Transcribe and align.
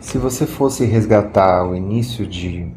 Se 0.00 0.18
você 0.18 0.46
fosse 0.46 0.84
resgatar 0.84 1.66
o 1.66 1.74
início 1.74 2.26
de 2.26 2.70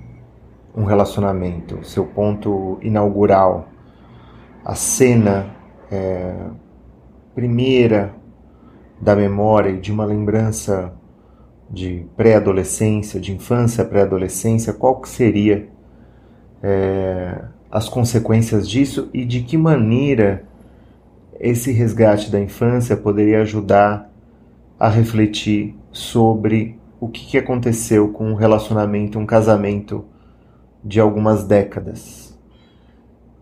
um 0.75 0.85
relacionamento, 0.85 1.83
seu 1.83 2.05
ponto 2.05 2.79
inaugural, 2.81 3.67
a 4.64 4.74
cena 4.74 5.53
é, 5.92 6.33
primeira 7.35 8.16
da 9.02 9.16
memória 9.16 9.71
e 9.71 9.79
de 9.79 9.91
uma 9.91 10.05
lembrança 10.05 10.93
de 11.70 12.05
pré-adolescência, 12.16 13.20
de 13.20 13.34
infância, 13.34 13.84
pré-adolescência, 13.84 14.74
qual 14.74 15.00
que 15.02 15.10
seria 15.10 15.68
é, 16.64 17.44
as 17.70 17.90
consequências 17.90 18.68
disso 18.68 19.10
e 19.14 19.26
de 19.26 19.42
que 19.42 19.58
maneira 19.58 20.46
esse 21.40 21.72
resgate 21.72 22.32
da 22.32 22.40
infância 22.40 22.98
poderia 22.98 23.42
ajudar 23.42 24.10
a 24.80 24.88
refletir 24.90 25.76
sobre 25.92 26.79
o 27.00 27.07
que, 27.07 27.25
que 27.25 27.38
aconteceu 27.38 28.09
com 28.09 28.31
um 28.31 28.36
relacionamento, 28.36 29.17
um 29.17 29.26
casamento 29.26 30.05
de 30.84 30.99
algumas 30.99 31.44
décadas. 31.44 32.38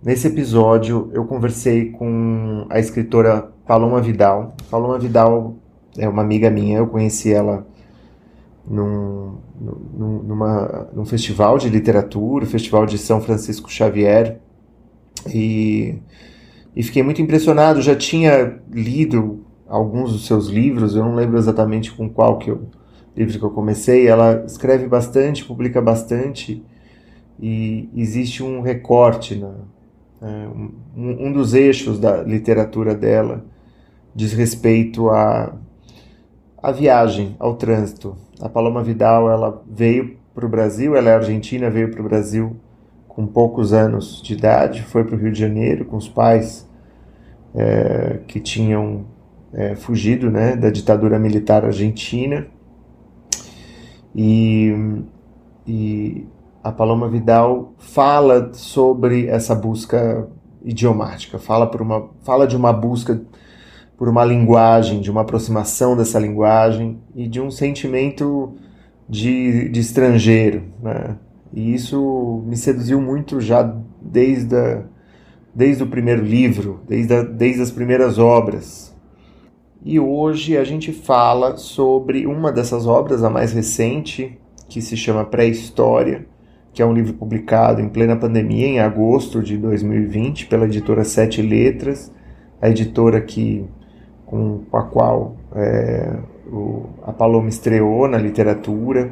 Nesse 0.04 0.28
episódio, 0.28 1.10
eu 1.14 1.26
conversei 1.26 1.92
com 1.92 2.66
a 2.70 2.80
escritora 2.80 3.52
Paloma 3.66 4.00
Vidal. 4.00 4.56
Paloma 4.70 5.00
Vidal 5.00 5.56
é 5.98 6.08
uma 6.08 6.22
amiga 6.22 6.50
minha, 6.50 6.78
eu 6.78 6.88
conheci 6.88 7.34
ela 7.34 7.66
num, 8.70 9.38
num, 9.60 10.24
numa, 10.24 10.88
num 10.94 11.06
festival 11.06 11.58
de 11.58 11.70
literatura, 11.70 12.46
Festival 12.46 12.86
de 12.86 12.98
São 12.98 13.22
Francisco 13.22 13.72
Xavier, 13.72 14.40
e, 15.34 16.00
e 16.76 16.84
fiquei 16.84 17.02
muito 17.02 17.22
impressionado. 17.22 17.82
Já 17.82 17.96
tinha 17.96 18.60
lido 18.72 19.46
alguns 19.68 20.12
dos 20.12 20.28
seus 20.28 20.48
livros, 20.48 20.96
eu 20.96 21.04
não 21.04 21.16
lembro 21.16 21.38
exatamente 21.38 21.92
com 21.92 22.08
qual 22.08 22.38
que 22.38 22.52
eu, 22.52 22.68
livro 23.18 23.40
que 23.40 23.44
eu 23.44 23.50
comecei. 23.52 24.08
Ela 24.08 24.44
escreve 24.46 24.88
bastante, 24.88 25.44
publica 25.44 25.82
bastante, 25.82 26.64
e 27.40 27.90
existe 27.96 28.44
um 28.44 28.62
recorte, 28.62 29.36
na, 29.36 29.54
é, 30.22 30.48
um, 30.48 31.28
um 31.28 31.32
dos 31.32 31.54
eixos 31.54 32.00
da 32.00 32.24
literatura 32.24 32.96
dela 32.96 33.46
diz 34.16 34.34
respeito 34.34 35.10
à, 35.10 35.54
à 36.62 36.72
viagem, 36.72 37.36
ao 37.38 37.56
trânsito. 37.56 38.18
A 38.42 38.50
Paloma 38.50 38.84
Vidal 38.84 39.30
ela 39.30 39.64
veio 39.70 40.18
para 40.34 40.46
o 40.46 40.50
Brasil, 40.50 40.96
ela 40.96 41.10
é 41.10 41.14
argentina, 41.14 41.70
veio 41.70 41.92
para 41.92 42.02
o 42.02 42.04
Brasil 42.04 42.56
com 43.08 43.28
poucos 43.28 43.74
anos 43.74 44.22
de 44.22 44.34
idade, 44.34 44.84
foi 44.84 45.04
para 45.04 45.16
o 45.16 45.20
Rio 45.20 45.32
de 45.32 45.40
Janeiro 45.40 45.86
com 45.86 45.98
os 45.98 46.10
pais 46.10 46.68
é, 47.56 48.20
que 48.28 48.40
tinham 48.40 49.06
é, 49.54 49.76
fugido 49.76 50.30
né, 50.30 50.56
da 50.56 50.70
ditadura 50.70 51.18
militar 51.18 51.66
argentina. 51.66 52.48
E, 54.18 54.74
e 55.68 56.26
a 56.64 56.72
Paloma 56.72 57.08
Vidal 57.08 57.76
fala 57.78 58.52
sobre 58.54 59.28
essa 59.28 59.54
busca 59.54 60.28
idiomática, 60.66 61.38
fala, 61.38 61.68
por 61.68 61.82
uma, 61.82 62.10
fala 62.24 62.48
de 62.48 62.58
uma 62.58 62.74
busca 62.74 63.22
por 63.98 64.08
uma 64.08 64.24
linguagem, 64.24 65.02
de 65.02 65.10
uma 65.10 65.22
aproximação 65.22 65.98
dessa 65.98 66.20
linguagem 66.20 67.00
e 67.16 67.28
de 67.28 67.42
um 67.42 67.50
sentimento 67.50 68.54
de, 69.10 69.70
de 69.70 69.80
estrangeiro. 69.80 70.64
Né? 70.82 71.16
E 71.54 71.74
isso 71.74 72.44
me 72.46 72.56
seduziu 72.56 73.02
muito 73.02 73.42
já 73.42 73.64
desde, 74.02 74.56
a, 74.56 74.84
desde 75.54 75.84
o 75.84 75.88
primeiro 75.88 76.24
livro, 76.24 76.82
desde, 76.88 77.14
a, 77.14 77.24
desde 77.24 77.62
as 77.62 77.72
primeiras 77.72 78.20
obras. 78.20 78.87
E 79.84 80.00
hoje 80.00 80.58
a 80.58 80.64
gente 80.64 80.92
fala 80.92 81.56
sobre 81.58 82.26
uma 82.26 82.52
dessas 82.52 82.86
obras, 82.86 83.24
a 83.24 83.30
mais 83.30 83.54
recente, 83.54 84.38
que 84.68 84.82
se 84.82 84.98
chama 84.98 85.24
Pré-História, 85.24 86.26
que 86.74 86.82
é 86.82 86.86
um 86.86 86.94
livro 86.94 87.14
publicado 87.14 87.82
em 87.82 87.90
plena 87.90 88.16
pandemia, 88.16 88.68
em 88.68 88.80
agosto 88.80 89.42
de 89.42 89.58
2020, 89.58 90.48
pela 90.48 90.66
editora 90.66 91.04
Sete 91.04 91.42
Letras, 91.42 92.12
a 92.62 92.70
editora 92.70 93.22
que, 93.22 93.66
com, 94.26 94.62
a 94.74 94.82
qual 94.82 95.38
é, 95.56 96.18
o, 96.52 96.86
a 97.04 97.14
Paloma 97.14 97.50
estreou 97.50 98.08
na 98.08 98.18
literatura, 98.18 99.12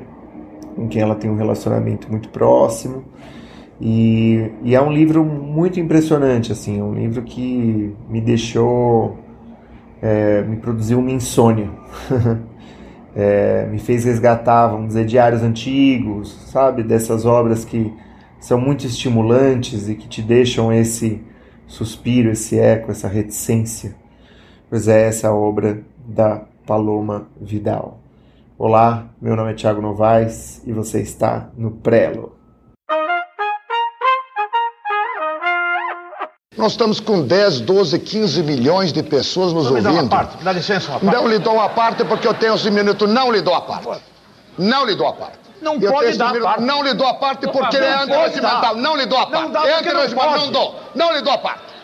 com 0.76 0.88
quem 0.88 1.02
ela 1.02 1.16
tem 1.16 1.30
um 1.30 1.36
relacionamento 1.36 2.10
muito 2.10 2.30
próximo. 2.30 3.04
E, 3.80 4.52
e 4.64 4.76
é 4.76 4.82
um 4.82 4.92
livro 4.92 5.24
muito 5.24 5.80
impressionante, 5.80 6.52
assim, 6.52 6.80
é 6.80 6.84
um 6.84 6.94
livro 6.94 7.24
que 7.24 7.94
me 8.10 8.22
deixou, 8.22 9.18
é, 10.06 10.44
me 10.44 10.58
produziu 10.58 11.00
uma 11.00 11.10
insônia. 11.10 11.68
é, 13.16 13.66
me 13.66 13.80
fez 13.80 14.06
resgatar, 14.06 14.68
vamos 14.68 14.90
dizer, 14.90 15.06
diários 15.06 15.42
antigos, 15.42 16.32
sabe? 16.52 16.84
Dessas 16.84 17.26
obras 17.26 17.66
que 17.66 17.92
são 18.40 18.62
muito 18.62 18.86
estimulantes 18.86 19.90
e 19.90 19.96
que 19.96 20.08
te 20.08 20.22
deixam 20.22 20.72
esse 20.72 21.24
suspiro, 21.66 22.30
esse 22.30 22.60
eco, 22.60 22.92
essa 22.92 23.08
reticência. 23.08 23.96
Pois 24.70 24.88
é, 24.88 25.08
essa 25.08 25.34
obra 25.34 25.82
da 26.06 26.44
Paloma 26.68 27.28
Vidal. 27.42 28.00
Olá, 28.60 29.10
meu 29.20 29.36
nome 29.36 29.52
é 29.52 29.56
Thiago 29.56 29.82
Novaes 29.82 30.62
e 30.68 30.72
você 30.72 31.02
está 31.02 31.50
no 31.58 31.72
Prelo. 31.72 32.35
Nós 36.58 36.72
estamos 36.72 37.00
com 37.00 37.22
10, 37.22 37.62
12, 37.62 38.00
15 38.00 38.44
milhões 38.44 38.94
de 38.94 39.04
pessoas 39.04 39.52
nos 39.52 39.68
ouvindo. 39.68 39.84
Dá, 39.84 39.92
uma 39.92 40.08
parte, 40.08 40.44
dá 40.44 40.52
licença 40.54 40.92
uma 40.92 41.00
parte. 41.00 41.16
Não 41.16 41.28
lhe 41.28 41.38
dou 41.38 41.54
uma 41.54 41.70
parte 41.70 42.06
porque 42.06 42.28
eu 42.28 42.34
tenho 42.34 42.56
esse 42.56 42.72
minuto. 42.72 43.06
Não 43.08 43.32
lhe 43.32 43.42
dou 43.42 43.54
a 43.54 43.62
parte. 43.62 43.88
Não 44.58 44.86
lhe 44.86 44.96
dou 44.96 45.08
a 45.08 45.14
parte. 45.14 45.40
Não 45.62 45.76
eu 45.76 45.92
pode 45.92 46.18
dar 46.18 46.32
minuto, 46.32 46.44
parte. 46.44 46.64
Não 46.64 46.84
lhe 46.84 46.94
dou 46.94 47.08
a 47.08 47.14
parte 47.16 47.48
porque 47.48 47.76
ele 47.76 47.86
é 47.86 47.94
antirregimental. 47.94 48.76
Não 48.76 48.96
lhe 48.96 49.06
dou 49.06 49.20
a 49.20 49.28
parte. 49.28 49.44
Não 49.44 49.52
dá 49.52 49.68
é 49.68 49.80
antirregimental. 49.80 50.38
Não 50.38 50.52
dou. 50.52 50.80
Não 50.96 51.14
lhe 51.14 51.22
dou 51.22 51.34
a 51.34 51.38
parte. 51.38 51.76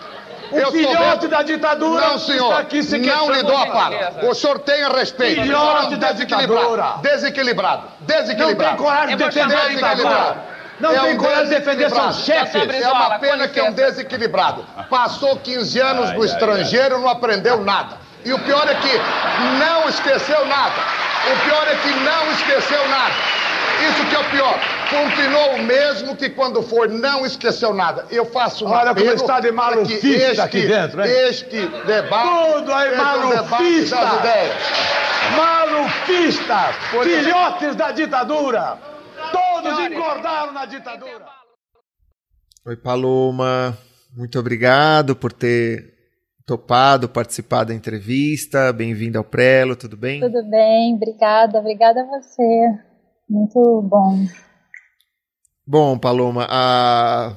O 0.51 0.57
eu 0.57 0.71
filhote 0.71 1.27
da 1.27 1.41
ditadura 1.43 2.07
não, 2.07 2.19
senhor, 2.19 2.53
aqui 2.53 2.83
se 2.83 2.99
Não 2.99 3.31
lhe 3.31 3.41
dou 3.41 3.55
a 3.55 3.67
parte. 3.67 4.25
O 4.25 4.33
senhor 4.33 4.59
tenha 4.59 4.89
respeito. 4.89 5.41
Filhote 5.41 5.95
da 5.95 6.11
ditadura. 6.11 6.95
Desequilibrado. 7.01 7.83
Desequilibrado. 8.01 8.71
Não 8.71 8.77
tem 8.77 8.85
coragem 8.85 9.17
de 9.17 9.23
defender 9.23 9.55
a 9.55 9.67
ditadura. 9.69 10.60
Não 10.81 10.91
é 10.91 10.99
tem 10.99 11.13
um 11.13 11.17
coragem 11.17 11.45
de 11.45 11.55
defender 11.55 11.89
seus 11.89 12.25
chefes. 12.25 12.81
É 12.81 12.91
uma 12.91 13.19
pena 13.19 13.47
que 13.47 13.59
é 13.59 13.63
um 13.63 13.71
desequilibrado. 13.71 14.65
Passou 14.89 15.37
15 15.37 15.79
anos 15.79 16.09
ai, 16.09 16.15
no 16.15 16.21
ai, 16.21 16.27
estrangeiro, 16.27 16.95
ai. 16.95 17.01
não 17.01 17.09
aprendeu 17.09 17.61
nada. 17.63 17.97
E 18.23 18.33
o 18.33 18.39
pior 18.39 18.67
é 18.69 18.75
que 18.75 18.99
não 19.59 19.89
esqueceu 19.89 20.45
nada. 20.45 20.75
O 21.31 21.45
pior 21.45 21.67
é 21.67 21.75
que 21.75 21.89
não 21.99 22.31
esqueceu 22.31 22.87
nada. 22.89 23.13
Isso 23.89 24.05
que 24.05 24.15
é 24.15 24.19
o 24.19 24.23
pior. 24.25 24.59
Continuou 24.89 25.55
o 25.55 25.63
mesmo 25.63 26.15
que 26.15 26.29
quando 26.29 26.61
foi, 26.61 26.87
não 26.87 27.25
esqueceu 27.25 27.73
nada. 27.73 28.05
Eu 28.11 28.25
faço 28.25 28.65
uma 28.65 28.79
Olha 28.79 28.93
como 28.93 29.11
está 29.11 29.39
de 29.39 29.51
malufista 29.51 30.07
este, 30.07 30.41
aqui 30.41 30.67
dentro, 30.67 31.03
hein? 31.03 31.11
Este 31.29 31.65
debate. 31.85 32.53
Tudo 32.53 32.73
aí 32.73 32.95
malufista. 32.95 33.97
Um 35.31 35.37
malufista. 35.37 36.73
Filhotes 37.03 37.75
da 37.75 37.91
ditadura. 37.91 38.77
Todos 39.31 39.79
engordaram 39.79 40.51
na 40.53 40.65
ditadura. 40.65 41.25
Oi, 42.65 42.75
Paloma. 42.75 43.77
Muito 44.15 44.37
obrigado 44.37 45.15
por 45.15 45.31
ter 45.31 45.93
topado 46.45 47.07
participar 47.07 47.63
da 47.63 47.73
entrevista. 47.73 48.73
Bem-vindo 48.73 49.17
ao 49.17 49.23
Prelo, 49.23 49.75
tudo 49.75 49.95
bem? 49.95 50.19
Tudo 50.19 50.43
bem, 50.49 50.95
obrigada. 50.95 51.59
Obrigada 51.59 52.01
a 52.01 52.05
você. 52.05 52.79
Muito 53.29 53.81
bom. 53.83 54.27
Bom, 55.65 55.97
Paloma, 55.97 56.45
a, 56.49 57.33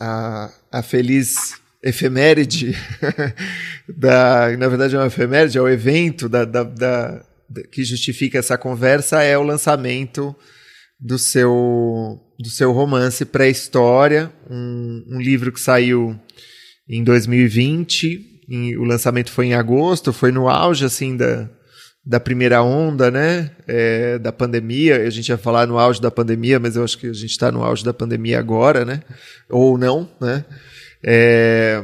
a, 0.00 0.50
a 0.72 0.82
feliz 0.82 1.60
efeméride 1.82 2.74
da, 3.86 4.56
na 4.56 4.68
verdade 4.68 4.96
é 4.96 4.98
uma 4.98 5.06
efeméride, 5.06 5.58
é 5.58 5.60
o 5.60 5.68
evento 5.68 6.28
da, 6.28 6.44
da, 6.44 6.64
da, 6.64 7.24
que 7.70 7.84
justifica 7.84 8.38
essa 8.38 8.56
conversa 8.56 9.22
é 9.22 9.36
o 9.36 9.42
lançamento 9.42 10.34
do 11.00 11.18
seu, 11.18 12.20
do 12.38 12.48
seu 12.48 12.72
romance 12.72 13.24
Pré-História, 13.24 14.32
um, 14.50 15.04
um, 15.08 15.20
livro 15.20 15.52
que 15.52 15.60
saiu 15.60 16.18
em 16.88 17.02
2020. 17.02 18.42
Em, 18.48 18.76
o 18.76 18.84
lançamento 18.84 19.30
foi 19.30 19.46
em 19.46 19.54
agosto, 19.54 20.12
foi 20.12 20.30
no 20.30 20.48
auge 20.48 20.84
assim 20.84 21.16
da, 21.16 21.48
da 22.04 22.20
primeira 22.20 22.62
onda, 22.62 23.10
né? 23.10 23.50
É, 23.66 24.18
da 24.18 24.32
pandemia. 24.32 25.02
A 25.02 25.10
gente 25.10 25.28
ia 25.28 25.38
falar 25.38 25.66
no 25.66 25.78
auge 25.78 26.00
da 26.00 26.10
pandemia, 26.10 26.58
mas 26.58 26.76
eu 26.76 26.84
acho 26.84 26.98
que 26.98 27.06
a 27.06 27.12
gente 27.12 27.30
está 27.30 27.50
no 27.50 27.62
auge 27.62 27.84
da 27.84 27.94
pandemia 27.94 28.38
agora, 28.38 28.84
né? 28.84 29.02
Ou 29.48 29.76
não, 29.78 30.08
né? 30.20 30.44
É, 31.02 31.82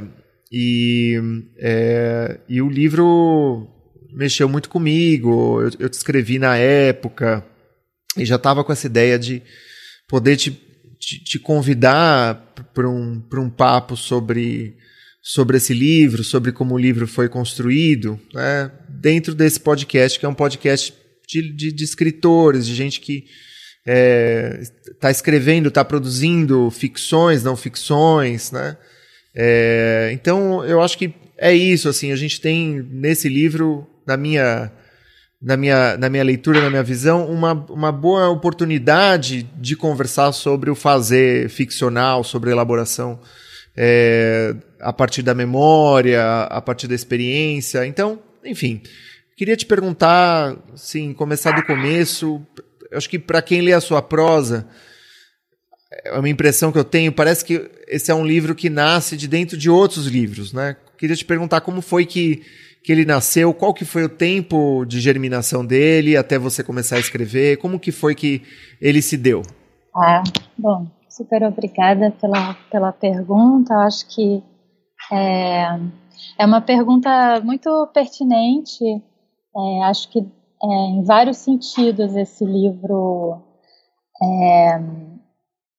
e, 0.53 1.21
é, 1.59 2.41
e 2.49 2.63
o 2.63 2.69
livro 2.69 3.69
mexeu 4.13 4.49
muito 4.49 4.69
comigo. 4.69 5.61
Eu, 5.63 5.71
eu 5.79 5.89
te 5.89 5.95
escrevi 5.95 6.39
na 6.39 6.57
época 6.57 7.45
e 8.17 8.25
já 8.25 8.37
estava 8.37 8.65
com 8.65 8.73
essa 8.73 8.87
ideia 8.87 9.19
de 9.19 9.43
poder 10.09 10.37
te, 10.37 10.51
te, 10.99 11.23
te 11.23 11.39
convidar 11.39 12.53
para 12.75 12.89
um, 12.89 13.23
um 13.35 13.51
papo 13.51 13.97
sobre, 13.97 14.77
sobre 15.23 15.57
esse 15.57 15.73
livro, 15.73 16.25
sobre 16.25 16.53
como 16.53 16.75
o 16.75 16.79
livro 16.79 17.07
foi 17.07 17.29
construído, 17.29 18.21
né? 18.35 18.71
dentro 18.89 19.35
desse 19.35 19.61
podcast, 19.61 20.19
que 20.19 20.27
é 20.27 20.29
um 20.29 20.35
podcast 20.35 20.93
de, 21.29 21.53
de, 21.53 21.73
de 21.73 21.85
escritores, 21.85 22.67
de 22.67 22.75
gente 22.75 23.01
que 23.01 23.25
está 23.81 23.87
é, 23.87 24.63
tá 25.01 25.11
escrevendo, 25.11 25.69
está 25.69 25.85
produzindo 25.85 26.71
ficções, 26.71 27.43
não 27.43 27.57
ficções, 27.57 28.51
né? 28.51 28.77
É, 29.35 30.11
então, 30.13 30.65
eu 30.65 30.83
acho 30.83 30.99
que 30.99 31.15
é 31.39 31.55
isso, 31.55 31.89
assim, 31.89 32.13
a 32.13 32.17
gente 32.17 32.41
tem 32.41 32.83
nesse 32.91 33.29
livro, 33.29 33.87
na 34.07 34.17
minha, 34.17 34.71
na 35.41 35.57
minha, 35.57 35.97
na 35.97 36.09
minha 36.09 36.23
leitura, 36.23 36.61
na 36.61 36.69
minha 36.69 36.83
visão, 36.83 37.27
uma, 37.27 37.53
uma 37.71 37.91
boa 37.91 38.29
oportunidade 38.29 39.43
de 39.57 39.75
conversar 39.75 40.33
sobre 40.33 40.71
o 40.71 40.75
fazer 40.75 41.49
ficcional, 41.49 42.23
sobre 42.23 42.51
a 42.51 42.53
elaboração 42.53 43.19
é, 43.77 44.55
a 44.81 44.93
partir 44.93 45.23
da 45.23 45.35
memória, 45.35 46.43
a 46.45 46.61
partir 46.61 46.87
da 46.87 46.95
experiência. 46.95 47.87
Então, 47.87 48.19
enfim, 48.45 48.83
queria 49.37 49.57
te 49.57 49.65
perguntar, 49.65 50.57
sim, 50.75 51.15
começar 51.15 51.53
do 51.53 51.65
começo. 51.65 52.45
Acho 52.93 53.09
que 53.09 53.19
para 53.19 53.41
quem 53.41 53.63
lê 53.63 53.73
a 53.73 53.81
sua 53.81 54.03
prosa, 54.03 54.69
é 56.05 56.19
uma 56.19 56.29
impressão 56.29 56.71
que 56.71 56.79
eu 56.79 56.85
tenho, 56.85 57.13
parece 57.13 57.45
que 57.45 57.71
esse 57.89 58.11
é 58.11 58.15
um 58.15 58.27
livro 58.27 58.55
que 58.55 58.69
nasce 58.69 59.17
de 59.17 59.27
dentro 59.27 59.57
de 59.57 59.71
outros 59.71 60.07
livros, 60.07 60.53
né? 60.53 60.77
Queria 60.99 61.17
te 61.17 61.25
perguntar 61.25 61.63
como 61.63 61.81
foi 61.81 62.05
que, 62.05 62.43
que 62.83 62.93
ele 62.93 63.05
nasceu, 63.05 63.53
qual 63.53 63.75
que 63.75 63.85
foi 63.85 64.05
o 64.05 64.09
tempo 64.09 64.85
de 64.87 65.01
germinação 65.01 65.65
dele 65.65 66.17
até 66.17 66.39
você 66.39 66.65
começar 66.65 66.97
a 66.97 67.01
escrever, 67.01 67.59
como 67.59 67.79
que 67.79 67.93
foi 67.93 68.15
que 68.15 68.43
ele 68.81 69.03
se 69.03 69.17
deu? 69.17 69.43
Ah, 69.95 70.23
bom, 70.57 70.87
super 71.09 71.43
obrigada 71.43 72.11
pela, 72.21 72.55
pela 72.71 72.93
pergunta. 72.93 73.75
Eu 73.75 73.81
acho 73.81 74.07
que 74.09 74.43
é, 75.13 75.79
é 76.39 76.47
uma 76.47 76.61
pergunta 76.61 77.41
muito 77.41 77.87
pertinente. 77.93 78.85
É, 78.85 79.85
acho 79.85 80.11
que 80.11 80.21
é, 80.21 80.67
em 80.67 81.03
vários 81.05 81.39
sentidos 81.39 82.15
esse 82.17 82.45
livro 82.45 83.43
é, 84.23 84.81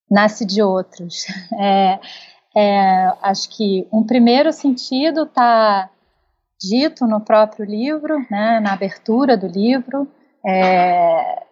nasce 0.09 0.45
de 0.45 0.62
outros. 0.62 1.25
É, 1.59 2.00
é, 2.56 3.13
acho 3.21 3.50
que 3.56 3.88
um 3.94 4.03
primeiro 4.03 4.51
sentido 4.51 5.24
está 5.24 5.89
dito 6.62 7.08
no 7.08 7.19
próprio 7.19 7.66
livro, 7.66 8.19
né, 8.30 8.60
na 8.60 8.74
abertura 8.74 9.36
do 9.36 9.48
livro. 9.48 10.08
É, 10.46 11.44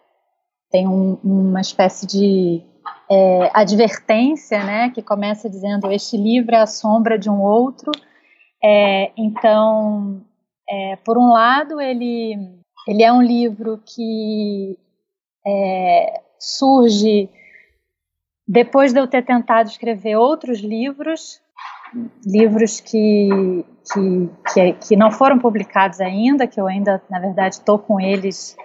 tem 0.70 0.86
um, 0.86 1.18
uma 1.24 1.60
espécie 1.60 2.06
de 2.06 2.62
é, 3.10 3.50
advertência, 3.52 4.62
né, 4.62 4.90
que 4.90 5.02
começa 5.02 5.50
dizendo: 5.50 5.90
Este 5.90 6.16
livro 6.16 6.54
é 6.54 6.60
a 6.60 6.66
sombra 6.66 7.18
de 7.18 7.28
um 7.28 7.40
outro. 7.40 7.90
É, 8.62 9.10
então, 9.16 10.22
é, 10.68 10.96
por 11.04 11.18
um 11.18 11.32
lado, 11.32 11.80
ele, 11.80 12.62
ele 12.86 13.02
é 13.02 13.12
um 13.12 13.22
livro 13.22 13.82
que 13.84 14.78
é, 15.46 16.20
surge 16.38 17.28
depois 18.46 18.92
de 18.92 19.00
eu 19.00 19.06
ter 19.06 19.24
tentado 19.24 19.68
escrever 19.68 20.16
outros 20.16 20.58
livros, 20.58 21.40
livros 22.24 22.80
que, 22.80 23.64
que, 23.92 24.30
que, 24.52 24.72
que 24.72 24.96
não 24.96 25.10
foram 25.10 25.38
publicados 25.38 26.00
ainda, 26.00 26.46
que 26.46 26.60
eu 26.60 26.66
ainda, 26.66 27.02
na 27.10 27.18
verdade, 27.18 27.56
estou 27.56 27.78
com 27.78 28.00
eles 28.00 28.56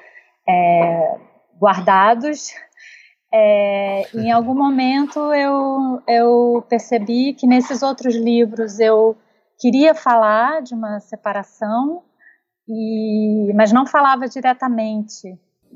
é, 0.47 1.17
guardados. 1.59 2.49
É, 3.33 4.03
em 4.13 4.31
algum 4.31 4.55
momento 4.55 5.33
eu, 5.33 6.01
eu 6.07 6.65
percebi 6.69 7.33
que 7.33 7.47
nesses 7.47 7.81
outros 7.81 8.15
livros 8.15 8.79
eu 8.79 9.17
queria 9.59 9.93
falar 9.93 10.61
de 10.61 10.73
uma 10.73 10.99
separação, 10.99 12.03
e, 12.67 13.51
mas 13.55 13.71
não 13.71 13.85
falava 13.85 14.27
diretamente. 14.27 15.27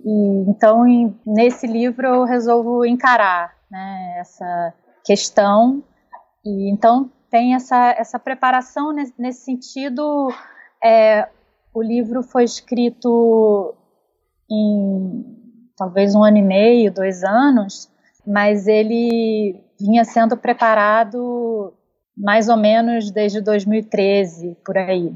E, 0.05 0.49
então, 0.49 0.87
em, 0.87 1.19
nesse 1.25 1.67
livro 1.67 2.07
eu 2.07 2.23
resolvo 2.23 2.85
encarar 2.85 3.53
né, 3.69 4.17
essa 4.19 4.73
questão. 5.03 5.83
E 6.45 6.71
então 6.71 7.11
tem 7.29 7.55
essa, 7.55 7.95
essa 7.97 8.19
preparação 8.19 8.91
nesse, 8.91 9.13
nesse 9.17 9.45
sentido. 9.45 10.33
É, 10.83 11.27
o 11.73 11.81
livro 11.81 12.23
foi 12.23 12.43
escrito 12.43 13.75
em 14.49 15.37
talvez 15.77 16.15
um 16.15 16.23
ano 16.23 16.37
e 16.37 16.41
meio, 16.41 16.93
dois 16.93 17.23
anos, 17.23 17.89
mas 18.25 18.67
ele 18.67 19.63
vinha 19.79 20.03
sendo 20.03 20.35
preparado 20.35 21.73
mais 22.17 22.49
ou 22.49 22.57
menos 22.57 23.11
desde 23.11 23.41
2013, 23.41 24.57
por 24.65 24.77
aí. 24.77 25.13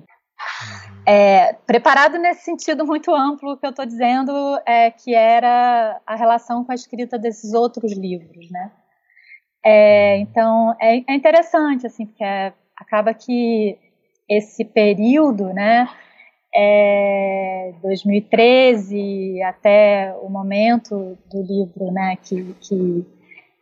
É, 1.06 1.54
preparado 1.68 2.18
nesse 2.18 2.46
sentido 2.46 2.86
muito 2.86 3.14
amplo 3.14 3.58
que 3.58 3.66
eu 3.66 3.72
estou 3.72 3.86
dizendo, 3.86 4.32
é, 4.66 4.90
que 4.90 5.14
era 5.14 6.00
a 6.08 6.16
relação 6.16 6.64
com 6.64 6.72
a 6.72 6.76
escrita 6.76 7.20
desses 7.20 7.54
outros 7.54 7.92
livros, 7.92 8.50
né? 8.50 8.72
É, 9.66 10.18
então 10.18 10.76
é, 10.80 10.98
é, 10.98 11.16
interessante 11.16 11.88
assim, 11.88 12.06
porque 12.06 12.24
é, 12.24 12.54
acaba 12.76 13.14
que 13.14 13.78
esse 14.30 14.66
período, 14.66 15.54
né, 15.54 15.88
é 16.54 17.74
2013 17.82 19.42
até 19.44 20.14
o 20.22 20.30
momento 20.30 21.18
do 21.32 21.42
livro, 21.42 21.92
né, 21.92 22.18
que, 22.18 22.56
que, 22.62 23.06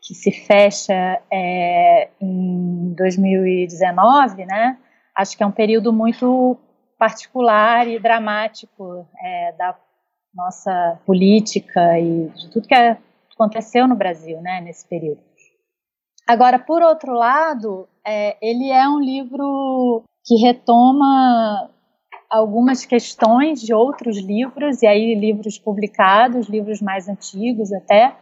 que 0.01 0.13
se 0.15 0.31
fecha 0.31 1.21
é, 1.31 2.09
em 2.19 2.94
2019, 2.97 4.45
né? 4.45 4.77
Acho 5.15 5.38
que 5.38 5.44
é 5.44 5.45
um 5.45 5.51
período 5.51 5.94
muito 5.94 6.57
particular 6.97 7.88
e 7.88 8.00
dramático 8.00 9.07
é, 9.24 9.54
da 9.54 9.75
nossa 10.33 11.00
política 11.06 12.00
e 12.00 12.30
de 12.30 12.50
tudo 12.50 12.68
que 12.68 12.75
aconteceu 13.33 13.88
no 13.88 13.95
Brasil, 13.95 14.42
né, 14.42 14.62
nesse 14.62 14.88
período. 14.88 15.31
Agora, 16.31 16.57
por 16.57 16.81
outro 16.81 17.12
lado, 17.12 17.89
é, 18.07 18.38
ele 18.42 18.69
é 18.69 18.88
um 18.88 19.01
livro 19.01 20.01
que 20.24 20.36
retoma 20.38 21.69
algumas 22.30 22.86
questões 22.86 23.62
de 23.62 23.74
outros 23.74 24.18
livros, 24.18 24.81
e 24.81 24.88
aí 24.88 25.13
livros 25.13 25.60
publicados, 25.60 26.48
livros 26.48 26.81
mais 26.81 27.10
antigos 27.10 27.74
até. 27.74 28.16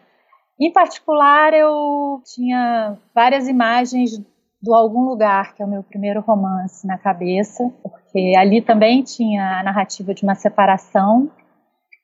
Em 0.60 0.74
particular, 0.74 1.54
eu 1.54 2.20
tinha 2.26 2.98
várias 3.14 3.48
imagens 3.48 4.18
do 4.60 4.74
Algum 4.74 5.04
Lugar, 5.04 5.54
que 5.54 5.62
é 5.62 5.66
o 5.68 5.70
meu 5.70 5.84
primeiro 5.84 6.20
romance 6.22 6.88
na 6.88 6.98
cabeça, 6.98 7.72
porque 7.84 8.34
ali 8.36 8.60
também 8.60 9.04
tinha 9.04 9.60
a 9.60 9.64
narrativa 9.64 10.16
de 10.16 10.24
uma 10.24 10.34
separação 10.34 11.30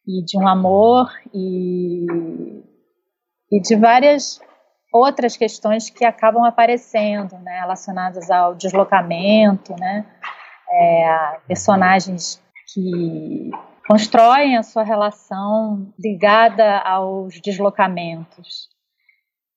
e 0.07 0.23
de 0.23 0.37
um 0.37 0.47
amor 0.47 1.09
e, 1.33 2.05
e 3.51 3.59
de 3.59 3.75
várias 3.75 4.39
outras 4.95 5.35
questões 5.35 5.89
que 5.89 6.05
acabam 6.05 6.45
aparecendo, 6.45 7.37
né, 7.39 7.59
relacionadas 7.59 8.31
ao 8.31 8.55
deslocamento, 8.55 9.75
né, 9.77 10.05
é, 10.69 11.39
personagens 11.47 12.41
que 12.73 13.51
constroem 13.87 14.57
a 14.57 14.63
sua 14.63 14.83
relação 14.83 15.93
ligada 15.99 16.79
aos 16.79 17.39
deslocamentos. 17.41 18.69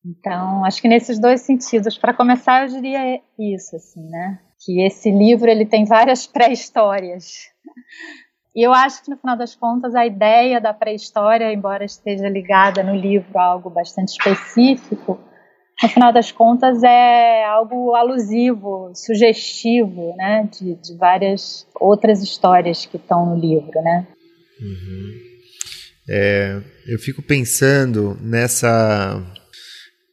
Então, 0.05 0.65
acho 0.65 0.83
que 0.83 0.89
nesses 0.89 1.19
dois 1.19 1.43
sentidos, 1.43 1.97
para 1.97 2.15
começar, 2.15 2.63
eu 2.63 2.69
diria 2.69 3.21
isso, 3.39 3.77
assim, 3.77 4.09
né? 4.09 4.39
Que 4.65 4.85
esse 4.85 5.11
livro 5.11 5.49
ele 5.49 5.67
tem 5.67 5.85
várias 5.85 6.27
pré-histórias. 6.29 7.49
E 8.55 8.67
eu 8.67 8.73
acho 8.73 9.05
que 9.05 9.11
no 9.11 9.17
final 9.17 9.37
das 9.37 9.55
contas 9.55 9.95
a 9.95 10.07
ideia 10.07 10.61
da 10.61 10.75
pré-história, 10.75 11.53
embora 11.53 11.85
esteja 11.85 12.29
ligada 12.29 12.83
no 12.83 12.95
livro 12.95 13.39
a 13.39 13.45
algo 13.45 13.71
bastante 13.71 14.11
específico, 14.11 15.19
no 15.83 15.89
final 15.89 16.13
das 16.13 16.33
contas 16.33 16.83
é 16.83 17.45
algo 17.45 17.95
alusivo, 17.95 18.91
sugestivo, 18.95 20.15
né, 20.17 20.49
de, 20.53 20.75
de 20.75 20.97
várias 20.97 21.67
outras 21.75 22.23
histórias 22.23 22.85
que 22.85 22.97
estão 22.97 23.27
no 23.27 23.41
livro, 23.41 23.81
né? 23.83 24.07
Uhum. 24.61 25.13
É, 26.11 26.61
eu 26.87 26.99
fico 26.99 27.23
pensando 27.23 28.19
nessa 28.21 29.23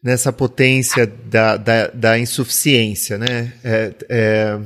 nessa 0.03 0.31
potência 0.31 1.07
da, 1.07 1.57
da, 1.57 1.88
da 1.88 2.19
insuficiência, 2.19 3.17
né? 3.17 3.53
É, 3.63 3.95
é, 4.07 4.60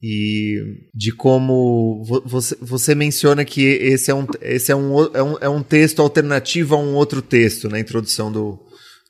e 0.00 0.62
de 0.94 1.10
como 1.10 2.04
você, 2.24 2.56
você 2.60 2.94
menciona 2.94 3.44
que 3.44 3.64
esse, 3.64 4.12
é 4.12 4.14
um, 4.14 4.24
esse 4.40 4.70
é, 4.70 4.76
um, 4.76 5.04
é, 5.12 5.22
um, 5.22 5.38
é 5.40 5.48
um 5.48 5.62
texto 5.62 6.00
alternativo 6.00 6.76
a 6.76 6.78
um 6.78 6.94
outro 6.94 7.20
texto 7.20 7.68
na 7.68 7.80
introdução 7.80 8.30
do, 8.30 8.60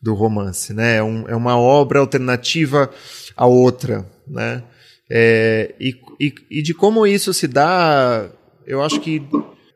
do 0.06 0.14
romance, 0.14 0.72
né? 0.72 0.98
É, 0.98 1.02
um, 1.02 1.28
é 1.28 1.34
uma 1.34 1.58
obra 1.58 1.98
alternativa 1.98 2.88
a 3.36 3.44
outra, 3.44 4.06
né? 4.26 4.62
É, 5.10 5.74
e, 5.80 5.96
e, 6.20 6.34
e 6.50 6.62
de 6.62 6.72
como 6.72 7.06
isso 7.06 7.34
se 7.34 7.48
dá, 7.48 8.28
eu 8.64 8.82
acho 8.82 9.00
que 9.00 9.22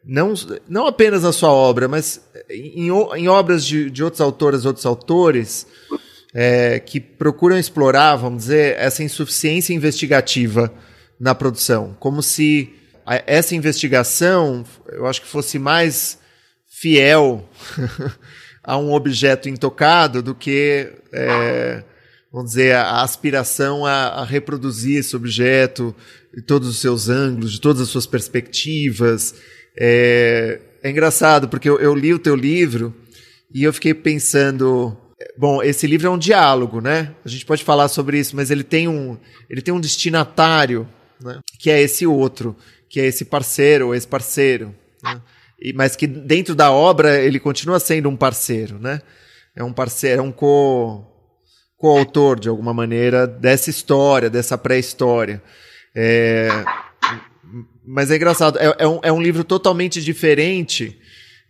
não, 0.04 0.32
não 0.68 0.86
apenas 0.86 1.24
na 1.24 1.32
sua 1.32 1.50
obra, 1.50 1.88
mas 1.88 2.20
em, 2.48 2.88
em 2.88 3.28
obras 3.28 3.66
de, 3.66 3.90
de 3.90 4.04
outros 4.04 4.20
autores, 4.20 4.64
outros 4.64 4.86
autores, 4.86 5.66
é, 6.32 6.78
que 6.78 7.00
procuram 7.00 7.58
explorar, 7.58 8.14
vamos 8.14 8.44
dizer, 8.44 8.76
essa 8.78 9.02
insuficiência 9.02 9.74
investigativa 9.74 10.72
na 11.18 11.34
produção. 11.34 11.96
Como 11.98 12.22
se 12.22 12.72
essa 13.26 13.56
investigação, 13.56 14.64
eu 14.92 15.06
acho 15.06 15.22
que 15.22 15.26
fosse 15.26 15.58
mais 15.58 16.20
fiel 16.68 17.44
a 18.62 18.76
um 18.76 18.92
objeto 18.92 19.48
intocado 19.48 20.22
do 20.22 20.34
que, 20.34 20.92
é, 21.12 21.82
vamos 22.32 22.50
dizer, 22.50 22.74
a 22.74 23.02
aspiração 23.02 23.86
a, 23.86 24.08
a, 24.08 24.24
reproduzir 24.24 24.98
esse 24.98 25.16
objeto 25.16 25.94
de 26.34 26.42
todos 26.42 26.68
os 26.68 26.78
seus 26.78 27.08
ângulos, 27.08 27.52
de 27.52 27.60
todas 27.60 27.82
as 27.82 27.88
suas 27.88 28.06
perspectivas. 28.06 29.34
É, 29.78 30.60
é 30.82 30.90
engraçado, 30.90 31.48
porque 31.48 31.68
eu, 31.68 31.78
eu 31.78 31.94
li 31.94 32.12
o 32.12 32.18
teu 32.18 32.36
livro 32.36 32.94
e 33.52 33.64
eu 33.64 33.72
fiquei 33.72 33.94
pensando. 33.94 34.96
Bom, 35.36 35.62
esse 35.62 35.86
livro 35.86 36.06
é 36.06 36.10
um 36.10 36.18
diálogo, 36.18 36.80
né? 36.80 37.14
A 37.24 37.28
gente 37.28 37.44
pode 37.44 37.64
falar 37.64 37.88
sobre 37.88 38.18
isso, 38.18 38.36
mas 38.36 38.50
ele 38.50 38.64
tem 38.64 38.88
um, 38.88 39.18
ele 39.48 39.60
tem 39.60 39.72
um 39.72 39.80
destinatário, 39.80 40.88
né? 41.22 41.40
que 41.58 41.70
é 41.70 41.80
esse 41.80 42.06
outro, 42.06 42.56
que 42.88 43.00
é 43.00 43.06
esse 43.06 43.24
parceiro 43.24 43.88
ou 43.88 43.94
esse 43.94 44.06
parceiro. 44.06 44.74
Né? 45.02 45.20
Mas 45.74 45.94
que 45.94 46.06
dentro 46.06 46.54
da 46.54 46.70
obra 46.70 47.20
ele 47.20 47.38
continua 47.38 47.78
sendo 47.78 48.08
um 48.08 48.16
parceiro, 48.16 48.78
né? 48.78 49.00
É 49.54 49.62
um 49.62 49.72
parceiro, 49.72 50.20
é 50.20 50.22
um 50.22 50.32
co 50.32 51.06
coautor 51.76 52.38
de 52.38 52.48
alguma 52.48 52.74
maneira 52.74 53.26
dessa 53.26 53.70
história, 53.70 54.28
dessa 54.28 54.58
pré-história. 54.58 55.42
É, 55.94 56.48
mas 57.86 58.10
é 58.10 58.16
engraçado, 58.16 58.58
é, 58.58 58.74
é, 58.78 58.86
um, 58.86 59.00
é 59.02 59.10
um 59.10 59.20
livro 59.20 59.42
totalmente 59.42 60.02
diferente. 60.02 60.98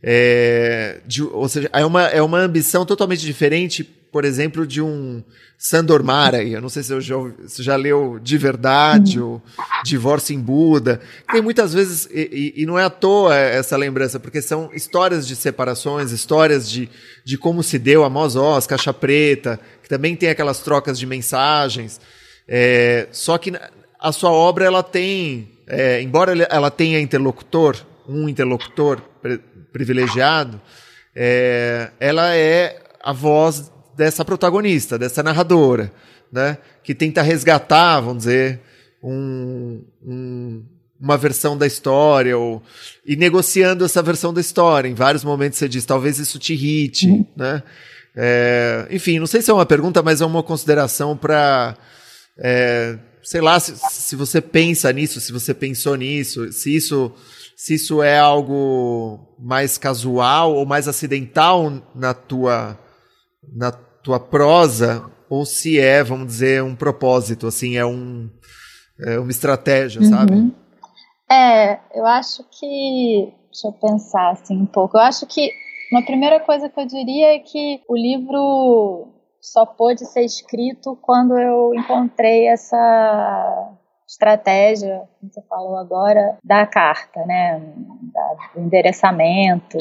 É, 0.03 1.01
de, 1.07 1.23
ou 1.23 1.49
seja, 1.49 1.69
é 1.73 1.85
uma, 1.85 2.07
é 2.07 2.23
uma 2.23 2.39
ambição 2.39 2.87
totalmente 2.87 3.21
diferente, 3.21 3.85
por 4.13 4.25
exemplo, 4.25 4.67
de 4.67 4.83
um 4.83 5.23
Sandor 5.59 6.03
Mara. 6.03 6.43
Eu 6.43 6.61
não 6.61 6.69
sei 6.69 6.83
se 6.83 7.01
já, 7.01 7.17
você 7.17 7.63
já 7.63 7.77
leu 7.77 8.19
De 8.21 8.37
Verdade 8.37 9.21
ou 9.21 9.43
Divórcio 9.85 10.35
em 10.35 10.41
Buda. 10.41 11.01
Tem 11.31 11.41
muitas 11.41 11.73
vezes, 11.73 12.09
e, 12.13 12.55
e, 12.57 12.67
não 12.67 12.79
é 12.79 12.85
à 12.85 12.91
toa 12.91 13.37
essa 13.37 13.77
lembrança, 13.77 14.19
porque 14.19 14.43
são 14.43 14.71
histórias 14.73 15.27
de 15.27 15.37
separações, 15.37 16.13
histórias 16.13 16.69
de, 16.69 16.89
de 17.25 17.39
como 17.39 17.63
se 17.63 17.79
deu 17.79 18.05
a 18.05 18.11
Mozós, 18.11 18.67
Caixa 18.67 18.93
Preta, 18.93 19.61
que 19.83 19.89
também 19.89 20.17
tem 20.17 20.29
aquelas 20.29 20.61
trocas 20.61 20.99
de 20.99 21.07
mensagens. 21.07 22.01
É, 22.49 23.07
só 23.13 23.39
que 23.39 23.53
a 23.99 24.13
sua 24.13 24.31
obra 24.31 24.65
ela 24.65 24.83
tem 24.83 25.61
é, 25.71 26.03
embora 26.03 26.35
ela 26.51 26.69
tenha 26.69 26.99
interlocutor, 26.99 27.77
um 28.09 28.29
interlocutor 28.29 29.01
privilegiado, 29.73 30.61
é, 31.15 31.91
ela 32.01 32.35
é 32.35 32.77
a 33.01 33.13
voz 33.13 33.71
dessa 34.01 34.25
protagonista, 34.25 34.99
dessa 34.99 35.23
narradora, 35.23 35.93
né? 36.33 36.57
que 36.83 36.95
tenta 36.95 37.21
resgatar, 37.21 38.01
vamos 38.01 38.25
dizer, 38.25 38.59
um, 39.03 39.85
um, 40.03 40.65
uma 40.99 41.19
versão 41.19 41.55
da 41.55 41.67
história 41.67 42.37
ou, 42.39 42.63
e 43.05 43.15
negociando 43.15 43.85
essa 43.85 44.01
versão 44.01 44.33
da 44.33 44.41
história. 44.41 44.89
Em 44.89 44.95
vários 44.95 45.23
momentos 45.23 45.59
você 45.59 45.69
diz, 45.69 45.85
talvez 45.85 46.19
isso 46.19 46.39
te 46.39 46.55
irrite. 46.55 47.09
Uhum. 47.09 47.27
Né? 47.37 47.63
É, 48.17 48.87
enfim, 48.91 49.19
não 49.19 49.27
sei 49.27 49.43
se 49.43 49.51
é 49.51 49.55
uma 49.55 49.67
pergunta, 49.67 50.03
mas 50.03 50.23
é 50.23 50.25
uma 50.25 50.43
consideração 50.43 51.15
para 51.15 51.77
é, 52.39 52.99
sei 53.23 53.43
lá, 53.43 53.61
se, 53.61 53.77
se 53.91 54.17
você 54.17 54.41
pensa 54.41 54.91
nisso, 54.95 55.21
se 55.21 55.31
você 55.31 55.53
pensou 55.53 55.95
nisso, 55.95 56.51
se 56.55 56.75
isso, 56.75 57.13
se 57.55 57.75
isso 57.75 58.03
é 58.03 58.19
algo 58.19 59.37
mais 59.39 59.77
casual 59.77 60.55
ou 60.55 60.65
mais 60.65 60.89
acidental 60.89 61.87
na 61.95 62.15
tua, 62.15 62.79
na 63.55 63.90
tua 64.03 64.19
prosa, 64.19 65.05
ou 65.29 65.45
se 65.45 65.79
é, 65.79 66.03
vamos 66.03 66.27
dizer, 66.27 66.63
um 66.63 66.75
propósito, 66.75 67.47
assim, 67.47 67.77
é, 67.77 67.85
um, 67.85 68.29
é 69.07 69.19
uma 69.19 69.31
estratégia, 69.31 70.01
uhum. 70.01 70.09
sabe? 70.09 70.55
É, 71.31 71.79
eu 71.95 72.05
acho 72.07 72.45
que. 72.51 73.33
Deixa 73.53 73.67
eu 73.67 73.73
pensar 73.73 74.31
assim 74.31 74.57
um 74.57 74.67
pouco. 74.67 74.97
Eu 74.97 75.03
acho 75.03 75.27
que 75.27 75.51
uma 75.91 76.05
primeira 76.05 76.39
coisa 76.41 76.69
que 76.69 76.81
eu 76.81 76.87
diria 76.87 77.35
é 77.35 77.39
que 77.41 77.81
o 77.89 77.97
livro 77.97 79.09
só 79.41 79.67
pôde 79.67 80.05
ser 80.07 80.25
escrito 80.25 80.97
quando 81.03 81.37
eu 81.39 81.75
encontrei 81.75 82.47
essa 82.47 83.77
estratégia, 84.07 85.03
como 85.19 85.33
você 85.33 85.43
falou 85.49 85.77
agora, 85.77 86.39
da 86.45 86.67
carta, 86.67 87.25
né, 87.27 87.61
da, 88.13 88.37
do 88.55 88.61
endereçamento, 88.61 89.79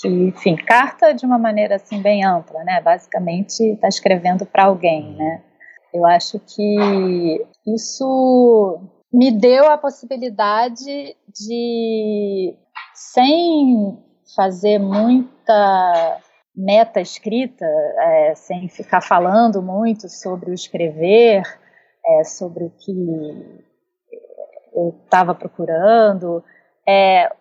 que, 0.00 0.08
enfim, 0.08 0.56
carta 0.56 1.12
de 1.12 1.26
uma 1.26 1.38
maneira 1.38 1.76
assim 1.76 2.00
bem 2.00 2.24
ampla, 2.24 2.62
né, 2.64 2.80
basicamente 2.80 3.60
está 3.72 3.88
escrevendo 3.88 4.46
para 4.46 4.64
alguém, 4.64 5.14
né. 5.16 5.42
Eu 5.92 6.06
acho 6.06 6.38
que 6.38 7.46
isso 7.66 8.80
me 9.12 9.30
deu 9.30 9.66
a 9.70 9.78
possibilidade 9.78 11.16
de, 11.34 12.54
sem 12.94 13.98
fazer 14.36 14.78
muita 14.78 16.20
meta 16.54 17.00
escrita, 17.00 17.64
é, 17.64 18.34
sem 18.34 18.68
ficar 18.68 19.00
falando 19.00 19.62
muito 19.62 20.08
sobre 20.08 20.50
o 20.50 20.54
escrever, 20.54 21.42
é, 22.04 22.24
sobre 22.24 22.64
o 22.64 22.70
que 22.70 22.92
eu 24.74 24.94
estava 25.04 25.34
procurando, 25.34 26.44
é, 26.86 27.32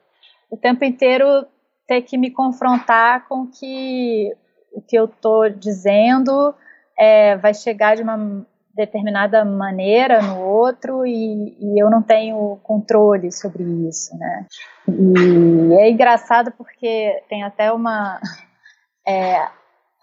o 0.50 0.56
tempo 0.56 0.86
inteiro 0.86 1.46
ter 1.88 2.02
que 2.02 2.18
me 2.18 2.30
confrontar 2.30 3.28
com 3.28 3.48
que 3.48 4.36
o 4.74 4.82
que 4.82 4.98
eu 4.98 5.06
estou 5.06 5.50
dizendo 5.50 6.54
é, 6.98 7.38
vai 7.38 7.54
chegar 7.54 7.96
de 7.96 8.04
uma 8.04 8.46
determinada 8.76 9.44
maneira 9.44 10.22
no 10.22 10.40
outro 10.40 11.04
e, 11.04 11.58
e, 11.60 11.82
eu 11.82 11.90
não 11.90 12.04
tenho 12.04 12.60
controle 12.62 13.32
sobre 13.32 13.64
isso, 13.88 14.16
né? 14.18 14.46
E 14.88 15.74
é 15.74 15.90
engraçado 15.90 16.52
porque 16.52 17.24
tem 17.28 17.44
até 17.44 17.72
uma 17.72 18.20
é, 19.08 19.48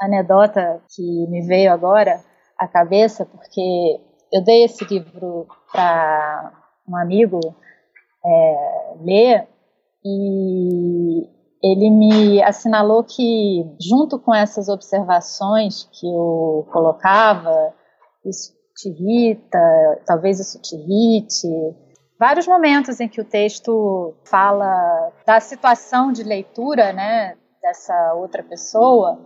anedota 0.00 0.82
que 0.92 1.02
me 1.28 1.46
veio 1.46 1.72
agora 1.72 2.20
à 2.58 2.66
cabeça, 2.66 3.24
porque 3.24 4.00
eu 4.32 4.42
dei 4.42 4.64
esse 4.64 4.84
livro 4.84 5.46
para 5.70 6.52
um 6.88 6.96
amigo 6.96 7.38
é, 8.26 8.94
ler 9.00 9.46
e 10.04 11.28
ele 11.64 11.88
me 11.88 12.42
assinalou 12.42 13.02
que, 13.02 13.64
junto 13.80 14.18
com 14.18 14.34
essas 14.34 14.68
observações 14.68 15.88
que 15.92 16.06
eu 16.06 16.68
colocava, 16.70 17.72
isso 18.22 18.52
te 18.76 18.90
irrita, 18.90 19.58
talvez 20.04 20.38
isso 20.38 20.60
te 20.60 20.76
irrite, 20.76 21.48
vários 22.18 22.46
momentos 22.46 23.00
em 23.00 23.08
que 23.08 23.20
o 23.20 23.24
texto 23.24 24.14
fala 24.24 25.10
da 25.26 25.40
situação 25.40 26.12
de 26.12 26.22
leitura, 26.22 26.92
né, 26.92 27.36
dessa 27.62 28.14
outra 28.14 28.42
pessoa, 28.42 29.18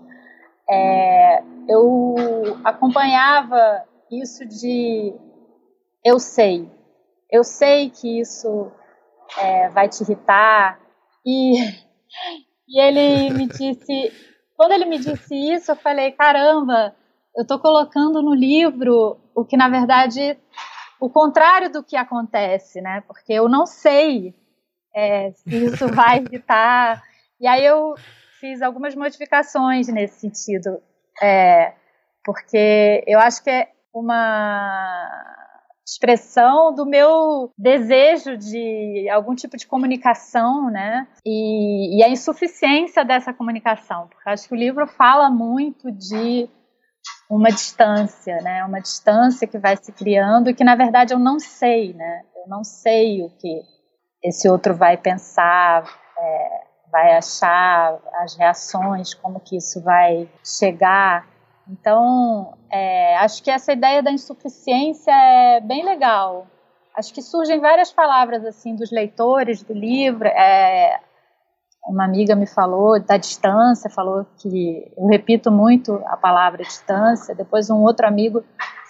é, 0.71 1.43
eu 1.69 2.15
acompanhava 2.63 3.83
isso 4.13 4.47
de 4.47 5.13
eu 6.05 6.21
sei, 6.21 6.71
eu 7.31 7.43
sei 7.43 7.91
que 7.91 8.21
isso 8.21 8.71
é, 9.39 9.69
vai 9.71 9.89
te 9.89 10.03
irritar 10.03 10.79
e, 11.27 11.55
e 12.69 12.81
ele 12.81 13.31
me 13.31 13.47
disse, 13.47 14.13
quando 14.57 14.73
ele 14.73 14.85
me 14.85 14.99
disse 14.99 15.35
isso, 15.35 15.73
eu 15.73 15.77
falei 15.77 16.13
caramba, 16.13 16.95
eu 17.37 17.43
estou 17.43 17.59
colocando 17.59 18.23
no 18.23 18.35
livro 18.35 19.19
o 19.35 19.45
que 19.45 19.57
na 19.57 19.69
verdade 19.69 20.37
o 21.01 21.09
contrário 21.09 21.71
do 21.71 21.83
que 21.83 21.97
acontece, 21.97 22.81
né? 22.81 23.03
Porque 23.07 23.33
eu 23.33 23.49
não 23.49 23.67
sei 23.67 24.35
é, 24.95 25.31
se 25.33 25.67
isso 25.67 25.87
vai 25.89 26.19
irritar. 26.19 27.03
E 27.41 27.47
aí 27.47 27.65
eu 27.65 27.95
fiz 28.41 28.63
algumas 28.63 28.95
modificações 28.95 29.89
nesse 29.89 30.21
sentido, 30.21 30.83
é, 31.23 31.73
porque 32.25 33.05
eu 33.07 33.19
acho 33.21 33.43
que 33.43 33.51
é 33.51 33.69
uma 33.93 35.48
expressão 35.93 36.75
do 36.75 36.85
meu 36.85 37.51
desejo 37.57 38.37
de 38.37 39.09
algum 39.11 39.35
tipo 39.35 39.57
de 39.57 39.67
comunicação, 39.67 40.71
né? 40.71 41.07
E, 41.25 41.99
e, 41.99 42.05
a 42.05 42.09
insuficiência 42.09 43.05
dessa 43.05 43.33
comunicação, 43.33 44.07
porque 44.09 44.29
acho 44.29 44.49
que 44.49 44.55
o 44.55 44.59
livro 44.59 44.87
fala 44.87 45.31
muito 45.31 45.91
de 45.91 46.49
uma 47.31 47.49
distância, 47.49 48.37
né? 48.43 48.65
Uma 48.65 48.81
distância 48.81 49.47
que 49.47 49.59
vai 49.59 49.77
se 49.77 49.93
criando 49.93 50.51
e 50.51 50.55
que 50.55 50.65
na 50.65 50.77
verdade 50.77 51.15
eu 51.15 51.19
não 51.19 51.39
sei, 51.39 51.95
né? 51.95 52.23
Eu 52.37 52.49
não 52.49 52.63
sei 52.63 53.23
o 53.23 53.31
que 53.31 53.63
esse 54.23 54.49
outro 54.49 54.75
vai 54.75 54.97
pensar, 54.97 55.85
é, 56.19 56.63
vai 56.91 57.17
achar 57.17 57.99
as 58.21 58.37
reações, 58.37 59.15
como 59.15 59.41
que 59.41 59.57
isso 59.57 59.83
vai 59.83 60.29
chegar. 60.45 61.27
Então, 61.69 62.57
é, 62.71 63.17
acho 63.19 63.43
que 63.43 63.51
essa 63.51 63.73
ideia 63.73 64.03
da 64.03 64.11
insuficiência 64.11 65.13
é 65.13 65.61
bem 65.61 65.85
legal. 65.85 66.47
Acho 66.97 67.13
que 67.13 67.23
surgem 67.23 67.61
várias 67.61 67.93
palavras 67.93 68.45
assim 68.45 68.75
dos 68.75 68.91
leitores 68.91 69.63
do 69.63 69.75
livro. 69.75 70.27
É, 70.27 70.99
uma 71.87 72.05
amiga 72.05 72.35
me 72.35 72.47
falou 72.47 72.99
da 73.01 73.17
distância, 73.17 73.91
falou 73.91 74.27
que 74.39 74.93
eu 74.97 75.07
repito 75.07 75.51
muito 75.51 76.03
a 76.07 76.17
palavra 76.17 76.63
distância. 76.63 77.35
Depois 77.35 77.71
um 77.71 77.83
outro 77.83 78.07
amigo 78.07 78.43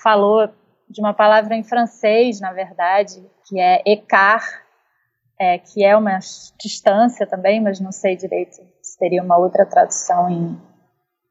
falou 0.03 0.49
de 0.89 1.01
uma 1.01 1.13
palavra 1.13 1.55
em 1.55 1.63
francês, 1.63 2.41
na 2.41 2.53
verdade, 2.53 3.23
que 3.47 3.61
é 3.61 3.83
écart, 3.85 4.45
é, 5.39 5.59
que 5.59 5.85
é 5.85 5.97
uma 5.97 6.19
distância 6.61 7.27
também, 7.27 7.61
mas 7.61 7.79
não 7.79 7.93
sei 7.93 8.17
direito 8.17 8.57
se 8.83 8.99
teria 8.99 9.23
uma 9.23 9.37
outra 9.37 9.67
tradução 9.67 10.31
em 10.31 10.61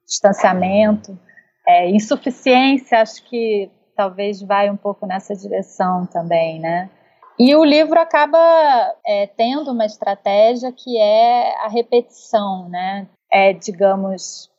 distanciamento. 0.06 1.18
É, 1.68 1.90
insuficiência, 1.90 3.02
acho 3.02 3.24
que 3.26 3.70
talvez 3.96 4.42
vai 4.42 4.70
um 4.70 4.78
pouco 4.78 5.06
nessa 5.06 5.36
direção 5.36 6.06
também, 6.06 6.60
né? 6.60 6.90
E 7.40 7.56
o 7.56 7.64
livro 7.64 8.00
acaba 8.00 8.40
é, 9.06 9.28
tendo 9.28 9.72
uma 9.72 9.86
estratégia 9.86 10.72
que 10.72 10.98
é 10.98 11.56
a 11.66 11.68
repetição, 11.68 12.68
né? 12.70 13.08
É, 13.32 13.54
digamos, 13.54 14.50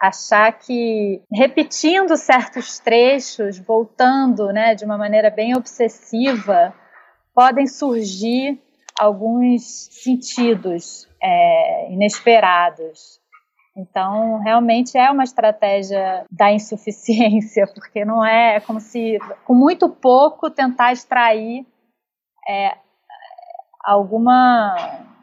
achar 0.00 0.52
que 0.52 1.22
repetindo 1.32 2.16
certos 2.16 2.78
trechos, 2.78 3.58
voltando, 3.58 4.52
né, 4.52 4.74
de 4.74 4.84
uma 4.84 4.98
maneira 4.98 5.30
bem 5.30 5.56
obsessiva, 5.56 6.74
podem 7.34 7.66
surgir 7.66 8.60
alguns 8.98 9.88
sentidos 9.90 11.08
é, 11.22 11.92
inesperados. 11.92 13.20
Então, 13.76 14.38
realmente 14.38 14.96
é 14.96 15.10
uma 15.10 15.24
estratégia 15.24 16.24
da 16.30 16.52
insuficiência, 16.52 17.66
porque 17.74 18.04
não 18.04 18.24
é, 18.24 18.56
é 18.56 18.60
como 18.60 18.80
se, 18.80 19.18
com 19.44 19.54
muito 19.54 19.88
pouco, 19.88 20.48
tentar 20.48 20.92
extrair 20.92 21.66
é, 22.48 22.76
alguma 23.84 24.76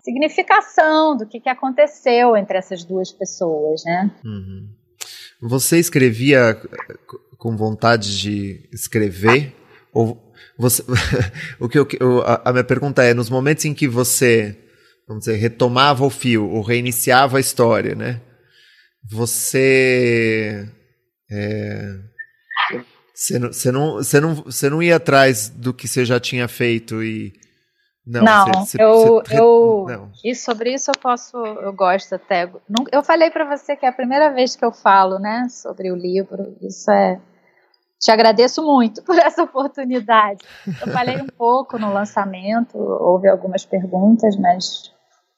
significação 0.04 1.16
do 1.16 1.26
que, 1.26 1.40
que 1.40 1.50
aconteceu 1.50 2.36
entre 2.36 2.58
essas 2.58 2.84
duas 2.84 3.12
pessoas, 3.12 3.84
né? 3.86 4.12
Uhum. 4.26 4.70
Você 5.42 5.80
escrevia 5.80 6.60
com 7.38 7.56
vontade 7.56 8.20
de 8.20 8.70
escrever? 8.72 9.56
Ou 9.94 10.32
você, 10.58 10.84
o 11.60 11.70
que 11.70 11.78
eu, 11.78 12.22
a, 12.24 12.50
a 12.50 12.52
minha 12.52 12.64
pergunta 12.64 13.02
é, 13.04 13.14
nos 13.14 13.30
momentos 13.30 13.64
em 13.66 13.74
que 13.74 13.88
você, 13.88 14.58
vamos 15.08 15.26
dizer, 15.26 15.38
retomava 15.38 16.04
o 16.06 16.10
fio 16.10 16.50
ou 16.50 16.62
reiniciava 16.62 17.38
a 17.38 17.42
história, 17.42 17.96
né? 17.96 18.20
Você 19.10 20.68
é, 21.32 22.00
você 23.22 23.38
não, 23.38 23.54
você, 23.54 23.72
não, 23.72 23.94
você, 23.94 24.20
não, 24.20 24.34
você 24.34 24.70
não 24.70 24.82
ia 24.82 24.96
atrás 24.96 25.48
do 25.48 25.74
que 25.74 25.88
você 25.88 26.04
já 26.04 26.20
tinha 26.20 26.48
feito 26.48 27.04
e. 27.04 27.32
Não, 28.04 28.24
não 28.24 28.66
você, 28.66 28.82
eu. 28.82 29.22
Você, 29.24 29.40
eu 29.40 29.86
não. 29.88 30.12
E 30.26 30.34
sobre 30.34 30.74
isso 30.74 30.90
eu 30.90 31.00
posso. 31.00 31.38
Eu 31.38 31.72
gosto 31.72 32.16
até. 32.16 32.52
Eu 32.92 33.04
falei 33.04 33.30
para 33.30 33.46
você 33.46 33.76
que 33.76 33.86
é 33.86 33.90
a 33.90 33.94
primeira 33.94 34.34
vez 34.34 34.56
que 34.56 34.66
eu 34.66 34.72
falo, 34.72 35.20
né, 35.20 35.48
sobre 35.50 35.92
o 35.92 35.96
livro. 35.96 36.58
Isso 36.62 36.90
é. 36.90 37.22
Te 38.00 38.10
agradeço 38.10 38.64
muito 38.66 39.04
por 39.06 39.18
essa 39.20 39.44
oportunidade. 39.44 40.44
Eu 40.82 40.92
falei 40.92 41.18
um 41.18 41.28
pouco 41.28 41.78
no 41.78 41.94
lançamento, 41.94 42.76
houve 42.76 43.30
algumas 43.30 43.64
perguntas, 43.64 44.36
mas 44.36 44.92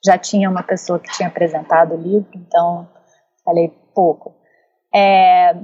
já 0.03 0.17
tinha 0.17 0.49
uma 0.49 0.63
pessoa 0.63 0.99
que 0.99 1.11
tinha 1.11 1.27
apresentado 1.27 1.95
o 1.95 2.01
livro, 2.01 2.29
então 2.33 2.87
falei 3.43 3.69
pouco. 3.93 4.35
É, 4.93 5.55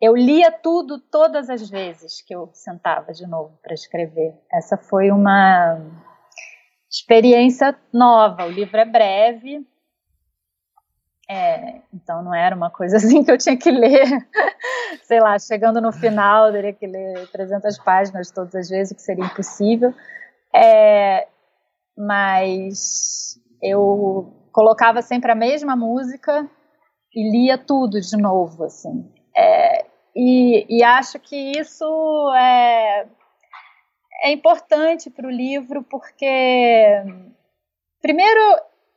eu 0.00 0.16
lia 0.16 0.50
tudo 0.50 0.98
todas 0.98 1.48
as 1.48 1.68
vezes 1.68 2.22
que 2.22 2.34
eu 2.34 2.50
sentava 2.52 3.12
de 3.12 3.26
novo 3.26 3.58
para 3.62 3.74
escrever. 3.74 4.34
Essa 4.52 4.76
foi 4.76 5.10
uma 5.10 5.78
experiência 6.90 7.76
nova. 7.92 8.44
O 8.44 8.50
livro 8.50 8.78
é 8.78 8.84
breve, 8.84 9.66
é, 11.28 11.80
então 11.92 12.22
não 12.22 12.32
era 12.32 12.54
uma 12.54 12.70
coisa 12.70 12.96
assim 12.98 13.24
que 13.24 13.30
eu 13.30 13.38
tinha 13.38 13.56
que 13.56 13.70
ler, 13.70 14.06
sei 15.02 15.20
lá, 15.20 15.38
chegando 15.38 15.80
no 15.80 15.92
final, 15.92 16.52
teria 16.52 16.72
que 16.72 16.86
ler 16.86 17.28
300 17.30 17.78
páginas 17.78 18.30
todas 18.30 18.54
as 18.54 18.68
vezes, 18.68 18.92
o 18.92 18.94
que 18.94 19.02
seria 19.02 19.24
impossível. 19.24 19.92
É, 20.54 21.26
mas 21.96 23.40
eu 23.60 24.32
colocava 24.52 25.02
sempre 25.02 25.32
a 25.32 25.34
mesma 25.34 25.74
música 25.74 26.48
e 27.16 27.30
lia 27.30 27.56
tudo 27.56 27.98
de 27.98 28.14
novo, 28.18 28.64
assim. 28.64 29.10
É, 29.34 29.86
e, 30.14 30.66
e, 30.68 30.84
acho 30.84 31.18
que 31.18 31.52
isso 31.58 31.84
é, 32.36 33.06
é 34.22 34.32
importante 34.32 35.08
para 35.08 35.26
o 35.26 35.30
livro, 35.30 35.82
porque, 35.82 37.02
primeiro, 38.02 38.40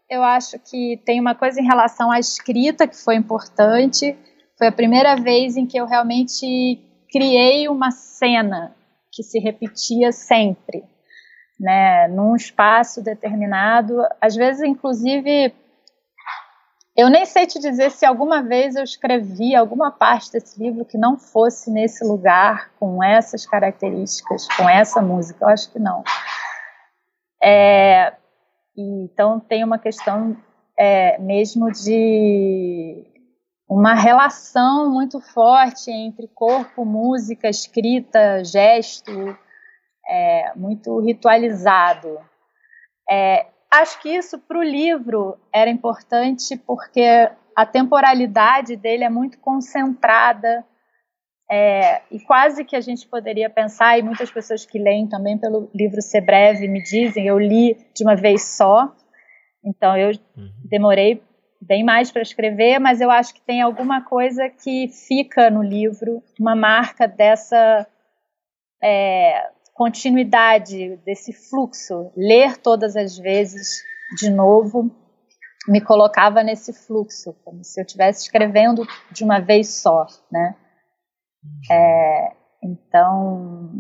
eu 0.10 0.21
acho 0.21 0.60
que 0.60 0.97
tem 1.05 1.19
uma 1.19 1.34
coisa 1.34 1.62
em 1.62 1.65
relação 1.65 2.12
à 2.12 2.19
escrita 2.19 2.86
que 2.86 2.97
foi 2.97 3.15
importante. 3.15 4.17
Foi 4.58 4.67
a 4.67 4.71
primeira 4.71 5.15
vez 5.15 5.55
em 5.55 5.65
que 5.65 5.77
eu 5.77 5.86
realmente 5.86 6.77
criei 7.10 7.69
uma 7.69 7.91
cena 7.91 8.75
que 9.12 9.23
se 9.23 9.39
repetia 9.39 10.12
sempre, 10.12 10.84
né, 11.58 12.08
num 12.10 12.36
espaço 12.36 13.01
determinado. 13.01 13.95
Às 14.19 14.36
vezes, 14.36 14.62
inclusive, 14.62 15.53
eu 16.99 17.09
nem 17.09 17.25
sei 17.25 17.45
te 17.45 17.59
dizer 17.59 17.91
se 17.91 18.05
alguma 18.05 18.41
vez 18.41 18.75
eu 18.75 18.83
escrevi 18.83 19.55
alguma 19.55 19.89
parte 19.89 20.31
desse 20.31 20.62
livro 20.62 20.83
que 20.83 20.97
não 20.97 21.17
fosse 21.17 21.71
nesse 21.71 22.03
lugar, 22.03 22.71
com 22.79 23.03
essas 23.03 23.45
características, 23.45 24.47
com 24.55 24.69
essa 24.69 25.01
música. 25.01 25.45
Eu 25.45 25.49
acho 25.49 25.71
que 25.71 25.79
não. 25.79 26.03
É, 27.41 28.13
então 28.75 29.39
tem 29.39 29.63
uma 29.63 29.79
questão 29.79 30.35
é, 30.77 31.17
mesmo 31.19 31.71
de 31.71 33.05
uma 33.67 33.93
relação 33.93 34.89
muito 34.91 35.21
forte 35.21 35.91
entre 35.91 36.27
corpo, 36.27 36.83
música, 36.83 37.47
escrita, 37.47 38.43
gesto, 38.43 39.38
é, 40.09 40.51
muito 40.55 40.99
ritualizado. 40.99 42.19
É, 43.09 43.45
acho 43.71 44.01
que 44.01 44.10
isso 44.10 44.39
para 44.39 44.60
o 44.60 44.63
livro 44.63 45.38
era 45.53 45.69
importante 45.69 46.58
porque 46.58 47.29
a 47.55 47.65
temporalidade 47.65 48.75
dele 48.75 49.03
é 49.03 49.10
muito 49.10 49.39
concentrada 49.39 50.65
é, 51.51 52.03
e 52.12 52.19
quase 52.19 52.63
que 52.63 52.75
a 52.75 52.82
gente 52.82 53.08
poderia 53.08 53.49
pensar, 53.49 53.97
e 53.97 54.03
muitas 54.03 54.29
pessoas 54.29 54.65
que 54.65 54.77
leem 54.77 55.08
também 55.08 55.36
pelo 55.36 55.69
livro 55.73 55.99
ser 55.99 56.21
breve 56.21 56.67
me 56.67 56.82
dizem, 56.82 57.25
eu 57.25 57.39
li 57.39 57.75
de 57.95 58.03
uma 58.03 58.15
vez 58.15 58.55
só, 58.55 58.95
então 59.65 59.97
eu 59.97 60.12
uhum. 60.38 60.51
demorei 60.63 61.23
bem 61.60 61.84
mais 61.84 62.12
para 62.12 62.21
escrever, 62.21 62.79
mas 62.79 63.01
eu 63.01 63.10
acho 63.10 63.34
que 63.34 63.41
tem 63.41 63.62
alguma 63.62 64.01
coisa 64.01 64.47
que 64.47 64.88
fica 64.89 65.49
no 65.49 65.63
livro, 65.63 66.23
uma 66.39 66.55
marca 66.55 67.08
dessa 67.08 67.88
é, 68.82 69.49
continuidade 69.80 70.98
desse 71.06 71.32
fluxo, 71.32 72.12
ler 72.13 72.58
todas 72.58 72.98
as 72.98 73.18
vezes 73.18 73.82
de 74.18 74.30
novo, 74.30 74.92
me 75.70 75.80
colocava 75.80 76.44
nesse 76.44 76.74
fluxo, 76.74 77.34
como 77.46 77.63
se 77.63 77.80
eu 77.80 77.86
estivesse 77.86 78.24
escrevendo 78.24 78.86
de 79.10 79.24
uma 79.24 79.39
vez 79.39 79.70
só, 79.70 80.06
né? 80.30 80.54
É, 81.72 82.34
então, 82.62 83.72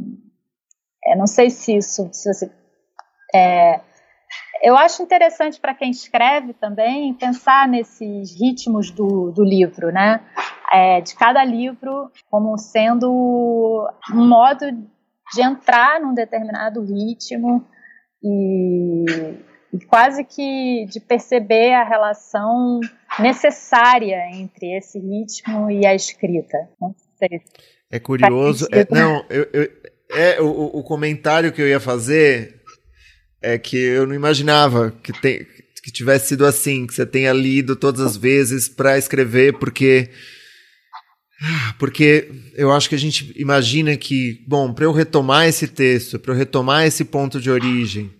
não 1.17 1.27
sei 1.27 1.49
se 1.49 1.75
isso, 1.75 2.09
se 2.13 2.33
você, 2.33 2.49
é, 3.35 3.81
eu 4.63 4.77
acho 4.77 5.03
interessante 5.03 5.59
para 5.59 5.75
quem 5.75 5.91
escreve 5.91 6.53
também 6.53 7.13
pensar 7.13 7.67
nesses 7.67 8.39
ritmos 8.39 8.89
do, 8.89 9.31
do 9.31 9.43
livro, 9.43 9.91
né? 9.91 10.25
É, 10.71 11.01
de 11.01 11.13
cada 11.13 11.43
livro 11.43 12.09
como 12.31 12.57
sendo 12.57 13.11
um 14.13 14.27
modo 14.29 14.65
de 15.33 15.41
entrar 15.41 16.01
num 16.01 16.13
determinado 16.13 16.81
ritmo 16.81 17.67
e, 18.23 19.05
e 19.73 19.85
quase 19.85 20.23
que 20.23 20.85
de 20.89 20.99
perceber 20.99 21.73
a 21.73 21.83
relação 21.83 22.79
necessária 23.19 24.29
entre 24.33 24.77
esse 24.77 24.99
ritmo 24.99 25.69
e 25.69 25.85
a 25.85 25.93
escrita. 25.95 26.57
Não 26.79 26.93
sei. 27.17 27.41
É 27.91 27.99
curioso. 27.99 28.67
É, 28.71 28.87
não, 28.89 29.25
eu, 29.29 29.47
eu, 29.51 29.69
é 30.11 30.41
o, 30.41 30.79
o 30.79 30.83
comentário 30.83 31.51
que 31.51 31.61
eu 31.61 31.67
ia 31.67 31.79
fazer 31.79 32.61
é 33.41 33.57
que 33.57 33.77
eu 33.77 34.05
não 34.05 34.13
imaginava 34.13 34.91
que, 34.91 35.13
que 35.13 35.91
tivesse 35.91 36.29
sido 36.29 36.45
assim, 36.45 36.85
que 36.85 36.93
você 36.93 37.05
tenha 37.05 37.31
lido 37.31 37.75
todas 37.75 38.01
as 38.01 38.17
vezes 38.17 38.67
para 38.67 38.97
escrever, 38.97 39.57
porque 39.57 40.09
porque 41.77 42.29
eu 42.55 42.71
acho 42.71 42.89
que 42.89 42.95
a 42.95 42.99
gente 42.99 43.33
imagina 43.35 43.95
que, 43.95 44.43
bom, 44.47 44.73
para 44.73 44.85
eu 44.85 44.91
retomar 44.91 45.47
esse 45.47 45.67
texto, 45.67 46.19
para 46.19 46.33
eu 46.33 46.37
retomar 46.37 46.85
esse 46.85 47.05
ponto 47.05 47.39
de 47.39 47.49
origem, 47.49 48.11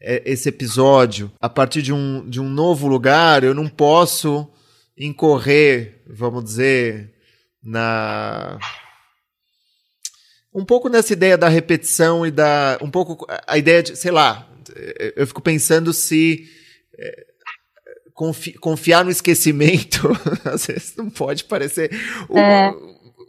é, 0.00 0.22
esse 0.24 0.48
episódio, 0.48 1.30
a 1.40 1.48
partir 1.48 1.82
de 1.82 1.92
um, 1.92 2.28
de 2.28 2.40
um 2.40 2.48
novo 2.48 2.88
lugar, 2.88 3.44
eu 3.44 3.54
não 3.54 3.68
posso 3.68 4.48
incorrer, 4.96 6.02
vamos 6.06 6.44
dizer, 6.44 7.14
na. 7.62 8.58
Um 10.52 10.64
pouco 10.64 10.88
nessa 10.88 11.12
ideia 11.12 11.38
da 11.38 11.48
repetição 11.48 12.26
e 12.26 12.30
da. 12.30 12.78
Um 12.80 12.90
pouco 12.90 13.26
a 13.46 13.58
ideia 13.58 13.82
de, 13.82 13.96
sei 13.96 14.10
lá, 14.10 14.48
eu 15.16 15.26
fico 15.26 15.40
pensando 15.40 15.92
se 15.92 16.48
é, 16.98 17.26
confi 18.18 18.52
confiar 18.54 19.04
no 19.04 19.12
esquecimento, 19.12 20.10
às 20.44 20.66
vezes 20.66 20.94
não 20.96 21.08
pode 21.08 21.44
parecer 21.44 21.88
uma, 22.28 22.40
é. 22.40 22.74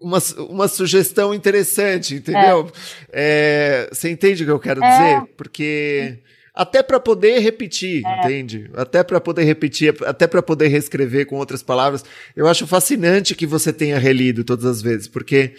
uma, 0.01 0.17
uma, 0.49 0.67
sugestão 0.67 1.31
interessante, 1.31 2.15
entendeu? 2.15 2.71
É. 3.13 3.85
É, 3.85 3.89
você 3.91 4.09
entende 4.09 4.41
o 4.41 4.47
que 4.47 4.51
eu 4.51 4.59
quero 4.59 4.81
dizer? 4.81 5.17
É. 5.17 5.23
Porque 5.37 6.17
até 6.55 6.81
para 6.81 6.99
poder 6.99 7.37
repetir, 7.37 8.01
é. 8.03 8.19
entende? 8.19 8.67
Até 8.73 9.03
para 9.03 9.21
poder 9.21 9.43
repetir, 9.43 9.95
até 10.07 10.25
para 10.25 10.41
poder 10.41 10.69
reescrever 10.69 11.27
com 11.27 11.35
outras 11.35 11.61
palavras. 11.61 12.03
Eu 12.35 12.47
acho 12.47 12.65
fascinante 12.65 13.35
que 13.35 13.45
você 13.45 13.71
tenha 13.71 13.99
relido 13.99 14.43
todas 14.43 14.65
as 14.65 14.81
vezes, 14.81 15.07
porque 15.07 15.53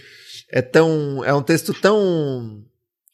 é 0.50 0.60
tão, 0.60 1.24
é 1.24 1.32
um 1.32 1.42
texto 1.42 1.72
tão 1.72 2.64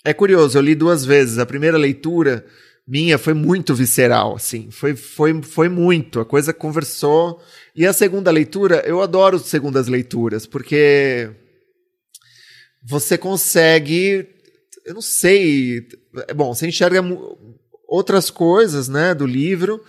é 0.03 0.15
curioso, 0.15 0.57
eu 0.57 0.63
li 0.63 0.75
duas 0.75 1.05
vezes. 1.05 1.37
A 1.37 1.45
primeira 1.45 1.77
leitura 1.77 2.47
minha 2.87 3.19
foi 3.19 3.35
muito 3.35 3.75
visceral, 3.75 4.37
assim, 4.37 4.71
foi, 4.71 4.95
foi, 4.95 5.43
foi 5.43 5.69
muito. 5.69 6.21
A 6.21 6.25
coisa 6.25 6.53
conversou. 6.53 7.43
E 7.75 7.85
a 7.85 7.93
segunda 7.93 8.31
leitura, 8.31 8.83
eu 8.87 9.03
adoro 9.03 9.39
segundas 9.39 9.89
leituras, 9.89 10.47
porque 10.47 11.31
você 12.89 13.19
consegue, 13.19 14.29
eu 14.85 14.95
não 14.95 15.03
sei, 15.03 15.89
bom, 16.37 16.55
você 16.55 16.69
enxerga 16.69 17.03
outras 17.89 18.31
coisas, 18.31 18.89
né, 18.89 19.15
do 19.15 19.27
livro, 19.27 19.83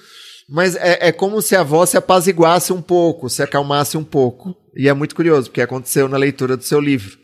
mas 0.49 0.75
é, 0.75 1.07
é 1.07 1.11
como 1.11 1.41
se 1.41 1.55
a 1.55 1.61
voz 1.61 1.91
se 1.91 1.97
apaziguasse 1.97 2.73
um 2.73 2.81
pouco, 2.81 3.29
se 3.29 3.43
acalmasse 3.43 3.95
um 3.95 4.03
pouco. 4.03 4.55
E 4.75 4.87
é 4.87 4.93
muito 4.93 5.15
curioso, 5.15 5.49
porque 5.49 5.61
aconteceu 5.61 6.07
na 6.07 6.17
leitura 6.17 6.57
do 6.57 6.63
seu 6.63 6.79
livro. 6.79 7.17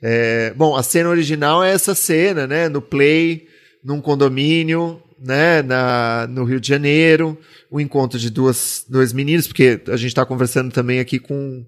É, 0.00 0.52
bom, 0.54 0.74
a 0.74 0.82
cena 0.82 1.10
original 1.10 1.62
é 1.62 1.72
essa 1.72 1.94
cena, 1.94 2.46
né, 2.46 2.68
no 2.68 2.80
play, 2.80 3.46
num 3.82 4.00
condomínio, 4.00 5.02
né, 5.18 5.62
na, 5.62 6.26
no 6.28 6.44
Rio 6.44 6.60
de 6.60 6.68
Janeiro, 6.68 7.38
o 7.70 7.80
encontro 7.80 8.18
de 8.18 8.30
duas, 8.30 8.84
dois 8.88 9.12
meninos, 9.12 9.46
porque 9.46 9.80
a 9.88 9.96
gente 9.96 10.08
está 10.08 10.26
conversando 10.26 10.72
também 10.72 10.98
aqui 10.98 11.18
com, 11.18 11.64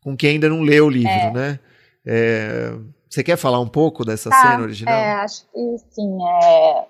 com 0.00 0.16
quem 0.16 0.30
ainda 0.30 0.48
não 0.48 0.62
leu 0.62 0.86
o 0.86 0.90
livro, 0.90 1.10
é. 1.10 1.32
né? 1.32 1.60
É, 2.04 2.72
você 3.08 3.22
quer 3.22 3.36
falar 3.36 3.60
um 3.60 3.68
pouco 3.68 4.04
dessa 4.04 4.28
tá, 4.30 4.42
cena 4.42 4.62
original? 4.62 4.94
É, 4.94 5.12
acho 5.14 5.44
que 5.50 5.78
sim. 5.90 6.18
É, 6.22 6.86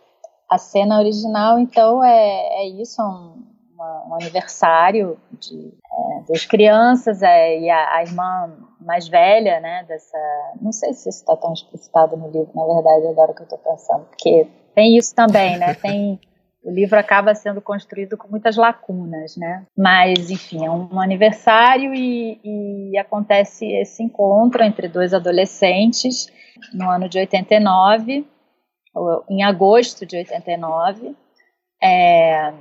a 0.50 0.58
cena 0.58 0.98
original, 0.98 1.58
então, 1.58 2.02
é, 2.02 2.62
é 2.62 2.68
isso, 2.68 3.00
é 3.00 3.04
um, 3.04 3.42
uma, 3.74 4.06
um 4.08 4.14
aniversário 4.14 5.18
de 5.38 5.54
é, 5.56 6.22
duas 6.26 6.44
crianças 6.44 7.22
é, 7.22 7.60
e 7.60 7.70
a, 7.70 7.96
a, 7.96 8.02
irmã 8.02 8.56
mais 8.80 9.08
velha, 9.08 9.60
né, 9.60 9.84
dessa... 9.88 10.18
Não 10.60 10.72
sei 10.72 10.92
se 10.94 11.08
isso 11.08 11.20
está 11.20 11.36
tão 11.36 11.52
explicitado 11.52 12.16
no 12.16 12.30
livro, 12.30 12.50
na 12.54 12.64
verdade, 12.64 13.06
agora 13.06 13.34
que 13.34 13.42
eu 13.42 13.44
estou 13.44 13.58
pensando, 13.58 14.04
porque 14.04 14.46
tem 14.76 14.96
isso 14.96 15.14
também, 15.14 15.58
né, 15.58 15.74
tem... 15.74 16.20
O 16.62 16.70
livro 16.70 16.98
acaba 16.98 17.32
sendo 17.32 17.62
construído 17.62 18.16
com 18.16 18.26
muitas 18.26 18.56
lacunas, 18.56 19.36
né? 19.36 19.64
Mas, 19.78 20.30
enfim, 20.30 20.66
é 20.66 20.70
um 20.70 21.00
aniversário 21.00 21.94
e, 21.94 22.40
e 22.42 22.98
acontece 22.98 23.64
esse 23.66 24.02
encontro 24.02 24.64
entre 24.64 24.88
dois 24.88 25.14
adolescentes 25.14 26.26
no 26.74 26.90
ano 26.90 27.08
de 27.08 27.20
89, 27.20 28.26
em 29.30 29.44
agosto 29.44 30.04
de 30.04 30.16
89, 30.16 31.14
é, 31.80 32.52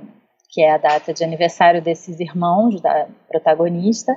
que 0.50 0.62
é 0.62 0.72
a 0.72 0.78
data 0.78 1.12
de 1.12 1.24
aniversário 1.24 1.82
desses 1.82 2.20
irmãos 2.20 2.80
da 2.80 3.08
protagonista, 3.28 4.16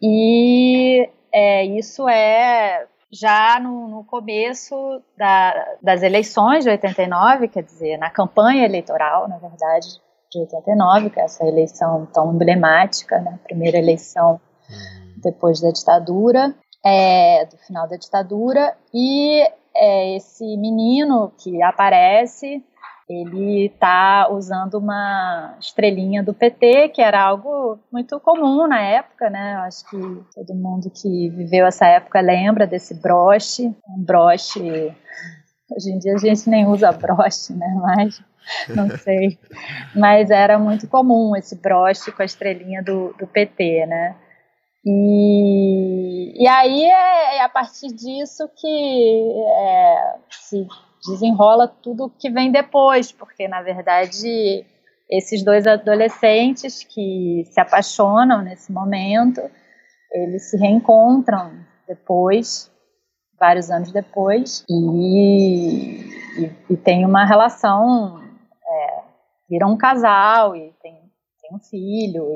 e 0.00 1.08
é, 1.32 1.64
isso 1.64 2.08
é 2.08 2.86
já 3.10 3.60
no, 3.60 3.88
no 3.88 4.04
começo 4.04 5.02
da, 5.16 5.76
das 5.82 6.02
eleições 6.02 6.64
de 6.64 6.70
89, 6.70 7.48
quer 7.48 7.62
dizer, 7.62 7.96
na 7.98 8.10
campanha 8.10 8.64
eleitoral, 8.64 9.28
na 9.28 9.38
verdade, 9.38 10.00
de 10.30 10.40
89, 10.40 11.10
que 11.10 11.20
é 11.20 11.24
essa 11.24 11.44
eleição 11.46 12.06
tão 12.12 12.34
emblemática, 12.34 13.20
né, 13.20 13.38
primeira 13.44 13.78
eleição 13.78 14.40
uhum. 14.68 15.20
depois 15.22 15.60
da 15.60 15.70
ditadura, 15.70 16.54
é, 16.84 17.46
do 17.46 17.56
final 17.58 17.88
da 17.88 17.96
ditadura, 17.96 18.76
e 18.92 19.42
é 19.74 20.16
esse 20.16 20.44
menino 20.56 21.32
que 21.38 21.62
aparece, 21.62 22.64
ele 23.08 23.66
está 23.66 24.28
usando 24.30 24.74
uma 24.74 25.56
estrelinha 25.60 26.24
do 26.24 26.34
PT, 26.34 26.88
que 26.88 27.00
era 27.00 27.22
algo 27.22 27.78
muito 27.92 28.18
comum 28.18 28.66
na 28.66 28.80
época, 28.82 29.30
né? 29.30 29.54
Acho 29.58 29.88
que 29.88 29.96
todo 30.34 30.54
mundo 30.54 30.90
que 30.90 31.28
viveu 31.30 31.66
essa 31.66 31.86
época 31.86 32.20
lembra 32.20 32.66
desse 32.66 32.94
broche, 32.94 33.68
um 33.88 34.04
broche. 34.04 34.60
Hoje 35.70 35.90
em 35.90 35.98
dia 35.98 36.14
a 36.14 36.18
gente 36.18 36.50
nem 36.50 36.66
usa 36.66 36.90
broche, 36.90 37.52
né? 37.52 37.72
Mas 37.80 38.20
não 38.68 38.90
sei. 38.98 39.38
Mas 39.94 40.30
era 40.30 40.58
muito 40.58 40.88
comum 40.88 41.36
esse 41.36 41.54
broche 41.54 42.10
com 42.10 42.22
a 42.22 42.26
estrelinha 42.26 42.82
do, 42.82 43.12
do 43.18 43.26
PT, 43.26 43.86
né? 43.86 44.16
E, 44.84 46.42
e 46.42 46.46
aí 46.46 46.84
é, 46.84 47.36
é, 47.36 47.42
a 47.42 47.48
partir 47.48 47.88
disso 47.88 48.48
que 48.56 49.32
é, 49.58 50.14
se 50.30 50.66
desenrola 51.04 51.68
tudo 51.68 52.12
que 52.18 52.30
vem 52.30 52.50
depois, 52.50 53.12
porque 53.12 53.48
na 53.48 53.62
verdade 53.62 54.64
esses 55.08 55.44
dois 55.44 55.66
adolescentes 55.66 56.82
que 56.82 57.44
se 57.46 57.60
apaixonam 57.60 58.42
nesse 58.42 58.72
momento, 58.72 59.40
eles 60.12 60.50
se 60.50 60.56
reencontram 60.56 61.52
depois, 61.86 62.70
vários 63.38 63.70
anos 63.70 63.92
depois, 63.92 64.64
e, 64.68 66.00
e, 66.40 66.52
e 66.70 66.76
tem 66.76 67.04
uma 67.04 67.24
relação, 67.24 68.20
é, 68.20 69.02
viram 69.48 69.72
um 69.72 69.76
casal 69.76 70.56
e 70.56 70.72
tem, 70.82 70.94
tem 71.40 71.54
um 71.54 71.60
filho 71.60 72.26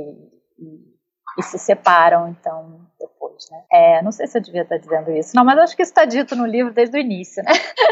e, 0.58 0.90
e 1.38 1.42
se 1.42 1.58
separam, 1.58 2.28
então, 2.28 2.86
depois, 3.00 3.48
né? 3.50 3.64
É, 3.72 4.02
não 4.02 4.12
sei 4.12 4.26
se 4.26 4.38
eu 4.38 4.42
devia 4.42 4.62
estar 4.62 4.76
dizendo 4.76 5.10
isso, 5.10 5.34
não, 5.34 5.44
mas 5.44 5.58
acho 5.58 5.76
que 5.76 5.82
isso 5.82 5.90
está 5.90 6.04
dito 6.04 6.36
no 6.36 6.46
livro 6.46 6.72
desde 6.72 6.96
o 6.96 7.00
início, 7.00 7.42
né? 7.42 7.50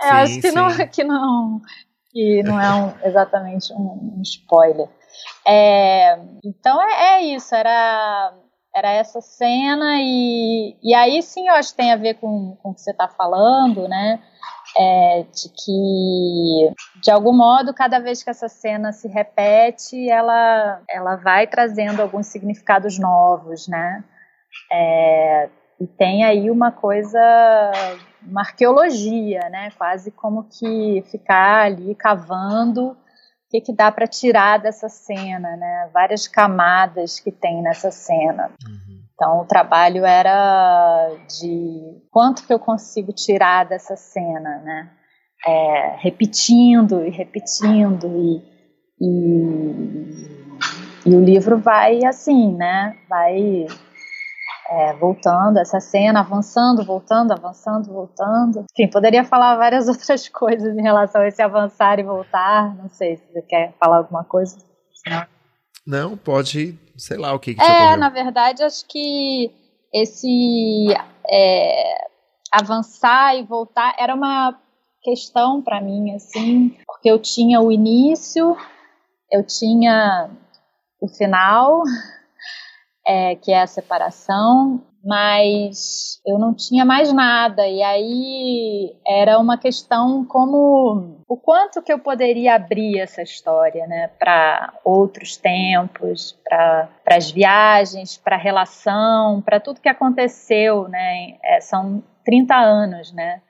É, 0.00 0.08
sim, 0.08 0.08
acho 0.08 0.40
que 0.40 0.48
sim. 0.50 0.54
não, 0.54 0.88
que 0.88 1.04
não, 1.04 1.60
que 2.10 2.42
não 2.42 2.60
é 2.60 2.74
um, 2.74 3.06
exatamente 3.06 3.72
um, 3.72 4.16
um 4.16 4.22
spoiler. 4.22 4.88
É, 5.46 6.18
então 6.44 6.80
é, 6.82 7.16
é, 7.16 7.22
isso, 7.22 7.54
era, 7.54 8.34
era 8.74 8.90
essa 8.90 9.20
cena 9.20 9.96
e, 10.00 10.76
e 10.82 10.94
aí 10.94 11.22
sim 11.22 11.48
eu 11.48 11.54
acho 11.54 11.70
que 11.70 11.76
tem 11.76 11.92
a 11.92 11.96
ver 11.96 12.14
com, 12.14 12.56
com 12.62 12.70
o 12.70 12.74
que 12.74 12.80
você 12.80 12.90
está 12.90 13.08
falando, 13.08 13.86
né? 13.88 14.20
é, 14.76 15.24
de 15.32 15.48
que, 15.50 16.74
de 17.00 17.10
algum 17.10 17.32
modo, 17.32 17.72
cada 17.72 17.98
vez 17.98 18.22
que 18.22 18.30
essa 18.30 18.48
cena 18.48 18.92
se 18.92 19.08
repete, 19.08 20.08
ela, 20.08 20.82
ela 20.88 21.16
vai 21.16 21.46
trazendo 21.46 22.02
alguns 22.02 22.26
significados 22.26 22.98
novos, 22.98 23.68
né? 23.68 24.02
É, 24.70 25.48
e 25.80 25.86
tem 25.86 26.24
aí 26.24 26.50
uma 26.50 26.70
coisa, 26.70 27.18
uma 28.22 28.42
arqueologia, 28.42 29.40
né? 29.50 29.70
Quase 29.76 30.10
como 30.10 30.44
que 30.44 31.02
ficar 31.10 31.66
ali 31.66 31.94
cavando 31.94 32.90
o 32.90 32.96
que, 33.50 33.60
que 33.60 33.72
dá 33.72 33.90
para 33.90 34.06
tirar 34.06 34.58
dessa 34.58 34.88
cena, 34.88 35.56
né? 35.56 35.90
Várias 35.92 36.28
camadas 36.28 37.18
que 37.18 37.32
tem 37.32 37.62
nessa 37.62 37.90
cena. 37.90 38.50
Uhum. 38.66 39.04
Então 39.14 39.40
o 39.40 39.44
trabalho 39.44 40.04
era 40.04 41.08
de 41.28 42.02
quanto 42.10 42.46
que 42.46 42.52
eu 42.52 42.58
consigo 42.58 43.12
tirar 43.12 43.64
dessa 43.64 43.96
cena, 43.96 44.58
né? 44.58 44.90
É, 45.46 45.96
repetindo 45.98 47.04
e 47.04 47.10
repetindo 47.10 48.06
e, 48.06 48.42
e, 49.00 51.06
e, 51.06 51.14
o 51.14 51.22
livro 51.22 51.58
vai 51.58 52.04
assim, 52.04 52.54
né? 52.54 52.96
Vai 53.08 53.66
é, 54.74 54.92
voltando 54.94 55.58
essa 55.58 55.78
cena, 55.78 56.20
avançando, 56.20 56.84
voltando, 56.84 57.32
avançando, 57.32 57.92
voltando. 57.92 58.64
Enfim, 58.72 58.90
poderia 58.90 59.22
falar 59.24 59.56
várias 59.56 59.86
outras 59.88 60.28
coisas 60.28 60.76
em 60.76 60.82
relação 60.82 61.20
a 61.20 61.28
esse 61.28 61.40
avançar 61.40 61.98
e 62.00 62.02
voltar. 62.02 62.74
Não 62.76 62.88
sei 62.88 63.16
se 63.16 63.22
você 63.32 63.42
quer 63.42 63.72
falar 63.78 63.98
alguma 63.98 64.24
coisa. 64.24 64.56
Não, 65.06 65.26
Não 65.86 66.16
pode 66.16 66.78
sei 66.96 67.16
lá 67.16 67.32
o 67.34 67.38
que, 67.38 67.54
que 67.54 67.62
É, 67.62 67.64
ocorreu. 67.64 67.98
na 67.98 68.08
verdade, 68.08 68.62
acho 68.62 68.84
que 68.86 69.50
esse 69.92 70.86
é, 71.28 72.06
avançar 72.52 73.36
e 73.36 73.42
voltar 73.44 73.94
era 73.98 74.14
uma 74.14 74.58
questão 75.02 75.60
para 75.62 75.80
mim, 75.80 76.14
assim, 76.14 76.76
porque 76.86 77.10
eu 77.10 77.18
tinha 77.18 77.60
o 77.60 77.70
início, 77.70 78.56
eu 79.30 79.44
tinha 79.44 80.30
o 81.00 81.06
final, 81.08 81.82
é, 83.06 83.34
que 83.36 83.52
é 83.52 83.62
a 83.62 83.66
separação, 83.66 84.82
mas 85.04 86.20
eu 86.26 86.38
não 86.38 86.54
tinha 86.54 86.84
mais 86.84 87.12
nada. 87.12 87.66
E 87.66 87.82
aí 87.82 88.96
era 89.06 89.38
uma 89.38 89.58
questão 89.58 90.24
como 90.24 91.18
o 91.28 91.36
quanto 91.36 91.82
que 91.82 91.92
eu 91.92 91.98
poderia 91.98 92.54
abrir 92.54 92.98
essa 92.98 93.22
história, 93.22 93.86
né, 93.86 94.08
para 94.18 94.72
outros 94.82 95.36
tempos, 95.36 96.38
para 96.48 96.88
as 97.06 97.30
viagens, 97.30 98.16
para 98.16 98.36
a 98.36 98.38
relação, 98.38 99.42
para 99.42 99.60
tudo 99.60 99.80
que 99.80 99.88
aconteceu, 99.88 100.88
né? 100.88 101.36
É, 101.42 101.60
são 101.60 102.02
30 102.24 102.56
anos, 102.56 103.12
né? 103.12 103.42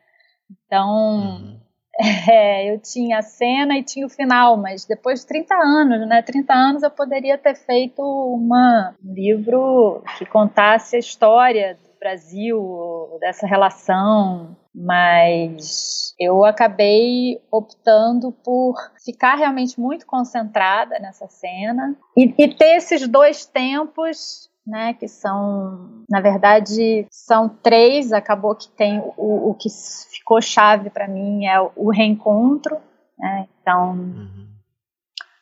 Então, 0.67 0.91
uhum. 0.91 1.61
É, 2.29 2.73
eu 2.73 2.79
tinha 2.81 3.19
a 3.19 3.23
cena 3.23 3.79
e 3.79 3.83
tinha 3.83 4.07
o 4.07 4.11
final, 4.11 4.57
mas 4.57 4.85
depois 4.85 5.21
de 5.21 5.27
30 5.27 5.55
anos, 5.55 6.09
né? 6.09 6.23
30 6.23 6.53
anos 6.53 6.83
eu 6.83 6.91
poderia 6.91 7.39
ter 7.39 7.55
feito 7.55 8.03
uma, 8.03 8.95
um 9.05 9.13
livro 9.15 10.03
que 10.19 10.27
contasse 10.27 10.97
a 10.97 10.99
história 10.99 11.79
Brasil, 12.05 13.17
dessa 13.19 13.47
relação, 13.47 14.55
mas 14.75 16.15
eu 16.21 16.45
acabei 16.45 17.41
optando 17.51 18.31
por 18.31 18.75
ficar 19.03 19.37
realmente 19.37 19.81
muito 19.81 20.05
concentrada 20.05 20.99
nessa 20.99 21.27
cena 21.29 21.97
e, 22.15 22.35
e 22.37 22.49
ter 22.55 22.77
esses 22.77 23.09
dois 23.09 23.47
tempos 23.47 24.51
né, 24.67 24.95
que 24.95 25.07
são, 25.07 26.05
na 26.09 26.21
verdade, 26.21 27.07
são 27.11 27.49
três. 27.49 28.13
Acabou 28.13 28.55
que 28.55 28.69
tem 28.69 29.01
o, 29.17 29.51
o 29.51 29.55
que 29.55 29.69
ficou 30.11 30.41
chave 30.41 30.91
para 30.91 31.07
mim 31.07 31.47
é 31.47 31.61
o 31.61 31.91
reencontro, 31.91 32.79
né? 33.19 33.47
Então, 33.61 33.93
uhum. 33.93 34.49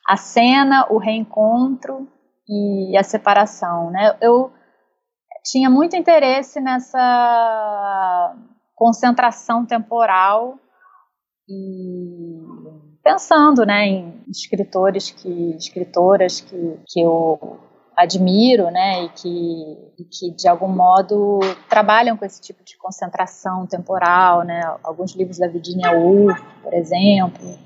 a 0.08 0.16
cena, 0.16 0.86
o 0.90 0.98
reencontro 0.98 2.08
e 2.48 2.96
a 2.96 3.02
separação, 3.02 3.90
né? 3.90 4.16
Eu 4.20 4.52
tinha 5.44 5.70
muito 5.70 5.96
interesse 5.96 6.60
nessa 6.60 8.34
concentração 8.74 9.64
temporal 9.64 10.58
e 11.48 12.42
pensando, 13.02 13.66
né, 13.66 13.86
em 13.86 14.24
escritores 14.28 15.10
que 15.10 15.54
escritoras 15.56 16.40
que, 16.40 16.80
que 16.86 17.00
eu 17.00 17.58
admiro, 17.96 18.70
né, 18.70 19.04
e 19.04 19.08
que, 19.10 19.78
e 19.98 20.04
que 20.04 20.30
de 20.30 20.48
algum 20.48 20.68
modo 20.68 21.40
trabalham 21.68 22.16
com 22.16 22.24
esse 22.24 22.40
tipo 22.40 22.64
de 22.64 22.76
concentração 22.76 23.66
temporal, 23.66 24.42
né, 24.42 24.60
alguns 24.82 25.14
livros 25.14 25.38
da 25.38 25.48
Virginia 25.48 25.92
Woolf, 25.92 26.38
por 26.62 26.74
exemplo. 26.74 27.58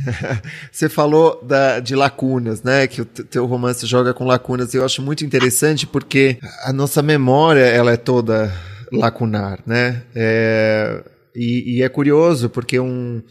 Você 0.70 0.88
falou 0.88 1.42
da, 1.42 1.80
de 1.80 1.94
lacunas, 1.94 2.62
né? 2.62 2.86
Que 2.86 3.02
o 3.02 3.04
teu 3.04 3.46
romance 3.46 3.86
joga 3.86 4.12
com 4.12 4.24
lacunas. 4.24 4.74
Eu 4.74 4.84
acho 4.84 5.02
muito 5.02 5.24
interessante 5.24 5.86
porque 5.86 6.38
a 6.64 6.72
nossa 6.72 7.02
memória 7.02 7.64
ela 7.64 7.92
é 7.92 7.96
toda 7.96 8.52
lacunar, 8.92 9.60
né? 9.66 10.02
É, 10.14 11.04
e, 11.34 11.78
e, 11.78 11.82
é 11.82 11.88
curioso 11.88 12.50
porque 12.50 12.80
um, 12.80 13.22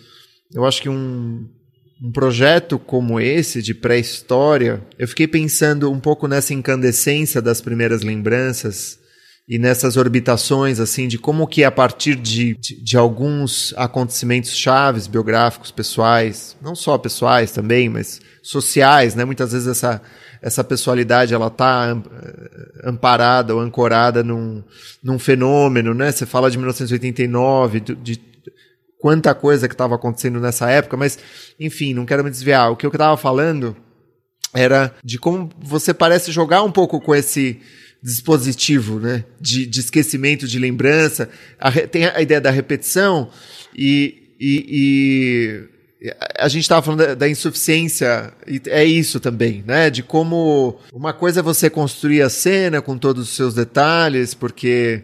eu 0.54 0.66
acho 0.66 0.82
que 0.82 0.90
um 0.90 1.48
um 2.02 2.12
projeto 2.12 2.80
como 2.80 3.20
esse 3.20 3.62
de 3.62 3.74
pré-história, 3.74 4.82
eu 4.98 5.08
fiquei 5.08 5.28
pensando 5.28 5.92
um 5.92 6.00
pouco 6.00 6.28
nessa 6.28 6.54
incandescência 6.54 7.42
das 7.42 7.60
primeiras 7.60 8.02
lembranças 8.02 8.98
e 9.48 9.58
nessas 9.58 9.98
orbitações 9.98 10.80
assim 10.80 11.08
de 11.08 11.18
como 11.18 11.48
que 11.48 11.64
a 11.64 11.72
partir 11.72 12.16
de, 12.16 12.56
de, 12.56 12.82
de, 12.82 12.98
alguns 12.98 13.74
acontecimentos 13.76 14.56
chaves 14.56 15.08
biográficos 15.08 15.72
pessoais 15.72 16.56
não 16.62 16.76
só 16.76 16.98
pessoais 17.00 17.52
também 17.52 17.90
mas 17.90 18.22
sociais 18.44 19.16
né? 19.16 19.26
Muitas 19.26 19.52
vezes 19.52 19.68
essa 19.68 20.02
essa 20.42 20.64
pessoalidade 20.64 21.34
ela 21.34 21.50
tá 21.50 21.98
eh, 21.98 22.88
amparada 22.88 23.54
ou 23.54 23.60
ancorada 23.60 24.24
num, 24.24 24.64
num 25.04 25.18
fenômeno 25.18 25.94
né? 25.96 26.12
Você 26.12 26.28
fala 26.28 26.50
de 26.52 26.58
1989 26.58 27.80
de, 27.80 27.96
de 27.96 28.29
quanta 29.00 29.34
coisa 29.34 29.68
que 29.68 29.74
estava 29.74 29.96
acontecendo 29.96 30.40
nessa 30.40 30.70
época, 30.70 30.98
mas 30.98 31.18
enfim, 31.60 31.94
não 31.94 32.06
quero 32.06 32.24
me 32.24 32.30
desviar. 32.30 32.72
O 32.72 32.76
que 32.76 32.86
eu 32.86 32.92
estava 32.92 33.18
falando 33.18 33.76
era 34.54 34.94
de 35.04 35.18
como 35.18 35.50
você 35.60 35.94
parece 35.94 36.32
jogar 36.32 36.64
um 36.64 36.72
pouco 36.72 37.00
com 37.00 37.16
esse 37.16 37.60
dispositivo, 38.02 39.00
né, 39.00 39.26
de, 39.40 39.66
de 39.66 39.80
esquecimento, 39.80 40.48
de 40.48 40.60
lembrança. 40.60 41.30
A, 41.60 41.72
tem 41.72 42.06
a 42.06 42.22
ideia 42.22 42.42
da 42.42 42.52
repetição 42.52 43.30
e, 43.76 44.36
e, 44.40 44.66
e 46.02 46.14
a 46.38 46.48
gente 46.48 46.64
estava 46.64 46.82
falando 46.82 47.16
da, 47.16 47.30
insuficiência, 47.30 48.34
e 48.48 48.62
é 48.68 48.86
isso 48.86 49.20
também, 49.20 49.64
né? 49.68 49.90
De 49.90 50.02
como 50.02 50.80
uma 50.94 51.12
coisa 51.12 51.42
é 51.42 51.44
você 51.44 51.70
construir 51.70 52.22
a 52.22 52.30
cena 52.30 52.82
com 52.82 52.98
todos 52.98 53.30
os 53.30 53.36
seus 53.36 53.54
detalhes, 53.54 54.34
porque 54.34 55.04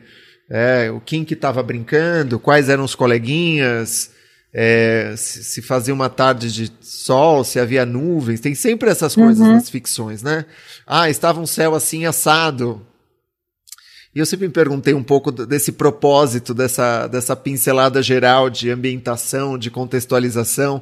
é, 0.49 0.91
o 0.91 0.99
quem 0.99 1.23
que 1.25 1.33
estava 1.33 1.61
brincando, 1.63 2.39
quais 2.39 2.69
eram 2.69 2.83
os 2.83 2.95
coleguinhas, 2.95 4.11
é, 4.53 5.13
se, 5.17 5.43
se, 5.43 5.61
fazia 5.61 5.93
uma 5.93 6.09
tarde 6.09 6.51
de 6.51 6.71
sol, 6.79 7.43
se 7.43 7.59
havia 7.59 7.85
nuvens, 7.85 8.39
tem 8.39 8.55
sempre 8.55 8.89
essas 8.89 9.13
coisas 9.13 9.45
uhum. 9.45 9.53
nas 9.53 9.69
ficções, 9.69 10.23
né? 10.23 10.45
Ah, 10.87 11.09
estava 11.09 11.41
um 11.41 11.45
céu 11.45 11.75
assim 11.75 12.05
assado. 12.05 12.81
E 14.15 14.19
eu 14.19 14.25
sempre 14.25 14.47
me 14.47 14.53
perguntei 14.53 14.93
um 14.93 15.03
pouco 15.03 15.29
desse 15.29 15.73
propósito, 15.73 16.53
dessa, 16.53 17.05
dessa 17.07 17.35
pincelada 17.35 18.01
geral 18.01 18.49
de 18.49 18.69
ambientação, 18.69 19.57
de 19.57 19.69
contextualização. 19.69 20.81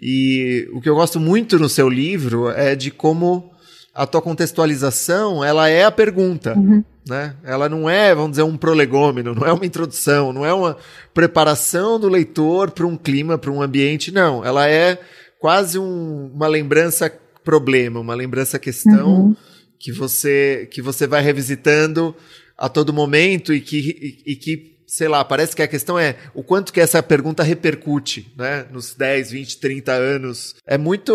E 0.00 0.66
o 0.72 0.80
que 0.80 0.88
eu 0.88 0.94
gosto 0.94 1.20
muito 1.20 1.58
no 1.58 1.68
seu 1.68 1.90
livro 1.90 2.48
é 2.48 2.74
de 2.74 2.90
como 2.90 3.52
a 3.94 4.06
tua 4.06 4.22
contextualização 4.22 5.44
ela 5.44 5.68
é 5.68 5.84
a 5.84 5.90
pergunta. 5.90 6.56
Uhum. 6.56 6.82
Né? 7.08 7.34
Ela 7.42 7.68
não 7.68 7.90
é, 7.90 8.14
vamos 8.14 8.32
dizer, 8.32 8.44
um 8.44 8.56
prolegômeno, 8.56 9.34
não 9.34 9.46
é 9.46 9.52
uma 9.52 9.66
introdução, 9.66 10.32
não 10.32 10.46
é 10.46 10.54
uma 10.54 10.76
preparação 11.12 11.98
do 11.98 12.08
leitor 12.08 12.70
para 12.70 12.86
um 12.86 12.96
clima, 12.96 13.36
para 13.36 13.50
um 13.50 13.60
ambiente, 13.60 14.12
não. 14.12 14.44
Ela 14.44 14.68
é 14.68 14.98
quase 15.40 15.78
um, 15.78 16.30
uma 16.32 16.46
lembrança 16.46 17.12
problema, 17.42 17.98
uma 17.98 18.14
lembrança 18.14 18.58
questão 18.58 19.08
uhum. 19.08 19.36
que 19.78 19.90
você 19.90 20.68
que 20.70 20.80
você 20.80 21.06
vai 21.06 21.20
revisitando 21.20 22.14
a 22.56 22.68
todo 22.68 22.92
momento 22.92 23.52
e 23.52 23.60
que, 23.60 23.76
e, 24.24 24.32
e, 24.32 24.36
que, 24.36 24.76
sei 24.86 25.08
lá, 25.08 25.24
parece 25.24 25.56
que 25.56 25.62
a 25.62 25.66
questão 25.66 25.98
é 25.98 26.16
o 26.32 26.44
quanto 26.44 26.72
que 26.72 26.80
essa 26.80 27.02
pergunta 27.02 27.42
repercute, 27.42 28.32
né, 28.36 28.66
nos 28.70 28.94
10, 28.94 29.32
20, 29.32 29.58
30 29.58 29.92
anos. 29.92 30.54
É 30.64 30.78
muito 30.78 31.12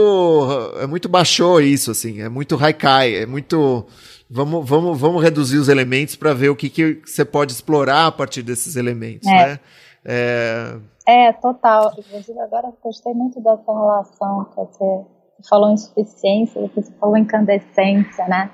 é 0.82 0.86
muito 0.86 1.08
baixou 1.08 1.62
isso 1.62 1.91
assim, 1.91 2.21
é 2.21 2.28
muito 2.28 2.62
haikai, 2.62 3.15
é 3.15 3.26
muito 3.26 3.88
vamos, 4.30 4.68
vamos, 4.68 5.00
vamos 5.00 5.24
reduzir 5.24 5.58
os 5.58 5.70
elementos 5.70 6.16
para 6.16 6.34
ver 6.34 6.50
o 6.50 6.56
que, 6.56 6.70
que 6.70 7.02
você 7.06 7.24
pode 7.24 7.52
explorar 7.52 8.08
a 8.08 8.12
partir 8.12 8.42
desses 8.44 8.76
elementos, 8.76 9.28
é. 9.28 9.32
né? 9.32 9.60
É... 10.06 10.78
é, 11.06 11.34
total. 11.34 11.94
Inclusive, 11.98 12.40
agora 12.40 12.68
eu 12.68 12.78
gostei 12.82 13.13
muito 13.13 13.42
dessa 13.42 13.72
relação 13.72 14.46
que 14.46 14.56
você 14.56 15.06
falou 15.50 15.72
em 15.72 15.78
suficiência, 15.78 16.62
depois 16.62 16.88
você 16.88 16.94
falou 16.94 17.18
incandescência, 17.18 18.28
né? 18.28 18.50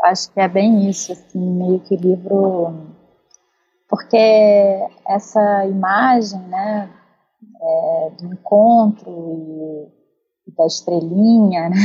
Eu 0.00 0.10
acho 0.10 0.30
que 0.32 0.40
é 0.40 0.48
bem 0.48 0.88
isso, 0.88 1.12
assim, 1.12 1.38
meio 1.38 1.80
que 1.80 1.96
livro... 1.96 2.94
Porque 3.88 4.16
essa 5.06 5.64
imagem, 5.64 6.40
né, 6.40 6.90
é, 7.62 8.10
do 8.18 8.32
encontro 8.32 9.88
e, 10.46 10.50
e 10.50 10.54
da 10.56 10.66
estrelinha, 10.66 11.70
né? 11.70 11.76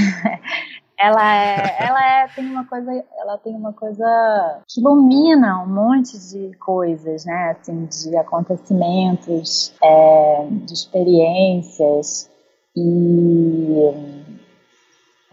Ela 1.01 1.35
é, 1.35 1.77
ela 1.79 2.05
é, 2.05 2.27
tem 2.27 2.45
uma 2.45 2.65
coisa, 2.65 3.03
ela 3.17 3.37
tem 3.39 3.55
uma 3.55 3.73
coisa 3.73 4.61
que 4.67 4.79
ilumina 4.79 5.63
um 5.63 5.67
monte 5.67 6.17
de 6.29 6.55
coisas, 6.57 7.25
né? 7.25 7.55
Assim, 7.59 7.85
de 7.85 8.15
acontecimentos, 8.15 9.73
é, 9.81 10.47
de 10.49 10.73
experiências 10.73 12.29
e 12.75 14.31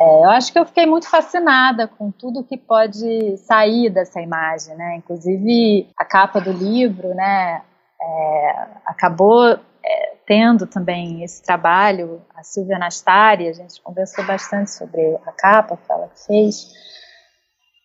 é, 0.00 0.24
eu 0.24 0.30
acho 0.30 0.52
que 0.52 0.58
eu 0.58 0.64
fiquei 0.64 0.86
muito 0.86 1.08
fascinada 1.08 1.88
com 1.88 2.10
tudo 2.10 2.44
que 2.44 2.56
pode 2.56 3.36
sair 3.38 3.90
dessa 3.90 4.20
imagem, 4.20 4.76
né? 4.76 4.96
Inclusive 4.96 5.88
a 5.96 6.04
capa 6.04 6.40
do 6.40 6.52
livro, 6.52 7.14
né? 7.14 7.62
É, 8.00 8.66
acabou 8.86 9.58
é, 9.84 10.17
tendo 10.28 10.66
também 10.66 11.24
esse 11.24 11.42
trabalho, 11.42 12.22
a 12.36 12.42
Silvia 12.42 12.78
Nastari, 12.78 13.48
a 13.48 13.52
gente 13.54 13.80
conversou 13.80 14.26
bastante 14.26 14.70
sobre 14.70 15.16
a 15.24 15.32
capa 15.32 15.78
que 15.78 15.90
ela 15.90 16.10
fez, 16.26 16.70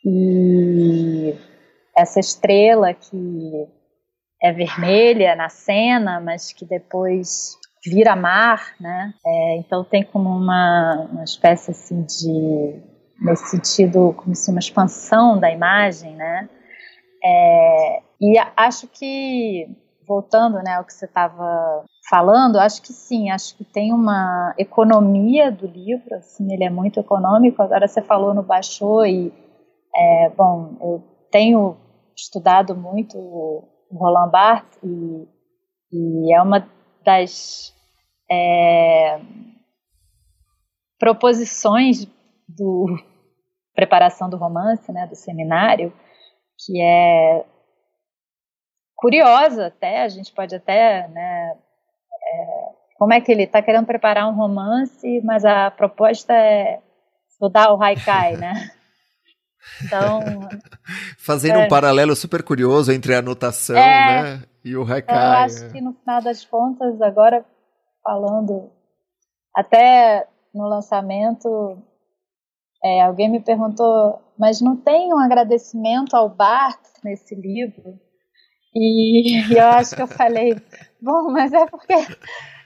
e 0.05 1.33
essa 1.95 2.19
estrela 2.19 2.93
que 2.93 3.65
é 4.41 4.51
vermelha 4.51 5.37
na 5.37 5.47
cena, 5.47 6.19
mas 6.19 6.51
que 6.51 6.65
depois 6.65 7.57
vira 7.85 8.13
mar, 8.13 8.75
né? 8.77 9.13
É, 9.25 9.57
então 9.57 9.85
tem 9.85 10.03
como 10.03 10.29
uma, 10.29 11.07
uma 11.09 11.23
espécie 11.23 11.71
assim 11.71 12.03
de, 12.03 12.81
nesse 13.21 13.51
sentido, 13.51 14.13
como 14.17 14.35
se 14.35 14.51
uma 14.51 14.59
expansão 14.59 15.39
da 15.39 15.49
imagem, 15.49 16.13
né? 16.17 16.49
É, 17.23 18.01
e 18.19 18.37
acho 18.57 18.85
que 18.89 19.82
voltando 20.07 20.57
né, 20.63 20.75
ao 20.75 20.83
que 20.83 20.93
você 20.93 21.05
estava 21.05 21.83
falando, 22.09 22.57
acho 22.57 22.81
que 22.81 22.91
sim, 22.91 23.29
acho 23.29 23.55
que 23.57 23.63
tem 23.63 23.93
uma 23.93 24.53
economia 24.57 25.51
do 25.51 25.65
livro, 25.65 26.15
assim, 26.15 26.51
ele 26.53 26.63
é 26.63 26.69
muito 26.69 26.99
econômico. 26.99 27.61
Agora 27.61 27.87
você 27.87 28.01
falou 28.01 28.33
no 28.33 28.43
Baixou 28.43 29.05
e, 29.05 29.33
é, 29.95 30.29
bom, 30.29 30.77
eu 30.81 31.03
tenho 31.31 31.77
estudado 32.15 32.75
muito 32.75 33.17
o 33.17 33.67
Roland 33.91 34.29
Barthes 34.29 34.79
e, 34.83 35.27
e 35.91 36.33
é 36.33 36.41
uma 36.41 36.67
das 37.03 37.73
é, 38.29 39.19
proposições 40.99 42.05
do 42.47 42.85
preparação 43.73 44.29
do 44.29 44.37
romance, 44.37 44.91
né, 44.91 45.07
do 45.07 45.15
seminário, 45.15 45.91
que 46.65 46.81
é 46.81 47.45
curiosa 49.03 49.67
até, 49.67 50.01
a 50.01 50.07
gente 50.07 50.31
pode 50.31 50.55
até, 50.55 51.09
né, 51.09 51.51
é, 51.51 52.69
como 52.97 53.11
é 53.11 53.19
que 53.19 53.29
ele 53.29 53.43
está 53.43 53.61
querendo 53.61 53.85
preparar 53.85 54.29
um 54.29 54.33
romance, 54.33 55.21
mas 55.25 55.43
a 55.43 55.69
proposta 55.69 56.31
é 56.31 56.79
estudar 57.29 57.73
o 57.73 57.83
haikai, 57.83 58.37
né? 58.37 58.53
Então, 59.81 60.19
Fazendo 61.17 61.59
é, 61.59 61.65
um 61.65 61.67
paralelo 61.69 62.13
super 62.17 62.43
curioso 62.43 62.91
entre 62.91 63.15
a 63.15 63.19
anotação 63.19 63.77
é, 63.77 64.23
né, 64.37 64.43
e 64.61 64.75
o 64.75 64.83
haikai. 64.83 65.15
Eu 65.15 65.45
acho 65.45 65.71
que 65.71 65.79
no 65.79 65.93
final 65.93 66.21
das 66.21 66.43
contas, 66.43 67.01
agora 67.01 67.45
falando, 68.03 68.69
até 69.55 70.27
no 70.53 70.67
lançamento, 70.67 71.81
é, 72.83 73.03
alguém 73.03 73.29
me 73.29 73.39
perguntou, 73.39 74.21
mas 74.37 74.59
não 74.59 74.75
tem 74.75 75.13
um 75.13 75.19
agradecimento 75.19 76.13
ao 76.13 76.27
Bart 76.27 76.81
nesse 77.01 77.33
livro? 77.33 77.97
E, 78.75 79.39
e 79.53 79.57
eu 79.57 79.67
acho 79.67 79.95
que 79.95 80.01
eu 80.01 80.07
falei, 80.07 80.55
bom, 81.01 81.31
mas 81.31 81.53
é 81.53 81.65
porque 81.65 81.93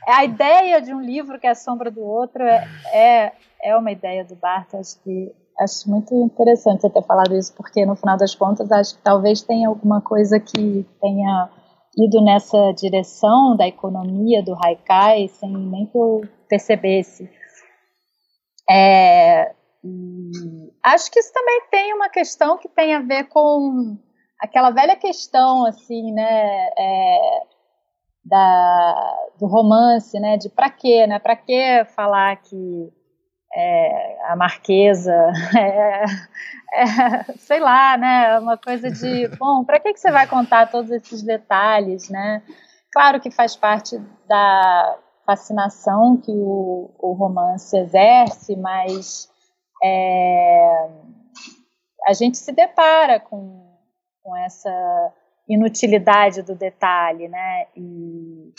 a 0.07 0.23
ideia 0.23 0.81
de 0.81 0.93
um 0.93 1.01
livro 1.01 1.39
que 1.39 1.47
é 1.47 1.51
a 1.51 1.55
sombra 1.55 1.91
do 1.91 2.01
outro 2.01 2.43
é, 2.43 2.67
é, 2.93 3.31
é 3.61 3.77
uma 3.77 3.91
ideia 3.91 4.23
do 4.23 4.35
Bart, 4.35 4.73
acho 4.75 5.01
que 5.03 5.35
acho 5.59 5.89
muito 5.89 6.13
interessante 6.13 6.81
você 6.81 6.89
ter 6.89 7.03
falado 7.03 7.35
isso, 7.35 7.53
porque 7.55 7.85
no 7.85 7.95
final 7.95 8.15
das 8.15 8.35
contas 8.35 8.71
acho 8.71 8.95
que 8.95 9.01
talvez 9.01 9.41
tenha 9.41 9.67
alguma 9.67 10.01
coisa 10.01 10.39
que 10.39 10.85
tenha 11.01 11.49
ido 11.97 12.23
nessa 12.23 12.71
direção 12.73 13.57
da 13.57 13.67
economia 13.67 14.43
do 14.43 14.55
haikai 14.63 15.27
sem 15.27 15.51
nem 15.51 15.87
que 15.87 15.97
eu 15.97 16.21
percebesse. 16.47 17.27
É, 18.69 19.51
acho 20.83 21.11
que 21.11 21.19
isso 21.19 21.33
também 21.33 21.61
tem 21.71 21.93
uma 21.93 22.09
questão 22.09 22.57
que 22.57 22.69
tem 22.69 22.93
a 22.93 23.01
ver 23.01 23.23
com 23.25 23.97
aquela 24.39 24.69
velha 24.69 24.95
questão, 24.95 25.65
assim, 25.65 26.11
né, 26.11 26.69
é, 26.77 27.41
da, 28.23 29.17
do 29.39 29.47
romance, 29.47 30.19
né, 30.19 30.37
de 30.37 30.49
para 30.49 30.69
quê, 30.69 31.07
né, 31.07 31.19
para 31.19 31.35
que 31.35 31.85
falar 31.95 32.35
que 32.37 32.93
é, 33.53 34.17
a 34.29 34.35
Marquesa 34.35 35.31
é, 35.57 36.03
é, 36.73 37.23
sei 37.37 37.59
lá, 37.59 37.97
né, 37.97 38.39
uma 38.39 38.57
coisa 38.57 38.91
de, 38.91 39.27
bom, 39.39 39.63
para 39.63 39.79
que, 39.79 39.93
que 39.93 39.99
você 39.99 40.11
vai 40.11 40.27
contar 40.27 40.69
todos 40.69 40.91
esses 40.91 41.23
detalhes, 41.23 42.09
né? 42.09 42.43
Claro 42.91 43.19
que 43.19 43.31
faz 43.31 43.55
parte 43.55 43.97
da 44.27 44.97
fascinação 45.25 46.17
que 46.17 46.31
o, 46.31 46.89
o 46.99 47.13
romance 47.13 47.75
exerce, 47.77 48.55
mas 48.55 49.29
é, 49.83 50.89
a 52.05 52.13
gente 52.13 52.37
se 52.37 52.51
depara 52.51 53.19
com, 53.19 53.66
com 54.27 54.35
essa 54.35 55.13
inutilidade 55.47 56.41
do 56.41 56.53
detalhe, 56.53 57.29
né? 57.29 57.67
E, 57.77 58.51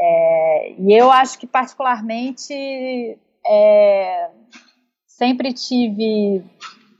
é, 0.00 0.72
e 0.78 0.92
eu 0.96 1.10
acho 1.10 1.36
que 1.36 1.48
particularmente 1.48 3.18
é, 3.44 4.30
sempre 5.04 5.52
tive 5.52 6.44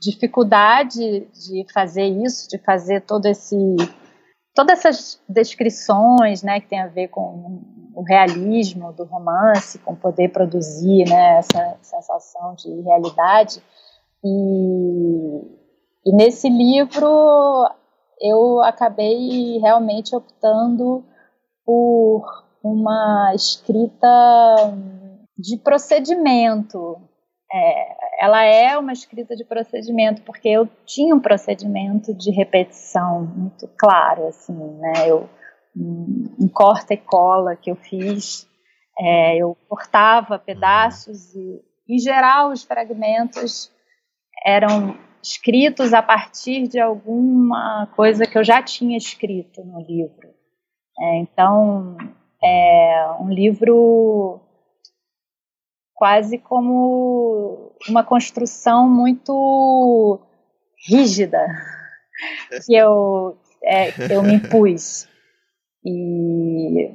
dificuldade 0.01 1.21
de 1.21 1.65
fazer 1.73 2.03
isso, 2.03 2.49
de 2.49 2.57
fazer 2.57 3.01
todo 3.01 3.27
esse 3.27 3.55
todas 4.53 4.79
essas 4.79 5.21
descrições, 5.27 6.41
né, 6.41 6.61
que 6.61 6.67
tem 6.67 6.79
a 6.79 6.87
ver 6.87 7.09
com 7.09 7.61
o 7.93 8.01
realismo 8.03 8.93
do 8.93 9.03
romance, 9.03 9.79
com 9.79 9.93
poder 9.93 10.29
produzir, 10.29 11.03
né, 11.09 11.39
essa 11.39 11.77
sensação 11.81 12.55
de 12.55 12.69
realidade. 12.81 13.61
E, 14.23 15.41
e 16.05 16.15
nesse 16.15 16.47
livro 16.47 17.67
eu 18.21 18.61
acabei 18.63 19.57
realmente 19.59 20.15
optando 20.15 21.03
por 21.65 22.23
uma 22.63 23.31
escrita 23.33 24.07
de 25.37 25.57
procedimento. 25.57 26.97
É, 27.51 28.23
ela 28.25 28.43
é 28.43 28.77
uma 28.77 28.93
escrita 28.93 29.35
de 29.35 29.43
procedimento, 29.45 30.21
porque 30.23 30.49
eu 30.49 30.67
tinha 30.85 31.13
um 31.13 31.19
procedimento 31.19 32.13
de 32.13 32.31
repetição 32.31 33.25
muito 33.25 33.67
claro, 33.77 34.27
assim, 34.27 34.53
né? 34.53 34.93
Eu, 35.07 35.29
um, 35.75 36.35
um 36.39 36.47
corta 36.47 36.93
e 36.93 36.97
cola 36.97 37.55
que 37.55 37.69
eu 37.69 37.75
fiz, 37.75 38.47
é, 38.97 39.37
eu 39.37 39.57
cortava 39.67 40.39
pedaços 40.39 41.35
e, 41.35 41.61
em 41.87 41.99
geral, 41.99 42.51
os 42.51 42.63
fragmentos 42.63 43.71
eram 44.45 44.97
escritos 45.25 45.93
a 45.93 46.01
partir 46.01 46.67
de 46.67 46.79
alguma 46.79 47.87
coisa 47.95 48.25
que 48.25 48.37
eu 48.37 48.43
já 48.43 48.61
tinha 48.61 48.97
escrito 48.97 49.63
no 49.63 49.81
livro. 49.81 50.29
É, 50.99 51.17
então, 51.17 51.97
é 52.43 53.07
um 53.19 53.29
livro 53.29 54.39
quase 55.93 56.37
como 56.37 57.75
uma 57.89 58.03
construção 58.03 58.87
muito 58.87 60.19
rígida 60.87 61.47
que 62.65 62.75
eu, 62.75 63.37
é, 63.63 64.13
eu 64.13 64.21
me 64.21 64.35
impus. 64.35 65.07
E 65.83 66.89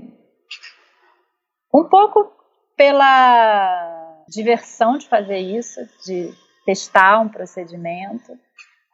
um 1.74 1.84
pouco 1.84 2.32
pela 2.76 4.24
diversão 4.28 4.96
de 4.96 5.08
fazer 5.08 5.38
isso, 5.38 5.80
de 6.04 6.32
testar 6.70 7.18
um 7.20 7.28
procedimento. 7.28 8.38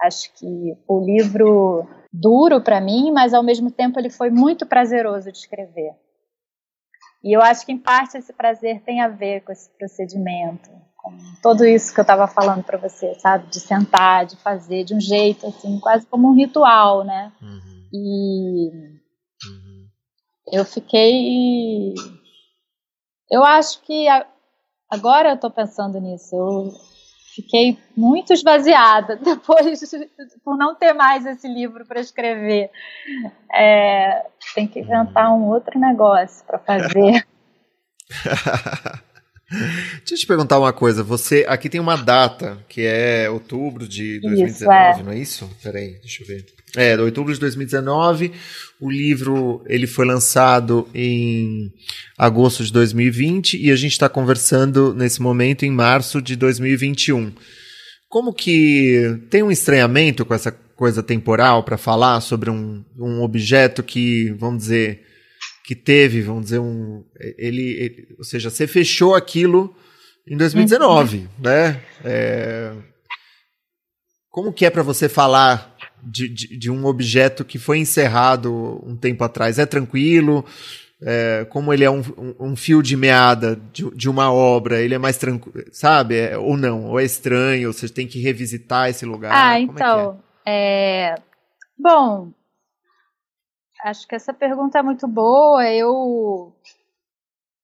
Acho 0.03 0.33
que 0.33 0.75
o 0.89 0.99
livro 0.99 1.87
duro 2.11 2.63
para 2.63 2.81
mim, 2.81 3.13
mas 3.13 3.35
ao 3.35 3.43
mesmo 3.43 3.71
tempo 3.71 4.01
ele 4.01 4.09
foi 4.09 4.31
muito 4.31 4.65
prazeroso 4.65 5.31
de 5.31 5.37
escrever. 5.37 5.93
E 7.23 7.37
eu 7.37 7.43
acho 7.43 7.67
que, 7.67 7.73
em 7.73 7.79
parte, 7.79 8.17
esse 8.17 8.33
prazer 8.33 8.81
tem 8.83 9.03
a 9.03 9.09
ver 9.09 9.43
com 9.43 9.53
esse 9.53 9.69
procedimento, 9.71 10.71
com 10.97 11.15
tudo 11.43 11.67
isso 11.67 11.93
que 11.93 12.01
eu 12.01 12.03
estava 12.03 12.27
falando 12.27 12.65
para 12.65 12.79
você, 12.79 13.15
sabe? 13.17 13.49
De 13.49 13.61
sentar, 13.61 14.25
de 14.25 14.37
fazer 14.37 14.85
de 14.85 14.95
um 14.95 15.01
jeito, 15.01 15.47
assim, 15.47 15.79
quase 15.79 16.07
como 16.07 16.29
um 16.29 16.35
ritual, 16.35 17.05
né? 17.05 17.33
Uhum. 17.43 17.89
E 17.93 18.71
uhum. 19.47 19.89
eu 20.53 20.65
fiquei. 20.65 21.95
Eu 23.31 23.45
acho 23.45 23.83
que 23.83 24.07
agora 24.91 25.31
eu 25.31 25.35
estou 25.35 25.51
pensando 25.51 26.01
nisso. 26.01 26.35
Eu 26.35 26.71
fiquei 27.37 27.79
muito 27.95 28.33
esvaziada 28.33 29.17
depois 29.23 29.81
por 30.43 30.57
não 30.57 30.75
ter 30.75 30.95
mais 30.95 31.25
esse 31.27 31.47
livro 31.47 31.87
para 31.87 32.01
escrever. 32.01 32.71
É, 33.55 34.27
tem 34.55 34.67
que 34.67 34.81
inventar 34.81 35.33
um 35.33 35.45
outro 35.45 35.79
negócio 35.79 36.45
para 36.47 36.59
fazer. 36.59 37.27
Deixa 39.99 40.15
eu 40.15 40.19
te 40.19 40.27
perguntar 40.27 40.59
uma 40.59 40.73
coisa. 40.73 41.03
Você 41.03 41.45
aqui 41.49 41.69
tem 41.69 41.81
uma 41.81 41.97
data 41.97 42.59
que 42.69 42.83
é 42.83 43.31
outubro 43.31 43.87
de 43.87 44.21
2019, 44.21 44.51
isso, 44.51 44.71
é. 44.71 45.03
não 45.03 45.13
é 45.13 45.19
isso? 45.19 45.51
Peraí, 45.63 45.99
deixa 46.01 46.23
eu 46.23 46.27
ver. 46.27 46.47
É, 46.77 47.01
outubro 47.01 47.33
de 47.33 47.39
2019. 47.39 48.33
O 48.81 48.91
livro 48.91 49.63
ele 49.67 49.87
foi 49.87 50.05
lançado 50.05 50.89
em 50.93 51.73
agosto 52.19 52.65
de 52.65 52.73
2020 52.73 53.57
e 53.57 53.71
a 53.71 53.77
gente 53.77 53.93
está 53.93 54.09
conversando 54.09 54.93
nesse 54.93 55.23
momento 55.23 55.65
em 55.65 55.71
março 55.71 56.21
de 56.21 56.35
2021. 56.35 57.33
Como 58.09 58.33
que 58.33 59.21
tem 59.31 59.43
um 59.43 59.51
estranhamento 59.51 60.25
com 60.25 60.35
essa 60.35 60.51
coisa 60.51 61.03
temporal 61.03 61.65
para 61.65 61.79
falar 61.79 62.21
sobre 62.21 62.51
um, 62.51 62.85
um 62.99 63.23
objeto 63.23 63.83
que, 63.83 64.31
vamos 64.39 64.65
dizer, 64.65 65.06
que 65.67 65.75
teve, 65.75 66.23
vamos 66.23 66.45
dizer, 66.45 66.61
um. 66.61 67.05
Ele, 67.37 67.73
ele 67.73 68.15
ou 68.17 68.25
seja, 68.25 68.49
você 68.49 68.69
fechou 68.69 69.17
aquilo 69.17 69.75
em 70.25 70.37
2019, 70.37 71.17
uhum. 71.17 71.27
né? 71.41 71.83
É, 72.05 72.73
como 74.31 74.53
que 74.53 74.65
é 74.65 74.71
para 74.71 74.85
você 74.85 75.09
falar 75.09 75.77
de, 76.01 76.29
de, 76.29 76.57
de, 76.57 76.71
um 76.71 76.87
objeto 76.87 77.45
que 77.45 77.59
foi 77.59 77.79
encerrado 77.79 78.81
um 78.87 78.97
tempo 78.97 79.25
atrás? 79.25 79.59
É 79.59 79.67
tranquilo? 79.67 80.45
É, 81.03 81.45
como 81.51 81.73
ele 81.75 81.83
é 81.83 81.91
um, 81.91 82.01
um, 82.17 82.53
um 82.53 82.57
fio 82.57 82.81
de 82.81 82.97
meada 82.97 83.61
de, 83.73 83.91
de, 83.91 84.09
uma 84.09 84.33
obra, 84.33 84.81
ele 84.81 84.95
é 84.95 84.99
mais 84.99 85.19
tranquilo, 85.19 85.67
sabe? 85.73 86.17
É, 86.17 86.39
ou 86.39 86.57
não? 86.57 86.85
Ou 86.85 87.01
é 87.01 87.05
estranho? 87.05 87.69
Ou 87.69 87.73
você 87.73 87.89
tem 87.89 88.07
que 88.07 88.21
revisitar 88.21 88.89
esse 88.89 89.05
lugar? 89.05 89.33
Ah, 89.33 89.59
como 89.59 89.71
é 89.71 89.75
então. 89.75 90.23
É, 90.47 91.11
é... 91.11 91.15
Bom, 91.77 92.33
acho 93.87 94.07
que 94.09 94.17
essa 94.17 94.35
pergunta 94.35 94.79
é 94.79 94.83
muito 94.83 95.07
boa. 95.07 95.69
Eu 95.71 96.53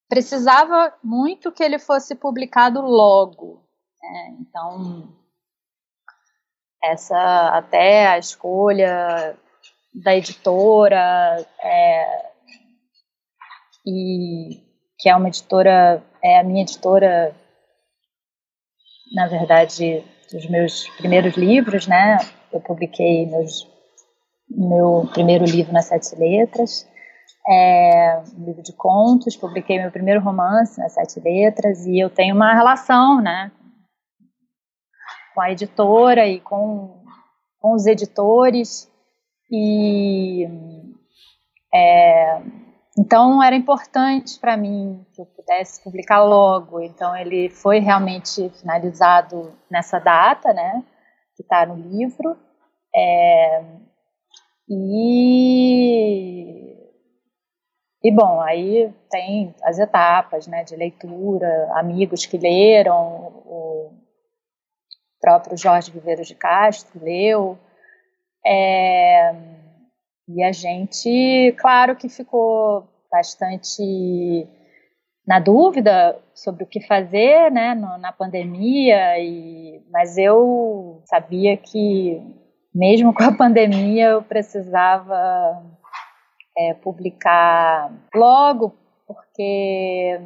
precisava 0.08 0.94
muito 1.02 1.50
que 1.50 1.62
ele 1.62 1.78
fosse 1.78 2.14
publicado 2.14 2.80
logo. 2.80 3.60
Né? 4.00 4.36
Então, 4.40 5.12
essa 6.82 7.48
até 7.48 8.06
a 8.06 8.18
escolha 8.18 9.36
da 9.92 10.16
editora 10.16 11.44
é, 11.60 12.32
e 13.84 14.62
que 14.98 15.08
é 15.08 15.16
uma 15.16 15.28
editora 15.28 16.02
é 16.22 16.38
a 16.38 16.44
minha 16.44 16.62
editora 16.62 17.36
na 19.12 19.26
verdade 19.26 20.02
dos 20.32 20.48
meus 20.48 20.88
primeiros 20.96 21.34
livros 21.34 21.86
né 21.86 22.16
eu 22.50 22.58
publiquei 22.60 23.26
meus 23.26 23.70
meu 24.56 25.08
primeiro 25.12 25.44
livro 25.44 25.72
nas 25.72 25.86
Sete 25.86 26.14
Letras, 26.16 26.88
é, 27.48 28.22
um 28.38 28.44
livro 28.44 28.62
de 28.62 28.72
contos, 28.72 29.36
publiquei 29.36 29.80
meu 29.80 29.90
primeiro 29.90 30.20
romance 30.20 30.78
nas 30.78 30.92
Sete 30.92 31.20
Letras 31.20 31.86
e 31.86 31.98
eu 31.98 32.08
tenho 32.08 32.34
uma 32.34 32.54
relação, 32.54 33.20
né, 33.20 33.50
com 35.34 35.40
a 35.40 35.50
editora 35.50 36.26
e 36.26 36.40
com 36.40 37.00
com 37.58 37.74
os 37.74 37.86
editores 37.86 38.90
e 39.50 40.48
é, 41.72 42.42
então 42.98 43.42
era 43.42 43.56
importante 43.56 44.38
para 44.38 44.56
mim 44.56 45.06
que 45.14 45.20
eu 45.20 45.26
pudesse 45.26 45.82
publicar 45.82 46.22
logo. 46.22 46.80
Então 46.80 47.16
ele 47.16 47.48
foi 47.48 47.78
realmente 47.78 48.50
finalizado 48.50 49.52
nessa 49.70 49.98
data, 49.98 50.52
né, 50.52 50.84
que 51.36 51.42
está 51.42 51.64
no 51.64 51.76
livro. 51.76 52.36
É, 52.94 53.64
e 54.68 56.52
e 58.04 58.10
bom, 58.10 58.40
aí 58.40 58.92
tem 59.08 59.54
as 59.62 59.78
etapas, 59.78 60.48
né, 60.48 60.64
de 60.64 60.74
leitura, 60.74 61.70
amigos 61.74 62.26
que 62.26 62.36
leram, 62.36 62.96
o 63.46 63.92
próprio 65.20 65.56
Jorge 65.56 65.92
Viveiros 65.92 66.26
de 66.26 66.34
Castro 66.34 67.00
leu. 67.00 67.56
É, 68.44 69.32
e 70.28 70.42
a 70.42 70.50
gente, 70.50 71.54
claro 71.60 71.94
que 71.94 72.08
ficou 72.08 72.88
bastante 73.10 74.48
na 75.24 75.38
dúvida 75.38 76.20
sobre 76.34 76.64
o 76.64 76.66
que 76.66 76.80
fazer, 76.80 77.52
né, 77.52 77.72
na 78.00 78.10
pandemia, 78.10 79.16
e, 79.20 79.80
mas 79.92 80.18
eu 80.18 81.00
sabia 81.04 81.56
que 81.56 82.20
mesmo 82.74 83.12
com 83.14 83.22
a 83.22 83.32
pandemia 83.36 84.10
eu 84.10 84.22
precisava 84.22 85.62
é, 86.56 86.74
publicar 86.74 87.92
logo, 88.14 88.74
porque 89.06 90.20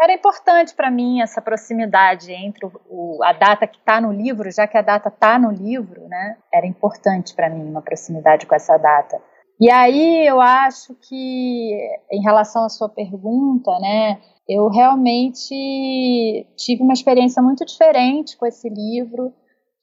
era 0.00 0.12
importante 0.12 0.74
para 0.74 0.90
mim 0.90 1.22
essa 1.22 1.40
proximidade 1.40 2.32
entre 2.32 2.66
o, 2.66 2.72
o, 2.88 3.24
a 3.24 3.32
data 3.32 3.66
que 3.66 3.78
está 3.78 4.00
no 4.00 4.12
livro, 4.12 4.50
já 4.50 4.66
que 4.66 4.76
a 4.76 4.82
data 4.82 5.08
está 5.08 5.38
no 5.38 5.50
livro, 5.50 6.06
né? 6.08 6.36
Era 6.52 6.66
importante 6.66 7.34
para 7.34 7.48
mim 7.48 7.62
uma 7.62 7.82
proximidade 7.82 8.46
com 8.46 8.54
essa 8.54 8.76
data. 8.76 9.20
E 9.58 9.70
aí 9.70 10.26
eu 10.26 10.38
acho 10.38 10.94
que, 11.08 11.72
em 12.12 12.20
relação 12.22 12.64
à 12.64 12.68
sua 12.68 12.90
pergunta, 12.90 13.70
né? 13.80 14.20
Eu 14.46 14.68
realmente 14.68 16.46
tive 16.56 16.82
uma 16.82 16.92
experiência 16.92 17.42
muito 17.42 17.64
diferente 17.64 18.36
com 18.36 18.46
esse 18.46 18.68
livro, 18.68 19.32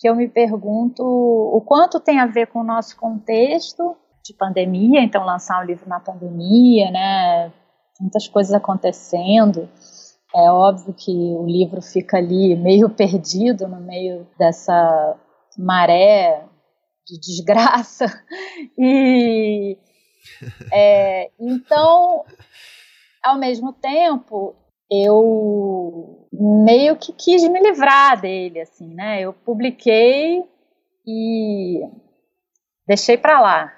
que 0.03 0.09
eu 0.09 0.17
me 0.17 0.27
pergunto 0.27 1.01
o 1.01 1.61
quanto 1.61 1.97
tem 1.97 2.19
a 2.19 2.25
ver 2.25 2.47
com 2.47 2.59
o 2.59 2.63
nosso 2.63 2.97
contexto 2.97 3.95
de 4.21 4.33
pandemia, 4.33 5.01
então 5.01 5.23
lançar 5.23 5.63
um 5.63 5.65
livro 5.65 5.87
na 5.87 5.97
pandemia, 5.97 6.91
né? 6.91 7.53
Muitas 8.01 8.27
coisas 8.27 8.53
acontecendo. 8.53 9.69
É 10.35 10.51
óbvio 10.51 10.93
que 10.93 11.09
o 11.09 11.45
livro 11.45 11.81
fica 11.81 12.17
ali 12.17 12.53
meio 12.53 12.89
perdido 12.89 13.65
no 13.65 13.79
meio 13.79 14.27
dessa 14.37 15.15
maré 15.57 16.43
de 17.07 17.17
desgraça. 17.17 18.05
E 18.77 19.77
é, 20.71 21.31
então, 21.39 22.25
ao 23.23 23.37
mesmo 23.37 23.71
tempo, 23.71 24.53
eu 24.91 26.27
meio 26.31 26.95
que 26.95 27.13
quis 27.13 27.47
me 27.47 27.59
livrar 27.61 28.19
dele, 28.19 28.61
assim, 28.61 28.93
né? 28.93 29.21
Eu 29.21 29.33
publiquei 29.33 30.43
e 31.05 31.81
deixei 32.87 33.17
para 33.17 33.39
lá. 33.39 33.73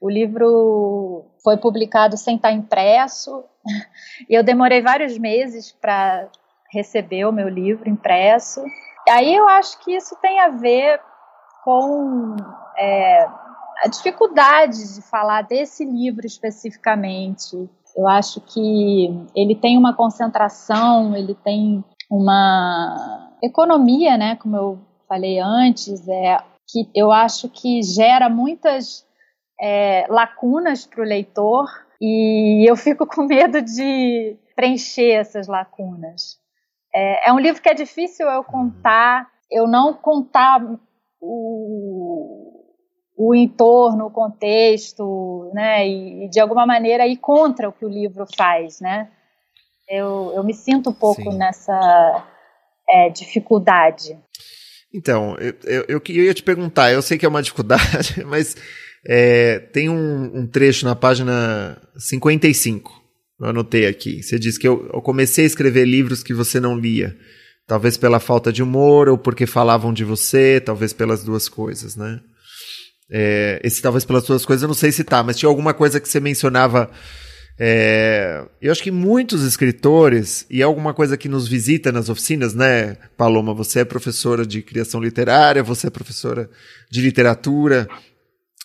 O 0.00 0.10
livro 0.10 1.30
foi 1.42 1.56
publicado 1.56 2.16
sem 2.16 2.36
estar 2.36 2.52
impresso 2.52 3.44
e 4.28 4.34
eu 4.34 4.42
demorei 4.42 4.82
vários 4.82 5.18
meses 5.18 5.72
para 5.72 6.28
receber 6.70 7.24
o 7.24 7.32
meu 7.32 7.48
livro 7.48 7.88
impresso. 7.88 8.62
Aí 9.08 9.34
eu 9.34 9.48
acho 9.48 9.78
que 9.84 9.94
isso 9.94 10.16
tem 10.16 10.40
a 10.40 10.48
ver 10.48 11.00
com 11.64 12.36
é, 12.76 13.26
a 13.82 13.88
dificuldade 13.88 14.94
de 14.94 15.02
falar 15.02 15.42
desse 15.42 15.84
livro 15.84 16.26
especificamente. 16.26 17.68
Eu 17.96 18.06
acho 18.06 18.40
que 18.40 19.08
ele 19.34 19.54
tem 19.54 19.78
uma 19.78 19.94
concentração, 19.94 21.16
ele 21.16 21.34
tem 21.34 21.82
uma 22.10 23.32
economia, 23.42 24.16
né, 24.16 24.36
como 24.36 24.56
eu 24.56 24.78
falei 25.08 25.38
antes, 25.38 26.06
é 26.08 26.38
que 26.68 26.90
eu 26.94 27.12
acho 27.12 27.48
que 27.48 27.82
gera 27.82 28.28
muitas 28.28 29.06
é, 29.60 30.06
lacunas 30.08 30.86
para 30.86 31.00
o 31.00 31.06
leitor 31.06 31.66
e 32.00 32.68
eu 32.68 32.76
fico 32.76 33.06
com 33.06 33.24
medo 33.24 33.62
de 33.62 34.36
preencher 34.54 35.12
essas 35.12 35.46
lacunas. 35.46 36.38
É, 36.94 37.28
é, 37.28 37.32
um 37.32 37.38
livro 37.38 37.62
que 37.62 37.68
é 37.68 37.74
difícil 37.74 38.26
eu 38.26 38.42
contar, 38.42 39.28
eu 39.50 39.66
não 39.66 39.94
contar 39.94 40.60
o, 41.20 42.45
o 43.16 43.34
entorno, 43.34 44.06
o 44.06 44.10
contexto, 44.10 45.50
né, 45.54 45.88
e, 45.88 46.28
de 46.28 46.38
alguma 46.38 46.66
maneira 46.66 47.06
ir 47.06 47.16
contra 47.16 47.68
o 47.68 47.72
que 47.72 47.84
o 47.84 47.88
livro 47.88 48.26
faz, 48.36 48.80
né. 48.80 49.08
Eu, 49.88 50.32
eu 50.34 50.44
me 50.44 50.52
sinto 50.52 50.90
um 50.90 50.92
pouco 50.92 51.30
Sim. 51.30 51.38
nessa 51.38 52.26
é, 52.88 53.08
dificuldade. 53.08 54.18
Então, 54.92 55.36
eu, 55.38 55.54
eu, 55.64 56.00
eu, 56.08 56.24
ia 56.24 56.34
te 56.34 56.42
perguntar, 56.42 56.92
eu 56.92 57.02
sei 57.02 57.16
que 57.16 57.24
é 57.24 57.28
uma 57.28 57.42
dificuldade, 57.42 58.22
mas 58.26 58.56
é, 59.06 59.58
tem 59.58 59.88
um, 59.88 60.40
um, 60.40 60.46
trecho 60.46 60.84
na 60.84 60.96
página 60.96 61.80
55, 61.96 62.92
eu 63.40 63.46
anotei 63.46 63.86
aqui. 63.86 64.22
Você 64.22 64.38
diz 64.38 64.58
que 64.58 64.66
eu, 64.66 64.90
eu, 64.92 65.00
comecei 65.00 65.44
a 65.44 65.46
escrever 65.46 65.84
livros 65.84 66.22
que 66.22 66.34
você 66.34 66.58
não 66.58 66.76
lia. 66.76 67.16
Talvez 67.66 67.96
pela 67.96 68.20
falta 68.20 68.52
de 68.52 68.62
humor, 68.62 69.08
ou 69.08 69.18
porque 69.18 69.44
falavam 69.46 69.92
de 69.92 70.04
você, 70.04 70.60
talvez 70.60 70.92
pelas 70.92 71.24
duas 71.24 71.48
coisas, 71.48 71.96
né? 71.96 72.20
É, 73.10 73.60
esse 73.62 73.80
talvez 73.80 74.04
pelas 74.04 74.24
duas 74.24 74.44
coisas, 74.44 74.62
eu 74.62 74.68
não 74.68 74.74
sei 74.74 74.90
se 74.90 75.04
tá, 75.04 75.22
mas 75.22 75.38
tinha 75.38 75.48
alguma 75.48 75.72
coisa 75.72 76.00
que 76.00 76.08
você 76.08 76.20
mencionava. 76.20 76.90
É, 77.58 78.44
eu 78.60 78.70
acho 78.70 78.82
que 78.82 78.90
muitos 78.90 79.42
escritores, 79.42 80.44
e 80.50 80.60
é 80.60 80.64
alguma 80.64 80.92
coisa 80.92 81.16
que 81.16 81.28
nos 81.28 81.48
visita 81.48 81.90
nas 81.90 82.08
oficinas, 82.08 82.54
né, 82.54 82.96
Paloma? 83.16 83.54
Você 83.54 83.80
é 83.80 83.84
professora 83.84 84.46
de 84.46 84.60
criação 84.60 85.00
literária, 85.00 85.62
você 85.62 85.86
é 85.86 85.90
professora 85.90 86.50
de 86.90 87.00
literatura, 87.00 87.88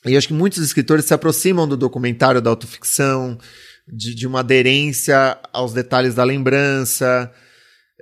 e 0.05 0.17
acho 0.17 0.27
que 0.27 0.33
muitos 0.33 0.63
escritores 0.63 1.05
se 1.05 1.13
aproximam 1.13 1.67
do 1.67 1.77
documentário 1.77 2.41
da 2.41 2.49
autoficção, 2.49 3.37
de, 3.87 4.15
de 4.15 4.27
uma 4.27 4.39
aderência 4.39 5.37
aos 5.53 5.73
detalhes 5.73 6.15
da 6.15 6.23
lembrança. 6.23 7.31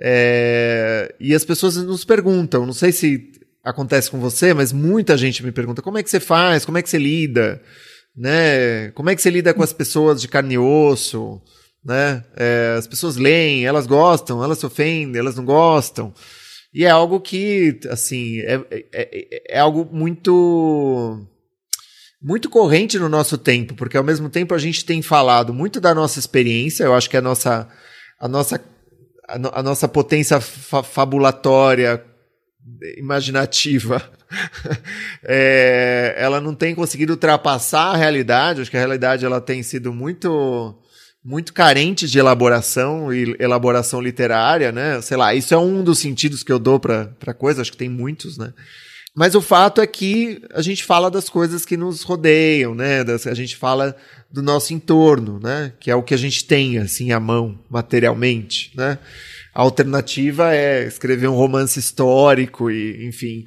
É, 0.00 1.14
e 1.20 1.34
as 1.34 1.44
pessoas 1.44 1.76
nos 1.76 2.04
perguntam, 2.04 2.64
não 2.64 2.72
sei 2.72 2.90
se 2.90 3.30
acontece 3.64 4.10
com 4.10 4.18
você, 4.18 4.54
mas 4.54 4.72
muita 4.72 5.16
gente 5.16 5.44
me 5.44 5.52
pergunta 5.52 5.82
como 5.82 5.98
é 5.98 6.02
que 6.02 6.10
você 6.10 6.20
faz, 6.20 6.64
como 6.64 6.78
é 6.78 6.82
que 6.82 6.88
você 6.88 6.98
lida, 6.98 7.60
né? 8.16 8.90
Como 8.92 9.10
é 9.10 9.16
que 9.16 9.22
você 9.22 9.30
lida 9.30 9.54
com 9.54 9.62
as 9.62 9.72
pessoas 9.72 10.20
de 10.20 10.28
carne 10.28 10.54
e 10.54 10.58
osso, 10.58 11.40
né? 11.84 12.24
É, 12.36 12.74
as 12.78 12.86
pessoas 12.86 13.16
leem, 13.16 13.66
elas 13.66 13.86
gostam, 13.86 14.42
elas 14.42 14.58
se 14.58 14.66
ofendem, 14.66 15.18
elas 15.18 15.36
não 15.36 15.44
gostam. 15.44 16.12
E 16.72 16.84
é 16.84 16.90
algo 16.90 17.20
que, 17.20 17.80
assim, 17.90 18.38
é, 18.40 18.54
é, 18.70 18.86
é, 18.92 19.56
é 19.56 19.58
algo 19.58 19.88
muito 19.92 21.26
muito 22.22 22.50
corrente 22.50 22.98
no 22.98 23.08
nosso 23.08 23.38
tempo, 23.38 23.74
porque 23.74 23.96
ao 23.96 24.04
mesmo 24.04 24.28
tempo 24.28 24.54
a 24.54 24.58
gente 24.58 24.84
tem 24.84 25.00
falado 25.00 25.54
muito 25.54 25.80
da 25.80 25.94
nossa 25.94 26.18
experiência, 26.18 26.84
eu 26.84 26.94
acho 26.94 27.08
que 27.08 27.16
a 27.16 27.22
nossa 27.22 27.66
a 28.20 28.28
nossa 28.28 28.62
a, 29.26 29.38
no, 29.38 29.50
a 29.54 29.62
nossa 29.62 29.88
potência 29.88 30.38
fa 30.38 30.82
fabulatória 30.82 32.04
imaginativa 32.96 34.02
é, 35.24 36.14
ela 36.16 36.40
não 36.40 36.54
tem 36.54 36.74
conseguido 36.74 37.12
ultrapassar 37.12 37.92
a 37.92 37.96
realidade, 37.96 38.60
acho 38.60 38.70
que 38.70 38.76
a 38.76 38.80
realidade 38.80 39.24
ela 39.24 39.40
tem 39.40 39.62
sido 39.62 39.92
muito 39.92 40.76
muito 41.22 41.52
carente 41.52 42.08
de 42.08 42.18
elaboração 42.18 43.12
e 43.12 43.36
elaboração 43.38 44.00
literária, 44.00 44.72
né? 44.72 45.02
Sei 45.02 45.16
lá, 45.16 45.34
isso 45.34 45.52
é 45.52 45.58
um 45.58 45.84
dos 45.84 45.98
sentidos 45.98 46.42
que 46.42 46.50
eu 46.50 46.58
dou 46.58 46.80
para 46.80 47.34
coisa, 47.36 47.60
acho 47.60 47.72
que 47.72 47.76
tem 47.76 47.90
muitos, 47.90 48.38
né? 48.38 48.54
Mas 49.14 49.34
o 49.34 49.42
fato 49.42 49.80
é 49.80 49.86
que 49.86 50.40
a 50.54 50.62
gente 50.62 50.84
fala 50.84 51.10
das 51.10 51.28
coisas 51.28 51.66
que 51.66 51.76
nos 51.76 52.02
rodeiam, 52.02 52.74
né? 52.74 53.04
Das, 53.04 53.26
a 53.26 53.34
gente 53.34 53.56
fala 53.56 53.94
do 54.30 54.40
nosso 54.40 54.72
entorno, 54.72 55.38
né? 55.42 55.72
Que 55.78 55.90
é 55.90 55.94
o 55.94 56.02
que 56.02 56.14
a 56.14 56.16
gente 56.16 56.44
tem, 56.44 56.78
assim, 56.78 57.12
à 57.12 57.20
mão, 57.20 57.58
materialmente, 57.68 58.72
né? 58.74 58.98
A 59.54 59.62
alternativa 59.62 60.54
é 60.54 60.86
escrever 60.86 61.28
um 61.28 61.34
romance 61.34 61.78
histórico 61.78 62.70
e, 62.70 63.06
enfim, 63.06 63.44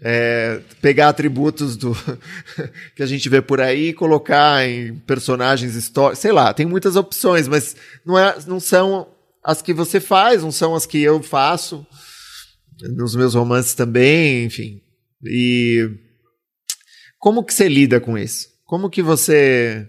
é, 0.00 0.60
pegar 0.80 1.08
atributos 1.08 1.76
do 1.76 1.96
que 2.94 3.02
a 3.02 3.06
gente 3.06 3.28
vê 3.28 3.42
por 3.42 3.60
aí 3.60 3.88
e 3.88 3.94
colocar 3.94 4.66
em 4.66 4.96
personagens 5.00 5.74
históricos. 5.74 6.20
Sei 6.20 6.32
lá, 6.32 6.52
tem 6.52 6.66
muitas 6.66 6.96
opções, 6.96 7.48
mas 7.48 7.74
não, 8.04 8.18
é, 8.18 8.36
não 8.46 8.60
são 8.60 9.08
as 9.42 9.62
que 9.62 9.72
você 9.72 10.00
faz, 10.00 10.42
não 10.42 10.52
são 10.52 10.74
as 10.74 10.86
que 10.86 11.00
eu 11.00 11.22
faço 11.22 11.86
nos 12.80 13.16
meus 13.16 13.34
romances 13.34 13.74
também, 13.74 14.44
enfim. 14.44 14.80
E 15.24 15.90
como 17.18 17.42
que 17.42 17.52
você 17.52 17.68
lida 17.68 18.00
com 18.00 18.16
isso? 18.16 18.48
Como 18.64 18.90
que 18.90 19.02
você 19.02 19.88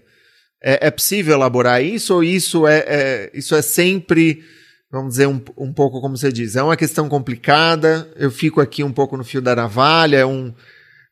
é, 0.62 0.88
é 0.88 0.90
possível 0.90 1.34
elaborar 1.34 1.84
isso 1.84 2.14
ou 2.14 2.24
isso 2.24 2.66
é, 2.66 2.78
é, 2.86 3.30
isso 3.34 3.54
é 3.54 3.62
sempre 3.62 4.42
vamos 4.90 5.10
dizer 5.10 5.26
um, 5.26 5.40
um 5.56 5.72
pouco 5.72 6.00
como 6.00 6.16
você 6.16 6.32
diz 6.32 6.56
é 6.56 6.62
uma 6.62 6.76
questão 6.76 7.08
complicada 7.08 8.10
eu 8.16 8.30
fico 8.30 8.60
aqui 8.60 8.82
um 8.82 8.92
pouco 8.92 9.16
no 9.16 9.24
fio 9.24 9.40
da 9.40 9.54
navalha 9.54 10.18
é 10.18 10.26
um 10.26 10.52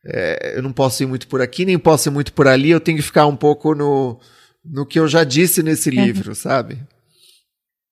é, 0.05 0.57
eu 0.57 0.63
não 0.63 0.71
posso 0.71 1.03
ir 1.03 1.05
muito 1.05 1.27
por 1.27 1.41
aqui, 1.41 1.65
nem 1.65 1.77
posso 1.77 2.09
ir 2.09 2.11
muito 2.11 2.33
por 2.33 2.47
ali, 2.47 2.69
eu 2.69 2.79
tenho 2.79 2.97
que 2.97 3.03
ficar 3.03 3.27
um 3.27 3.35
pouco 3.35 3.75
no, 3.75 4.19
no 4.63 4.85
que 4.85 4.99
eu 4.99 5.07
já 5.07 5.23
disse 5.23 5.61
nesse 5.61 5.89
uhum. 5.89 5.95
livro, 5.95 6.35
sabe? 6.35 6.79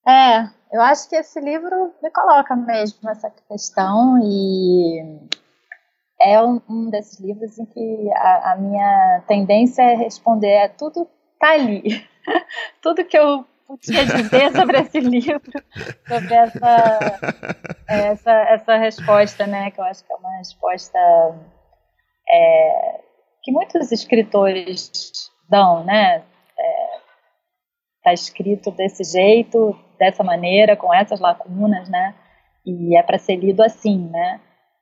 É, 0.07 0.43
eu 0.71 0.81
acho 0.81 1.09
que 1.09 1.15
esse 1.15 1.39
livro 1.39 1.93
me 2.01 2.09
coloca 2.11 2.55
mesmo 2.55 3.09
essa 3.09 3.29
questão 3.49 4.17
e 4.23 5.19
é 6.21 6.41
um, 6.41 6.61
um 6.69 6.89
desses 6.89 7.19
livros 7.19 7.59
em 7.59 7.65
que 7.65 8.09
a, 8.15 8.53
a, 8.53 8.55
minha 8.55 9.23
tendência 9.27 9.81
é 9.81 9.95
responder 9.95 10.47
é 10.47 10.67
tudo 10.69 11.07
tá 11.39 11.51
ali. 11.51 12.07
tudo 12.81 13.05
que 13.05 13.17
eu 13.17 13.45
tinha 13.75 14.05
dizer 14.05 14.51
sobre 14.53 14.79
esse 14.79 14.99
livro, 14.99 15.41
sobre 16.07 16.33
essa, 16.33 17.19
essa, 17.87 18.31
essa 18.31 18.77
resposta, 18.77 19.47
né? 19.47 19.71
Que 19.71 19.81
eu 19.81 19.85
acho 19.85 20.05
que 20.05 20.13
é 20.13 20.15
uma 20.15 20.37
resposta 20.37 20.97
é, 22.29 23.01
que 23.43 23.51
muitos 23.51 23.91
escritores 23.91 25.31
dão, 25.49 25.83
né? 25.83 26.23
Está 27.97 28.11
é, 28.11 28.13
escrito 28.13 28.71
desse 28.71 29.03
jeito, 29.03 29.77
dessa 29.99 30.23
maneira, 30.23 30.77
com 30.77 30.93
essas 30.93 31.19
lacunas, 31.19 31.89
né? 31.89 32.15
E 32.65 32.97
é 32.97 33.03
para 33.03 33.17
ser 33.17 33.35
lido 33.35 33.61
assim, 33.63 34.09
né? 34.09 34.39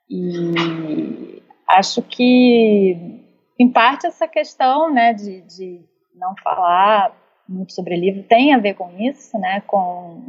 E 0.10 1.42
acho 1.68 2.02
que, 2.04 3.24
em 3.60 3.72
parte, 3.72 4.06
essa 4.06 4.28
questão, 4.28 4.94
né, 4.94 5.14
de, 5.14 5.42
de 5.42 5.86
não 6.14 6.36
falar 6.44 7.12
muito 7.48 7.74
sobre 7.74 7.96
livro 7.96 8.24
tem 8.24 8.54
a 8.54 8.58
ver 8.58 8.74
com 8.74 8.90
isso, 9.00 9.38
né, 9.38 9.62
com, 9.68 10.22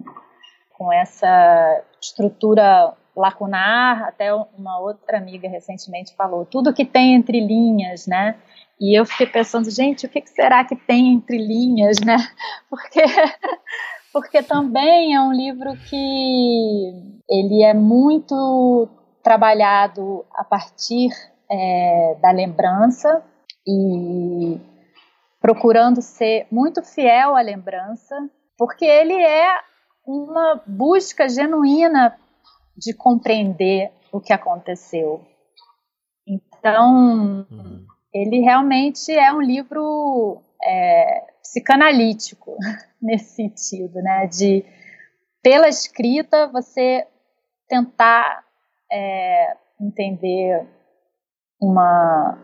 com 0.76 0.92
essa 0.92 1.82
estrutura 2.00 2.94
lacunar. 3.14 4.04
Até 4.04 4.32
uma 4.34 4.78
outra 4.78 5.18
amiga 5.18 5.48
recentemente 5.48 6.14
falou 6.14 6.44
tudo 6.44 6.74
que 6.74 6.84
tem 6.84 7.14
entre 7.14 7.40
linhas, 7.40 8.06
né? 8.06 8.36
E 8.78 8.98
eu 8.98 9.06
fiquei 9.06 9.26
pensando, 9.26 9.70
gente, 9.70 10.04
o 10.04 10.08
que 10.08 10.22
será 10.26 10.62
que 10.64 10.76
tem 10.76 11.14
entre 11.14 11.38
linhas, 11.38 11.98
né? 12.00 12.16
Porque 12.68 13.02
porque 14.16 14.42
também 14.42 15.14
é 15.14 15.20
um 15.20 15.30
livro 15.30 15.76
que 15.90 17.20
ele 17.28 17.62
é 17.62 17.74
muito 17.74 18.88
trabalhado 19.22 20.24
a 20.32 20.42
partir 20.42 21.10
é, 21.50 22.16
da 22.22 22.30
lembrança 22.30 23.22
e 23.66 24.58
procurando 25.46 26.02
ser 26.02 26.48
muito 26.50 26.82
fiel 26.82 27.36
à 27.36 27.40
lembrança, 27.40 28.16
porque 28.58 28.84
ele 28.84 29.14
é 29.14 29.46
uma 30.04 30.60
busca 30.66 31.28
genuína 31.28 32.18
de 32.76 32.92
compreender 32.92 33.92
o 34.10 34.20
que 34.20 34.32
aconteceu. 34.32 35.24
Então, 36.26 37.46
uhum. 37.48 37.86
ele 38.12 38.40
realmente 38.40 39.12
é 39.12 39.32
um 39.32 39.40
livro 39.40 40.42
é, 40.64 41.26
psicanalítico 41.40 42.56
nesse 43.00 43.36
sentido, 43.36 44.02
né? 44.02 44.26
De 44.26 44.64
pela 45.40 45.68
escrita 45.68 46.48
você 46.48 47.06
tentar 47.68 48.44
é, 48.90 49.56
entender 49.80 50.66
uma 51.60 52.36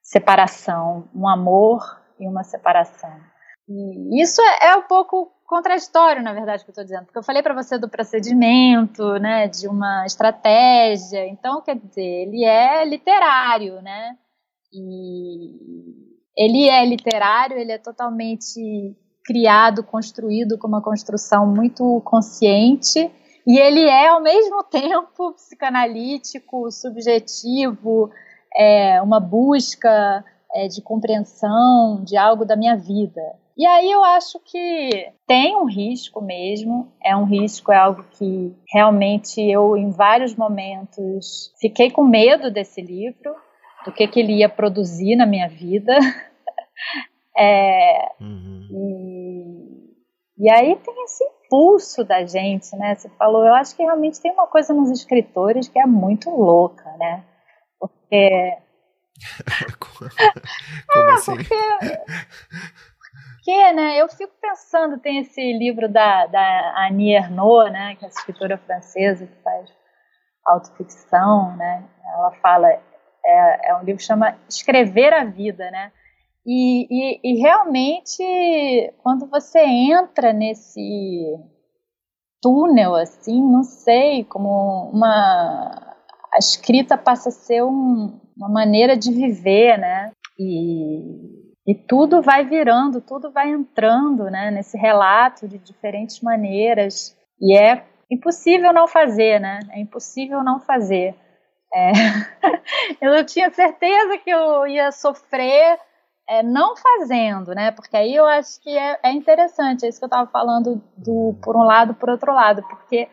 separação, 0.00 1.08
um 1.12 1.26
amor 1.26 1.99
e 2.20 2.28
uma 2.28 2.44
separação. 2.44 3.10
E 3.68 4.22
isso 4.22 4.40
é, 4.42 4.68
é 4.68 4.76
um 4.76 4.82
pouco 4.82 5.32
contraditório, 5.46 6.22
na 6.22 6.32
verdade, 6.32 6.62
que 6.64 6.70
eu 6.70 6.72
estou 6.72 6.84
dizendo, 6.84 7.04
porque 7.06 7.18
eu 7.18 7.24
falei 7.24 7.42
para 7.42 7.54
você 7.54 7.76
do 7.76 7.88
procedimento, 7.88 9.18
né, 9.18 9.48
de 9.48 9.66
uma 9.66 10.06
estratégia. 10.06 11.26
Então, 11.26 11.60
quer 11.60 11.76
dizer, 11.76 12.02
ele 12.02 12.44
é 12.44 12.84
literário, 12.84 13.82
né? 13.82 14.16
E 14.72 16.10
ele 16.36 16.68
é 16.68 16.84
literário, 16.84 17.58
ele 17.58 17.72
é 17.72 17.78
totalmente 17.78 18.96
criado, 19.24 19.82
construído 19.82 20.56
com 20.56 20.68
uma 20.68 20.82
construção 20.82 21.46
muito 21.46 22.00
consciente, 22.04 23.10
e 23.46 23.58
ele 23.58 23.84
é 23.84 24.08
ao 24.08 24.22
mesmo 24.22 24.62
tempo 24.70 25.32
psicanalítico, 25.32 26.70
subjetivo, 26.70 28.10
é, 28.56 29.00
uma 29.02 29.20
busca 29.20 30.24
é, 30.54 30.68
de 30.68 30.82
compreensão 30.82 32.02
de 32.04 32.16
algo 32.16 32.44
da 32.44 32.56
minha 32.56 32.76
vida. 32.76 33.20
E 33.56 33.66
aí 33.66 33.90
eu 33.90 34.02
acho 34.02 34.40
que 34.40 35.12
tem 35.26 35.54
um 35.56 35.66
risco 35.66 36.22
mesmo, 36.22 36.92
é 37.04 37.14
um 37.14 37.24
risco, 37.24 37.70
é 37.70 37.76
algo 37.76 38.04
que 38.12 38.56
realmente 38.72 39.40
eu, 39.40 39.76
em 39.76 39.90
vários 39.90 40.34
momentos, 40.34 41.52
fiquei 41.60 41.90
com 41.90 42.02
medo 42.02 42.50
desse 42.50 42.80
livro, 42.80 43.34
do 43.84 43.92
que, 43.92 44.06
que 44.08 44.20
ele 44.20 44.38
ia 44.38 44.48
produzir 44.48 45.14
na 45.16 45.26
minha 45.26 45.48
vida. 45.48 45.92
é, 47.36 48.08
uhum. 48.20 48.66
e, 50.38 50.46
e 50.46 50.50
aí 50.50 50.76
tem 50.76 51.04
esse 51.04 51.22
impulso 51.24 52.02
da 52.02 52.24
gente, 52.24 52.74
né? 52.76 52.94
Você 52.94 53.10
falou, 53.10 53.44
eu 53.44 53.54
acho 53.54 53.76
que 53.76 53.82
realmente 53.82 54.22
tem 54.22 54.32
uma 54.32 54.46
coisa 54.46 54.72
nos 54.72 54.90
escritores 54.90 55.68
que 55.68 55.78
é 55.78 55.84
muito 55.84 56.30
louca, 56.30 56.90
né? 56.96 57.24
Porque 57.78 58.56
Como 60.92 61.10
é, 61.10 61.12
assim? 61.12 61.36
Porque, 61.36 61.54
porque, 63.36 63.72
né, 63.72 64.00
eu 64.00 64.08
fico 64.08 64.32
pensando, 64.40 64.98
tem 64.98 65.18
esse 65.18 65.52
livro 65.52 65.88
da, 65.88 66.26
da 66.26 66.86
Annie 66.86 67.14
Ernaux, 67.14 67.70
né, 67.70 67.96
que 67.96 68.04
é 68.04 68.08
a 68.08 68.10
escritora 68.10 68.58
francesa 68.58 69.26
que 69.26 69.42
faz 69.42 69.70
autoficção, 70.44 71.56
né, 71.56 71.84
ela 72.14 72.32
fala, 72.42 72.68
é, 72.68 73.70
é 73.70 73.76
um 73.76 73.80
livro 73.80 73.98
que 73.98 74.04
chama 74.04 74.36
Escrever 74.48 75.12
a 75.12 75.24
Vida, 75.24 75.70
né, 75.70 75.92
e, 76.46 76.86
e, 76.90 77.20
e 77.22 77.40
realmente, 77.40 78.92
quando 79.02 79.26
você 79.26 79.60
entra 79.60 80.32
nesse 80.32 81.38
túnel, 82.40 82.94
assim, 82.94 83.42
não 83.42 83.62
sei, 83.62 84.24
como 84.24 84.90
uma 84.90 85.89
a 86.32 86.38
escrita 86.38 86.96
passa 86.96 87.28
a 87.28 87.32
ser 87.32 87.62
um, 87.62 88.20
uma 88.36 88.48
maneira 88.48 88.96
de 88.96 89.12
viver, 89.12 89.78
né? 89.78 90.12
E, 90.38 91.02
e 91.66 91.74
tudo 91.74 92.22
vai 92.22 92.44
virando, 92.44 93.00
tudo 93.00 93.30
vai 93.30 93.50
entrando, 93.50 94.24
né? 94.24 94.50
Nesse 94.50 94.78
relato 94.78 95.48
de 95.48 95.58
diferentes 95.58 96.20
maneiras 96.20 97.16
e 97.40 97.56
é 97.56 97.84
impossível 98.10 98.72
não 98.72 98.86
fazer, 98.86 99.40
né? 99.40 99.60
É 99.70 99.80
impossível 99.80 100.42
não 100.42 100.60
fazer. 100.60 101.14
É. 101.72 101.92
eu 103.00 103.24
tinha 103.24 103.50
certeza 103.50 104.18
que 104.18 104.30
eu 104.30 104.66
ia 104.66 104.90
sofrer 104.92 105.78
é, 106.28 106.42
não 106.42 106.76
fazendo, 106.76 107.54
né? 107.54 107.72
Porque 107.72 107.96
aí 107.96 108.14
eu 108.14 108.26
acho 108.26 108.60
que 108.62 108.70
é, 108.70 108.98
é 109.02 109.10
interessante, 109.12 109.84
é 109.84 109.88
isso 109.88 109.98
que 109.98 110.04
eu 110.04 110.08
estava 110.08 110.30
falando 110.30 110.80
do 110.96 111.36
por 111.42 111.56
um 111.56 111.62
lado, 111.62 111.94
por 111.94 112.08
outro 112.08 112.32
lado, 112.32 112.62
porque 112.68 113.08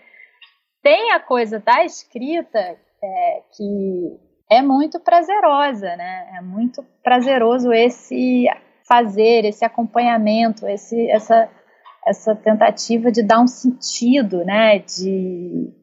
tem 0.84 1.12
a 1.12 1.20
coisa 1.20 1.60
da 1.60 1.84
escrita 1.84 2.78
é, 3.04 3.42
que 3.56 4.20
é 4.50 4.62
muito 4.62 5.00
prazerosa, 5.00 5.96
né? 5.96 6.38
É 6.38 6.42
muito 6.42 6.84
prazeroso 7.04 7.72
esse 7.74 8.46
fazer, 8.88 9.46
esse 9.46 9.66
acompanhamento, 9.66 10.66
esse, 10.68 11.10
essa, 11.12 11.50
essa 12.06 12.36
tentativa 12.36 13.12
de 13.12 13.22
dar 13.22 13.42
um 13.42 13.48
sentido, 13.48 14.46
né? 14.46 14.80
De 14.80 15.74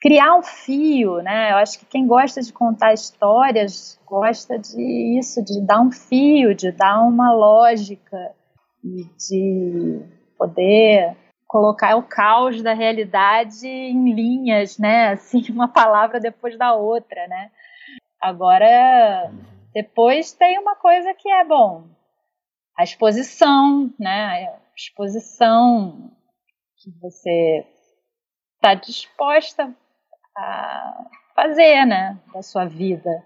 criar 0.00 0.36
um 0.36 0.42
fio, 0.42 1.22
né? 1.22 1.52
Eu 1.52 1.56
acho 1.56 1.78
que 1.78 1.86
quem 1.86 2.06
gosta 2.06 2.42
de 2.42 2.52
contar 2.52 2.92
histórias 2.92 3.98
gosta 4.06 4.58
de 4.58 5.18
isso, 5.18 5.42
de 5.42 5.60
dar 5.62 5.80
um 5.80 5.90
fio, 5.90 6.54
de 6.54 6.70
dar 6.70 7.02
uma 7.02 7.32
lógica 7.32 8.32
e 8.84 9.04
de 9.16 10.02
poder 10.36 11.16
colocar 11.54 11.94
o 11.94 12.02
caos 12.02 12.60
da 12.64 12.72
realidade 12.72 13.64
em 13.64 14.12
linhas, 14.12 14.76
né? 14.76 15.10
Assim, 15.10 15.40
uma 15.54 15.68
palavra 15.68 16.18
depois 16.18 16.58
da 16.58 16.74
outra, 16.74 17.28
né? 17.28 17.52
Agora, 18.20 19.30
depois 19.72 20.32
tem 20.32 20.58
uma 20.58 20.74
coisa 20.74 21.14
que 21.14 21.30
é 21.30 21.44
bom, 21.44 21.84
a 22.76 22.82
exposição, 22.82 23.88
né? 24.00 24.48
A 24.48 24.58
exposição 24.76 26.10
que 26.76 26.90
você 27.00 27.64
está 28.56 28.74
disposta 28.74 29.72
a 30.36 31.04
fazer, 31.36 31.86
né? 31.86 32.18
Da 32.34 32.42
sua 32.42 32.64
vida. 32.64 33.24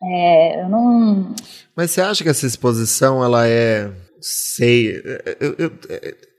É, 0.00 0.60
eu 0.60 0.68
não. 0.68 1.34
Mas 1.74 1.90
você 1.90 2.00
acha 2.00 2.22
que 2.22 2.30
essa 2.30 2.46
exposição 2.46 3.24
ela 3.24 3.44
é 3.44 4.03
sei. 4.24 5.02
Eu, 5.38 5.54
eu, 5.58 5.72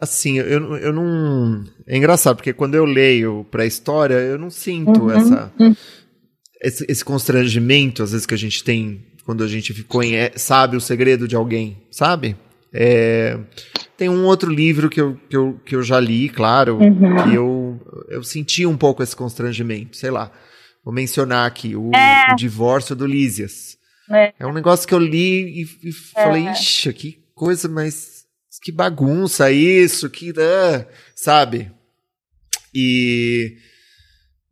assim, 0.01 0.39
eu, 0.39 0.75
eu 0.77 0.91
não. 0.91 1.63
É 1.85 1.95
engraçado, 1.95 2.37
porque 2.37 2.53
quando 2.53 2.73
eu 2.73 2.83
leio 2.83 3.45
pra 3.51 3.65
história, 3.65 4.15
eu 4.15 4.39
não 4.39 4.49
sinto 4.49 5.03
uhum, 5.03 5.11
essa, 5.11 5.53
uhum. 5.59 5.75
Esse, 6.61 6.85
esse, 6.89 7.05
constrangimento, 7.05 8.01
às 8.01 8.11
vezes, 8.11 8.25
que 8.25 8.33
a 8.33 8.37
gente 8.37 8.63
tem 8.63 9.05
quando 9.23 9.43
a 9.43 9.47
gente 9.47 9.83
conhece, 9.83 10.39
sabe 10.39 10.77
o 10.77 10.81
segredo 10.81 11.27
de 11.27 11.35
alguém, 11.35 11.83
sabe? 11.91 12.35
É, 12.73 13.39
tem 13.97 14.09
um 14.09 14.25
outro 14.25 14.51
livro 14.51 14.89
que 14.89 15.01
eu, 15.01 15.19
que 15.29 15.37
eu, 15.37 15.59
que 15.65 15.75
eu 15.75 15.83
já 15.83 15.99
li, 15.99 16.29
claro, 16.29 16.77
uhum. 16.77 17.23
que 17.23 17.35
eu, 17.35 17.79
eu 18.09 18.23
senti 18.23 18.65
um 18.65 18.77
pouco 18.77 19.01
esse 19.01 19.15
constrangimento, 19.15 19.97
sei 19.97 20.11
lá. 20.11 20.31
vou 20.83 20.93
mencionar 20.93 21.47
aqui, 21.47 21.75
o, 21.75 21.91
é. 21.95 22.33
o 22.33 22.35
divórcio 22.35 22.95
do 22.95 23.05
Lísias. 23.05 23.77
É. 24.11 24.33
é. 24.39 24.45
um 24.45 24.53
negócio 24.53 24.87
que 24.87 24.93
eu 24.93 24.99
li 24.99 25.61
e, 25.61 25.87
e 25.87 25.89
é. 25.89 26.23
falei, 26.23 26.47
ixi, 26.49 26.93
que 26.93 27.24
coisa, 27.35 27.67
mas 27.67 28.25
que 28.61 28.71
bagunça 28.71 29.51
isso, 29.51 30.09
que. 30.09 30.31
Uh, 30.31 30.85
sabe? 31.13 31.71
E. 32.73 33.57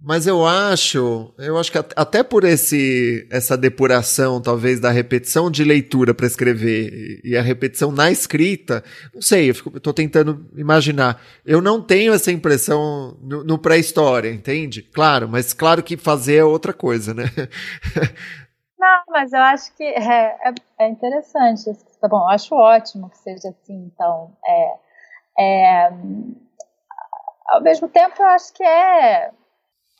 Mas 0.05 0.27
eu 0.27 0.45
acho, 0.45 1.33
eu 1.37 1.57
acho 1.57 1.71
que 1.71 1.77
até 1.77 2.21
por 2.23 2.43
esse 2.43 3.25
essa 3.31 3.55
depuração, 3.55 4.41
talvez, 4.41 4.77
da 4.77 4.91
repetição 4.91 5.49
de 5.49 5.63
leitura 5.63 6.13
para 6.13 6.27
escrever 6.27 7.21
e 7.23 7.37
a 7.37 7.41
repetição 7.41 7.89
na 7.89 8.11
escrita, 8.11 8.83
não 9.15 9.21
sei, 9.21 9.49
eu, 9.49 9.79
tô 9.79 9.93
tentando 9.93 10.45
imaginar. 10.57 11.23
Eu 11.45 11.61
não 11.61 11.81
tenho 11.81 12.11
essa 12.11 12.33
impressão 12.33 13.17
no, 13.23 13.45
no 13.45 13.57
pré-história, 13.57 14.29
entende? 14.29 14.81
Claro, 14.81 15.29
mas 15.29 15.53
claro 15.53 15.81
que 15.81 15.95
fazer 15.95 16.35
é 16.35 16.43
outra 16.43 16.73
coisa, 16.73 17.13
né? 17.13 17.31
Não, 18.83 19.03
mas 19.07 19.31
eu 19.31 19.39
acho 19.39 19.73
que 19.77 19.83
é, 19.83 20.35
é, 20.43 20.53
é 20.77 20.87
interessante. 20.89 21.71
Tá 22.01 22.07
bom, 22.09 22.17
eu 22.17 22.27
acho 22.27 22.53
ótimo 22.53 23.09
que 23.09 23.17
seja 23.17 23.47
assim, 23.47 23.85
então. 23.85 24.35
É, 24.45 24.73
é, 25.39 25.89
ao 27.47 27.61
mesmo 27.61 27.87
tempo, 27.87 28.21
eu 28.21 28.27
acho 28.27 28.53
que 28.53 28.61
é, 28.61 29.27
é 29.27 29.31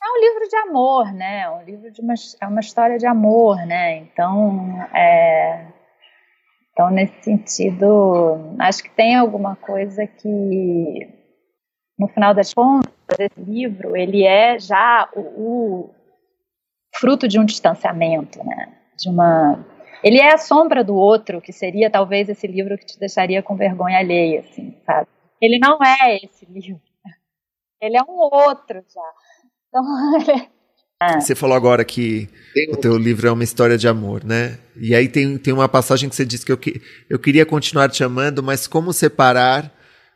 um 0.06 0.20
livro 0.20 0.48
de 0.50 0.56
amor, 0.68 1.12
né? 1.14 1.40
É 1.44 1.50
um 1.50 1.62
livro 1.62 1.90
de 1.90 2.02
uma, 2.02 2.12
é 2.42 2.46
uma 2.46 2.60
história 2.60 2.98
de 2.98 3.06
amor, 3.06 3.56
né? 3.66 3.96
Então, 3.96 4.78
é, 4.94 5.66
então, 6.70 6.90
nesse 6.90 7.22
sentido, 7.22 8.54
acho 8.58 8.82
que 8.82 8.90
tem 8.90 9.16
alguma 9.16 9.56
coisa 9.56 10.06
que, 10.06 11.08
no 11.98 12.06
final 12.08 12.34
das 12.34 12.52
contas, 12.52 12.92
esse 13.18 13.40
livro, 13.40 13.96
ele 13.96 14.24
é 14.24 14.58
já 14.58 15.08
o, 15.16 15.20
o 15.20 15.94
fruto 16.98 17.28
de 17.28 17.38
um 17.38 17.44
distanciamento, 17.44 18.38
né? 18.44 18.72
De 18.98 19.08
uma 19.08 19.64
ele 20.04 20.18
é 20.18 20.34
a 20.34 20.38
sombra 20.38 20.84
do 20.84 20.94
outro, 20.94 21.40
que 21.40 21.50
seria 21.50 21.88
talvez 21.88 22.28
esse 22.28 22.46
livro 22.46 22.76
que 22.76 22.84
te 22.84 22.98
deixaria 22.98 23.42
com 23.42 23.56
vergonha 23.56 23.98
alheia, 23.98 24.40
assim, 24.40 24.76
sabe? 24.84 25.08
Ele 25.40 25.58
não 25.58 25.78
é 25.82 26.16
esse 26.16 26.44
livro. 26.44 26.78
Ele 27.80 27.96
é 27.96 28.02
um 28.02 28.12
outro 28.12 28.84
já. 28.94 29.00
Então, 29.66 29.82
é. 31.02 31.20
Você 31.20 31.34
falou 31.34 31.56
agora 31.56 31.82
que 31.86 32.28
o 32.70 32.76
teu 32.76 32.98
livro 32.98 33.28
é 33.28 33.32
uma 33.32 33.44
história 33.44 33.78
de 33.78 33.88
amor, 33.88 34.22
né? 34.22 34.58
E 34.76 34.94
aí 34.94 35.08
tem, 35.08 35.38
tem 35.38 35.54
uma 35.54 35.70
passagem 35.70 36.10
que 36.10 36.14
você 36.14 36.26
disse 36.26 36.44
que 36.44 36.52
eu, 36.52 36.58
que 36.58 36.82
eu 37.08 37.18
queria 37.18 37.46
continuar 37.46 37.88
te 37.88 38.04
amando, 38.04 38.42
mas 38.42 38.66
como 38.66 38.92
separar 38.92 39.72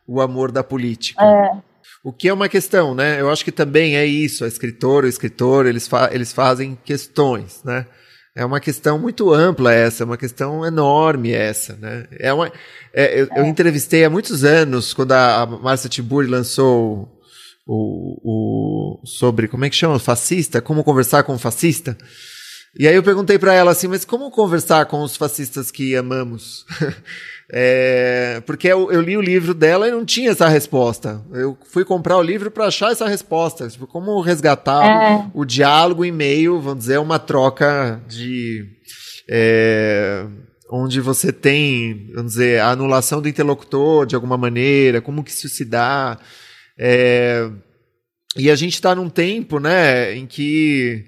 o 0.07 0.21
amor 0.21 0.53
da 0.53 0.63
política? 0.63 1.25
É. 1.25 1.68
O 2.03 2.13
que 2.13 2.29
é 2.29 2.33
uma 2.33 2.49
questão, 2.49 2.95
né? 2.95 3.21
Eu 3.21 3.31
acho 3.31 3.45
que 3.45 3.53
também 3.53 3.97
é 3.97 4.07
isso. 4.07 4.45
A 4.45 4.49
escritora, 4.49 5.07
o 5.07 5.09
escritor, 5.09 5.67
eles, 5.67 5.89
fa 5.89 6.11
eles 6.13 6.33
fazem 6.33 6.79
questões, 6.85 7.61
né? 7.65 7.87
É 8.35 8.45
uma 8.45 8.61
questão 8.61 8.99
muito 8.99 9.33
ampla 9.33 9.73
essa, 9.73 10.05
é 10.05 10.07
uma 10.07 10.17
questão 10.17 10.65
enorme 10.65 11.33
essa, 11.33 11.75
né? 11.75 12.07
É 12.21 12.33
uma, 12.33 12.53
é, 12.95 13.21
eu, 13.21 13.29
é. 13.33 13.41
eu, 13.41 13.47
entrevistei 13.47 14.05
há 14.05 14.11
muitos 14.11 14.45
anos, 14.45 14.95
quando 14.95 15.11
a, 15.11 15.43
a 15.43 15.47
Márcia 15.47 15.91
Tiburi 15.91 16.29
lançou 16.29 17.21
o, 17.67 19.01
o, 19.03 19.07
sobre, 19.07 19.49
como 19.49 19.65
é 19.65 19.71
que 19.71 19.75
chama? 19.75 19.99
Fascista? 19.99 20.61
Como 20.61 20.85
conversar 20.85 21.25
com 21.25 21.35
um 21.35 21.39
fascista? 21.39 21.99
E 22.79 22.87
aí 22.87 22.95
eu 22.95 23.03
perguntei 23.03 23.39
para 23.41 23.53
ela 23.53 23.73
assim, 23.73 23.89
mas 23.89 24.05
como 24.05 24.31
conversar 24.31 24.87
com 24.87 25.03
os 25.03 25.17
fascistas 25.17 25.73
que 25.73 25.97
amamos? 25.97 26.65
É, 27.51 28.43
porque 28.45 28.69
eu, 28.69 28.93
eu, 28.93 29.01
li 29.01 29.17
o 29.17 29.23
livro 29.23 29.55
dela 29.55 29.89
e 29.89 29.91
não 29.91 30.05
tinha 30.05 30.31
essa 30.31 30.49
resposta. 30.49 31.25
Eu 31.33 31.57
fui 31.71 31.83
comprar 31.83 32.19
o 32.19 32.23
livro 32.23 32.51
para 32.51 32.67
achar 32.67 32.93
essa 32.93 33.09
resposta. 33.09 33.69
Tipo, 33.69 33.87
como 33.87 34.21
resgatar 34.21 34.85
é. 34.85 35.31
o, 35.33 35.41
o, 35.41 35.45
diálogo 35.47 36.05
em 36.05 36.13
meio, 36.13 36.61
vamos 36.61 36.81
dizer, 36.81 36.99
uma 36.99 37.19
troca 37.19 38.03
de. 38.07 38.67
É, 39.31 40.27
onde 40.71 41.01
você 41.01 41.33
tem, 41.33 42.11
vamos 42.15 42.33
dizer, 42.33 42.61
a 42.61 42.71
anulação 42.71 43.23
do 43.23 43.29
interlocutor 43.29 44.05
de 44.05 44.15
alguma 44.15 44.37
maneira, 44.37 45.01
como 45.01 45.25
que 45.25 45.31
isso 45.31 45.49
se 45.49 45.65
dá. 45.65 46.19
É, 46.79 47.49
e 48.37 48.51
a 48.51 48.55
gente 48.55 48.75
está 48.75 48.95
num 48.95 49.09
tempo, 49.09 49.59
né, 49.59 50.15
em 50.15 50.27
que 50.27 51.07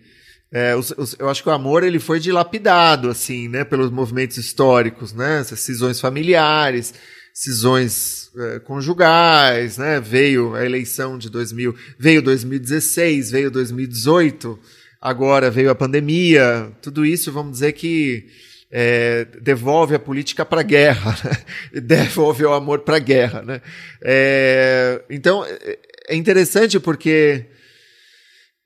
é, 0.53 0.75
os, 0.75 0.93
os, 0.97 1.17
eu 1.19 1.29
acho 1.29 1.43
que 1.43 1.49
o 1.49 1.53
amor 1.53 1.85
ele 1.85 2.01
foi 2.01 2.19
dilapidado 2.19 3.09
assim, 3.09 3.49
né, 3.49 3.65
pelos 3.65 3.91
movimentos 3.91 4.37
históricos, 4.37 5.13
né, 5.13 5.41
essas 5.41 5.61
cisões 5.61 6.01
familiares, 6.01 6.93
cisões 7.33 8.31
é, 8.37 8.59
conjugais, 8.59 9.79
né, 9.79 10.01
veio 10.01 10.55
a 10.55 10.65
eleição 10.65 11.17
de 11.17 11.31
2000, 11.31 11.75
veio 11.99 12.21
2016, 12.21 13.31
veio 13.31 13.51
2018, 13.51 14.59
agora 15.01 15.51
veio 15.51 15.71
a 15.71 15.75
pandemia, 15.75 16.73
tudo 16.83 17.07
isso, 17.07 17.31
vamos 17.31 17.53
dizer 17.53 17.73
que 17.73 18.27
é, 18.73 19.25
devolve 19.41 19.95
a 19.95 19.99
política 19.99 20.45
para 20.45 20.61
a 20.61 20.65
guerra, 20.65 21.17
né? 21.25 21.33
devolve 21.83 22.45
o 22.45 22.53
amor 22.53 22.81
para 22.81 22.97
a 22.97 23.01
guerra, 23.01 23.43
né? 23.43 23.61
É, 24.03 25.03
então 25.11 25.45
é, 25.45 25.79
é 26.09 26.15
interessante 26.15 26.79
porque 26.79 27.47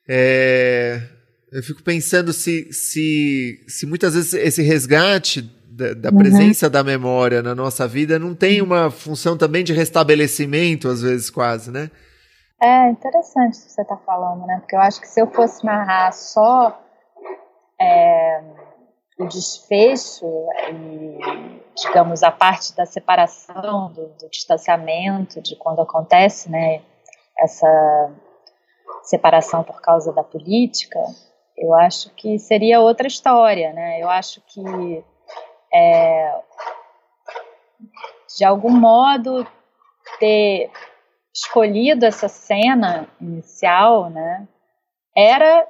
é, 0.07 1.01
eu 1.55 1.63
fico 1.63 1.85
pensando 1.85 2.33
se, 2.33 2.73
se, 2.73 3.65
se 3.69 3.87
muitas 3.87 4.15
vezes 4.15 4.35
esse 4.35 4.61
resgate 4.61 5.41
da, 5.71 5.95
da 5.95 6.11
uhum. 6.11 6.19
presença 6.19 6.69
da 6.69 6.83
memória 6.83 7.45
na 7.45 7.55
nossa 7.55 7.87
vida 7.87 8.19
não 8.19 8.35
tem 8.35 8.61
uma 8.61 8.91
função 8.91 9.39
também 9.39 9.63
de 9.63 9.73
restabelecimento, 9.73 10.89
às 10.89 11.01
vezes, 11.01 11.31
quase, 11.31 11.71
né? 11.71 11.93
É 12.61 12.91
interessante 12.91 13.59
o 13.59 13.63
que 13.67 13.71
você 13.71 13.83
está 13.83 13.97
falando, 13.99 14.45
né? 14.47 14.59
Porque 14.59 14.75
eu 14.75 14.81
acho 14.81 15.01
que 15.01 15.07
se 15.07 15.21
eu 15.21 15.29
fosse 15.29 15.65
narrar 15.65 16.11
só 16.13 16.77
é, 17.81 18.43
o 19.21 19.27
desfecho 19.27 20.27
e, 20.73 21.63
digamos, 21.77 22.25
a 22.25 22.33
parte 22.33 22.75
da 22.75 22.85
separação, 22.85 23.93
do, 23.93 24.09
do 24.09 24.29
distanciamento, 24.29 25.41
de 25.41 25.55
quando 25.55 25.81
acontece, 25.83 26.51
né? 26.51 26.83
Essa 27.39 28.13
separação 29.05 29.63
por 29.63 29.81
causa 29.81 30.13
da 30.13 30.25
política, 30.25 30.99
eu 31.57 31.75
acho 31.75 32.11
que 32.15 32.39
seria 32.39 32.81
outra 32.81 33.07
história, 33.07 33.73
né? 33.73 34.01
Eu 34.03 34.09
acho 34.09 34.41
que 34.43 35.05
é, 35.73 36.41
de 38.37 38.45
algum 38.45 38.73
modo 38.73 39.47
ter 40.19 40.71
escolhido 41.35 42.07
essa 42.07 42.29
cena 42.29 43.09
inicial, 43.21 44.11
né? 44.11 44.47
Era 45.17 45.67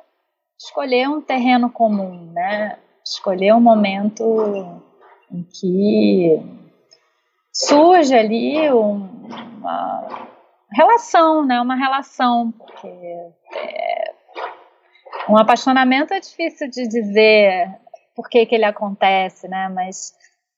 escolher 0.59 1.09
um 1.09 1.21
terreno 1.21 1.71
comum, 1.71 2.33
né? 2.33 2.79
Escolher 3.05 3.55
um 3.55 3.61
momento 3.61 4.83
em 5.31 5.43
que 5.43 6.43
surge 7.53 8.15
ali 8.15 8.71
uma 8.71 10.29
relação, 10.73 11.45
né? 11.45 11.61
Uma 11.61 11.75
relação, 11.75 12.51
porque 12.53 12.89
é, 12.89 14.14
um 15.29 15.37
apaixonamento 15.37 16.13
é 16.13 16.21
difícil 16.21 16.69
de 16.71 16.87
dizer 16.89 17.69
por 18.15 18.29
que, 18.29 18.47
que 18.47 18.55
ele 18.55 18.65
acontece, 18.65 19.49
né? 19.49 19.69
Mas 19.69 20.13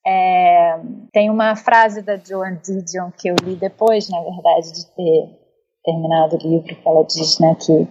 é, 0.06 0.78
tem 1.12 1.30
uma 1.30 1.56
frase 1.56 2.02
da 2.02 2.16
Joan 2.16 2.56
Didion 2.56 3.10
que 3.10 3.28
eu 3.28 3.36
li 3.42 3.56
depois, 3.56 4.08
na 4.08 4.20
verdade, 4.20 4.72
de 4.72 4.86
ter 4.94 5.46
terminado 5.84 6.36
o 6.36 6.38
livro, 6.38 6.74
que 6.74 6.88
ela 6.88 7.04
diz 7.04 7.38
né, 7.38 7.56
que 7.60 7.88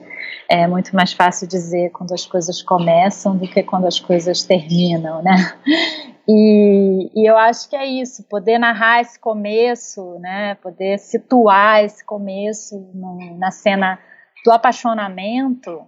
é 0.49 0.67
muito 0.67 0.93
mais 0.93 1.13
fácil 1.13 1.47
dizer 1.47 1.91
quando 1.91 2.13
as 2.13 2.25
coisas 2.25 2.61
começam 2.61 3.37
do 3.37 3.47
que 3.47 3.63
quando 3.63 3.87
as 3.87 3.99
coisas 3.99 4.43
terminam, 4.43 5.21
né? 5.21 5.35
E, 6.27 7.11
e, 7.13 7.29
eu 7.29 7.37
acho 7.37 7.69
que 7.69 7.75
é 7.75 7.85
isso, 7.85 8.23
poder 8.23 8.57
narrar 8.57 8.99
esse 8.99 9.19
começo, 9.19 10.17
né? 10.17 10.55
Poder 10.55 10.97
situar 10.97 11.83
esse 11.83 12.03
começo 12.03 12.79
no, 12.95 13.37
na 13.37 13.51
cena 13.51 13.99
do 14.43 14.51
apaixonamento 14.51 15.85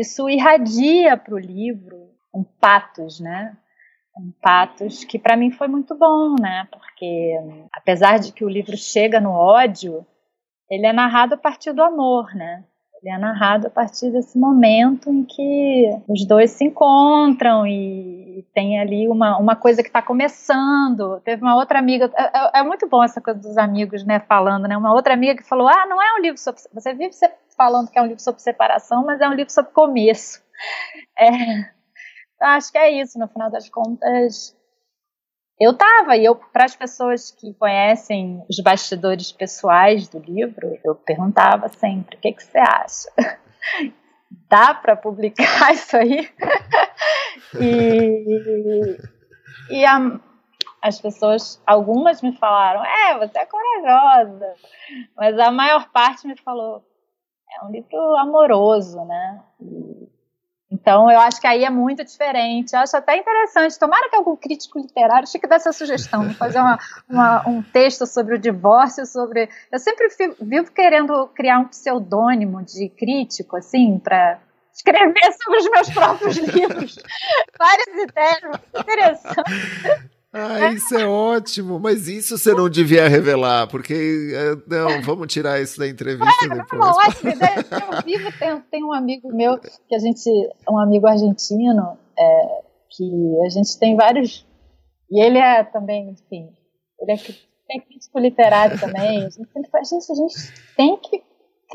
isso 0.00 0.28
irradia 0.28 1.16
para 1.16 1.34
o 1.34 1.38
livro 1.38 2.10
um 2.34 2.44
patos, 2.44 3.18
né? 3.20 3.56
Um 4.16 4.32
patos 4.40 5.04
que 5.04 5.18
para 5.18 5.36
mim 5.36 5.50
foi 5.50 5.68
muito 5.68 5.94
bom, 5.94 6.34
né? 6.40 6.68
Porque 6.70 7.34
apesar 7.72 8.18
de 8.18 8.32
que 8.32 8.44
o 8.44 8.48
livro 8.48 8.76
chega 8.76 9.20
no 9.20 9.30
ódio, 9.30 10.06
ele 10.70 10.86
é 10.86 10.92
narrado 10.92 11.34
a 11.34 11.38
partir 11.38 11.72
do 11.72 11.82
amor, 11.82 12.34
né? 12.34 12.64
Ele 13.02 13.14
é 13.14 13.18
narrado 13.18 13.66
a 13.66 13.70
partir 13.70 14.10
desse 14.10 14.38
momento 14.38 15.10
em 15.10 15.22
que 15.22 15.90
os 16.08 16.26
dois 16.26 16.50
se 16.52 16.64
encontram 16.64 17.66
e 17.66 18.44
tem 18.54 18.80
ali 18.80 19.06
uma, 19.06 19.36
uma 19.38 19.54
coisa 19.54 19.82
que 19.82 19.88
está 19.88 20.00
começando. 20.00 21.20
Teve 21.20 21.42
uma 21.42 21.56
outra 21.56 21.78
amiga, 21.78 22.10
é, 22.16 22.22
é, 22.22 22.60
é, 22.60 22.62
muito 22.62 22.88
bom 22.88 23.04
essa 23.04 23.20
coisa 23.20 23.38
dos 23.38 23.58
amigos, 23.58 24.02
né, 24.04 24.18
falando, 24.20 24.66
né? 24.66 24.76
Uma 24.76 24.94
outra 24.94 25.14
amiga 25.14 25.36
que 25.36 25.48
falou: 25.48 25.68
Ah, 25.68 25.86
não 25.86 26.02
é 26.02 26.14
um 26.18 26.22
livro 26.22 26.38
sobre. 26.38 26.60
Você 26.72 26.94
vive 26.94 27.12
falando 27.56 27.90
que 27.90 27.98
é 27.98 28.02
um 28.02 28.06
livro 28.06 28.22
sobre 28.22 28.40
separação, 28.42 29.04
mas 29.04 29.20
é 29.20 29.28
um 29.28 29.34
livro 29.34 29.52
sobre 29.52 29.72
começo. 29.72 30.42
É, 31.18 31.30
acho 32.40 32.70
que 32.70 32.78
é 32.78 32.90
isso, 32.90 33.18
no 33.18 33.28
final 33.28 33.50
das 33.50 33.68
contas. 33.68 34.56
Eu 35.58 35.72
estava, 35.72 36.16
e 36.16 36.24
eu, 36.24 36.36
para 36.36 36.64
as 36.64 36.76
pessoas 36.76 37.30
que 37.30 37.54
conhecem 37.54 38.44
os 38.48 38.60
bastidores 38.60 39.32
pessoais 39.32 40.06
do 40.08 40.18
livro, 40.18 40.78
eu 40.84 40.94
perguntava 40.94 41.68
sempre: 41.68 42.16
o 42.16 42.20
que, 42.20 42.32
que 42.32 42.44
você 42.44 42.58
acha? 42.58 43.10
dá 44.50 44.74
para 44.74 44.96
publicar 44.96 45.72
isso 45.72 45.96
aí? 45.96 46.30
e 47.58 48.98
e 49.70 49.84
a, 49.84 50.20
as 50.82 51.00
pessoas, 51.00 51.60
algumas 51.66 52.22
me 52.22 52.36
falaram, 52.36 52.84
é, 52.84 53.18
você 53.18 53.38
é 53.38 53.46
corajosa, 53.46 54.54
mas 55.16 55.38
a 55.38 55.50
maior 55.50 55.90
parte 55.90 56.26
me 56.26 56.36
falou, 56.36 56.84
é 57.50 57.64
um 57.64 57.70
livro 57.70 57.98
amoroso, 58.16 59.04
né? 59.04 59.40
Então, 60.70 61.10
eu 61.10 61.18
acho 61.20 61.40
que 61.40 61.46
aí 61.46 61.64
é 61.64 61.70
muito 61.70 62.04
diferente. 62.04 62.74
Eu 62.74 62.80
acho 62.80 62.96
até 62.96 63.16
interessante. 63.16 63.78
Tomara 63.78 64.08
que 64.10 64.16
algum 64.16 64.36
crítico 64.36 64.78
literário 64.78 65.28
fique 65.28 65.46
dessa 65.46 65.72
sugestão, 65.72 66.34
fazer 66.34 66.58
uma, 66.58 66.78
uma, 67.08 67.48
um 67.48 67.62
texto 67.62 68.06
sobre 68.06 68.34
o 68.34 68.38
divórcio, 68.38 69.06
sobre. 69.06 69.48
Eu 69.70 69.78
sempre 69.78 70.08
vivo 70.40 70.70
querendo 70.72 71.28
criar 71.28 71.60
um 71.60 71.68
pseudônimo 71.68 72.62
de 72.64 72.88
crítico, 72.88 73.56
assim, 73.56 73.98
para 73.98 74.40
escrever 74.74 75.32
sobre 75.42 75.58
os 75.60 75.70
meus 75.70 75.90
próprios 75.90 76.36
livros. 76.52 76.98
Várias 77.58 77.88
ideias 77.88 78.60
interessantes. 78.74 80.15
Ah, 80.38 80.70
isso 80.72 80.94
é 80.94 81.06
ótimo, 81.06 81.80
mas 81.80 82.08
isso 82.08 82.36
você 82.36 82.52
não 82.52 82.68
devia 82.68 83.08
revelar, 83.08 83.66
porque 83.68 84.32
é, 84.34 84.54
não, 84.68 85.00
vamos 85.00 85.32
tirar 85.32 85.60
isso 85.60 85.78
da 85.78 85.88
entrevista 85.88 86.44
é, 86.44 86.48
depois. 86.48 86.80
Não, 86.80 86.90
ótima 86.90 87.30
ideia. 87.30 87.64
Eu 87.70 88.02
vivo, 88.04 88.38
tem, 88.38 88.60
tem 88.70 88.84
um 88.84 88.92
amigo 88.92 89.34
meu 89.34 89.58
que 89.58 89.94
a 89.94 89.98
gente, 89.98 90.28
um 90.70 90.78
amigo 90.78 91.06
argentino, 91.06 91.96
é, 92.18 92.60
que 92.90 93.40
a 93.46 93.48
gente 93.48 93.78
tem 93.78 93.96
vários, 93.96 94.46
e 95.10 95.22
ele 95.22 95.38
é 95.38 95.64
também, 95.64 96.10
enfim, 96.10 96.50
ele 97.00 97.12
é 97.12 97.16
tem 97.66 97.80
crítico 97.80 98.18
literário 98.18 98.78
também. 98.78 99.18
A 99.18 99.30
gente 99.30 99.34
sempre 99.34 99.70
gente, 99.84 100.12
a 100.12 100.14
gente 100.14 100.52
tem 100.76 100.96
que 100.98 101.22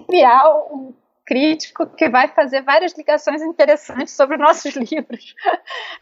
criar 0.08 0.50
um 0.72 0.94
crítico 1.32 1.88
que 1.96 2.10
vai 2.10 2.28
fazer 2.28 2.62
várias 2.62 2.94
ligações 2.98 3.42
interessantes 3.42 4.14
sobre 4.14 4.36
nossos 4.36 4.76
livros. 4.92 5.34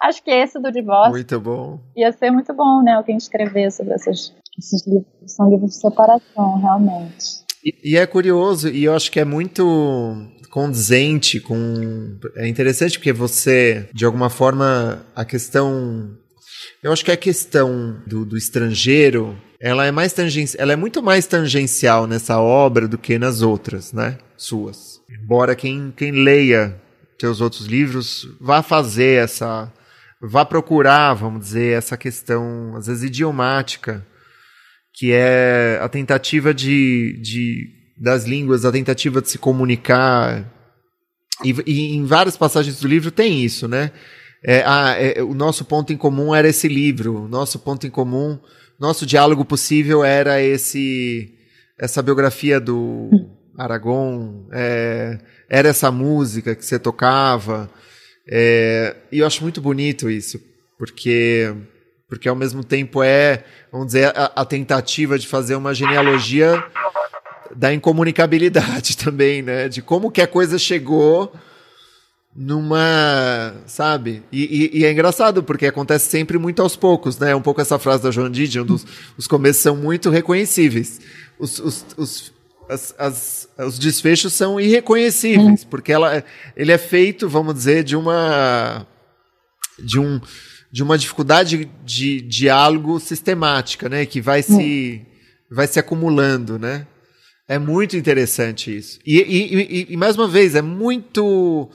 Acho 0.01 0.23
que 0.23 0.31
esse 0.31 0.59
do 0.59 0.71
divórcio. 0.71 1.11
Muito 1.11 1.39
bom. 1.39 1.79
Ia 1.95 2.11
ser 2.11 2.31
muito 2.31 2.51
bom, 2.51 2.81
né? 2.81 2.93
Alguém 2.93 3.15
escrever 3.15 3.71
sobre 3.71 3.93
essas, 3.93 4.33
esses 4.57 4.87
livros. 4.87 5.05
São 5.27 5.47
livros 5.47 5.69
de 5.69 5.75
separação, 5.75 6.59
realmente. 6.59 7.43
E, 7.63 7.91
e 7.91 7.97
é 7.97 8.07
curioso, 8.07 8.69
e 8.69 8.85
eu 8.85 8.95
acho 8.95 9.11
que 9.11 9.19
é 9.19 9.25
muito 9.25 10.15
condizente 10.49 11.39
com. 11.39 12.17
É 12.35 12.47
interessante 12.47 12.97
porque 12.97 13.13
você, 13.13 13.87
de 13.93 14.05
alguma 14.05 14.31
forma, 14.31 15.05
a 15.15 15.23
questão. 15.23 16.09
Eu 16.81 16.91
acho 16.91 17.05
que 17.05 17.11
a 17.11 17.17
questão 17.17 18.01
do, 18.07 18.25
do 18.25 18.35
estrangeiro 18.35 19.37
ela 19.61 19.85
é 19.85 19.91
mais 19.91 20.13
tangencial, 20.13 20.61
ela 20.61 20.73
é 20.73 20.75
muito 20.75 21.03
mais 21.03 21.27
tangencial 21.27 22.07
nessa 22.07 22.39
obra 22.39 22.87
do 22.87 22.97
que 22.97 23.19
nas 23.19 23.41
outras, 23.41 23.91
né? 23.91 24.17
Suas. 24.37 25.01
Embora 25.09 25.55
quem, 25.55 25.93
quem 25.95 26.11
leia 26.11 26.79
teus 27.17 27.41
outros 27.41 27.65
livros 27.65 28.27
vá 28.39 28.63
fazer 28.63 29.21
essa. 29.23 29.71
vá 30.21 30.45
procurar, 30.45 31.13
vamos 31.13 31.41
dizer, 31.41 31.77
essa 31.77 31.97
questão, 31.97 32.75
às 32.77 32.87
vezes 32.87 33.03
idiomática, 33.03 34.05
que 34.93 35.11
é 35.11 35.77
a 35.81 35.89
tentativa 35.89 36.53
de, 36.53 37.19
de 37.21 37.67
das 37.97 38.23
línguas, 38.23 38.63
a 38.63 38.71
tentativa 38.71 39.21
de 39.21 39.29
se 39.29 39.37
comunicar. 39.37 40.49
E, 41.43 41.53
e 41.65 41.95
em 41.95 42.05
várias 42.05 42.37
passagens 42.37 42.79
do 42.79 42.87
livro 42.87 43.11
tem 43.11 43.43
isso, 43.43 43.67
né? 43.67 43.91
É, 44.41 44.63
a, 44.65 44.95
é, 44.97 45.21
o 45.21 45.33
nosso 45.33 45.65
ponto 45.65 45.91
em 45.91 45.97
comum 45.97 46.33
era 46.33 46.47
esse 46.47 46.69
livro, 46.69 47.25
o 47.25 47.27
nosso 47.27 47.59
ponto 47.59 47.85
em 47.85 47.89
comum, 47.89 48.39
nosso 48.79 49.05
diálogo 49.05 49.43
possível 49.43 50.03
era 50.03 50.41
esse 50.41 51.35
essa 51.77 52.01
biografia 52.01 52.59
do 52.59 53.09
Aragon, 53.57 54.47
é, 54.51 55.19
era 55.49 55.69
essa 55.69 55.91
música 55.91 56.55
que 56.55 56.65
você 56.65 56.77
tocava. 56.79 57.69
É, 58.27 58.95
e 59.11 59.19
eu 59.19 59.27
acho 59.27 59.41
muito 59.41 59.59
bonito 59.59 60.09
isso, 60.09 60.39
porque, 60.77 61.53
porque 62.07 62.29
ao 62.29 62.35
mesmo 62.35 62.63
tempo 62.63 63.01
é, 63.01 63.43
vamos 63.71 63.87
dizer, 63.87 64.13
a, 64.15 64.31
a 64.35 64.45
tentativa 64.45 65.17
de 65.17 65.27
fazer 65.27 65.55
uma 65.55 65.73
genealogia 65.73 66.63
da 67.55 67.73
incomunicabilidade 67.73 68.95
também, 69.03 69.41
né? 69.41 69.67
De 69.67 69.81
como 69.81 70.11
que 70.11 70.21
a 70.21 70.27
coisa 70.27 70.57
chegou 70.57 71.33
numa, 72.35 73.55
sabe? 73.65 74.23
E, 74.31 74.71
e, 74.73 74.79
e, 74.79 74.85
é 74.85 74.91
engraçado 74.91 75.43
porque 75.43 75.65
acontece 75.65 76.09
sempre 76.09 76.37
muito 76.37 76.61
aos 76.61 76.75
poucos, 76.75 77.17
né? 77.17 77.35
Um 77.35 77.41
pouco 77.41 77.61
essa 77.61 77.79
frase 77.79 78.03
da 78.03 78.11
Joan 78.11 78.31
Didion, 78.31 78.65
dos, 78.65 78.85
os 79.17 79.27
começos 79.27 79.61
são 79.61 79.75
muito 79.75 80.09
reconhecíveis. 80.09 80.99
Os, 81.39 81.59
os, 81.59 81.85
os 81.97 82.33
as, 82.69 82.93
as, 82.99 83.49
os 83.57 83.79
desfechos 83.79 84.31
são 84.31 84.59
irreconhecíveis, 84.59 85.63
porque 85.63 85.91
ela, 85.91 86.23
ele 86.55 86.71
é 86.71 86.77
feito, 86.77 87.27
vamos 87.27 87.55
dizer, 87.55 87.83
de 87.83 87.95
uma 87.95 88.85
de 89.79 89.99
um 89.99 90.21
de 90.71 90.83
uma 90.83 90.99
dificuldade 90.99 91.67
de 91.83 92.21
diálogo 92.21 92.99
sistemática, 92.99 93.89
né, 93.89 94.05
que 94.05 94.21
vai 94.21 94.43
se 94.43 95.01
vai 95.49 95.65
se 95.65 95.79
acumulando, 95.79 96.59
né? 96.59 96.85
É 97.47 97.57
muito 97.57 97.97
interessante 97.97 98.77
isso. 98.77 98.99
E, 99.03 99.17
e, 99.17 99.55
e, 99.55 99.87
e 99.89 99.97
mais 99.97 100.15
uma 100.15 100.27
vez, 100.27 100.53
é 100.53 100.61
muito 100.61 101.67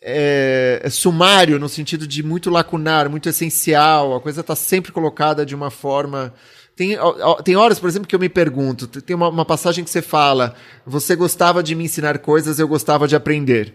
é, 0.00 0.80
é, 0.82 0.90
sumário 0.90 1.58
no 1.58 1.68
sentido 1.68 2.06
de 2.06 2.22
muito 2.22 2.50
lacunar, 2.50 3.08
muito 3.08 3.28
essencial. 3.28 4.14
A 4.14 4.20
coisa 4.20 4.40
está 4.40 4.54
sempre 4.54 4.92
colocada 4.92 5.44
de 5.44 5.54
uma 5.54 5.70
forma 5.70 6.32
tem, 6.76 6.94
tem 7.42 7.56
horas, 7.56 7.80
por 7.80 7.88
exemplo, 7.88 8.06
que 8.06 8.14
eu 8.14 8.20
me 8.20 8.28
pergunto: 8.28 8.86
tem 8.86 9.16
uma, 9.16 9.30
uma 9.30 9.46
passagem 9.46 9.82
que 9.82 9.88
você 9.88 10.02
fala, 10.02 10.54
você 10.86 11.16
gostava 11.16 11.62
de 11.62 11.74
me 11.74 11.84
ensinar 11.84 12.18
coisas, 12.18 12.58
eu 12.58 12.68
gostava 12.68 13.08
de 13.08 13.16
aprender. 13.16 13.74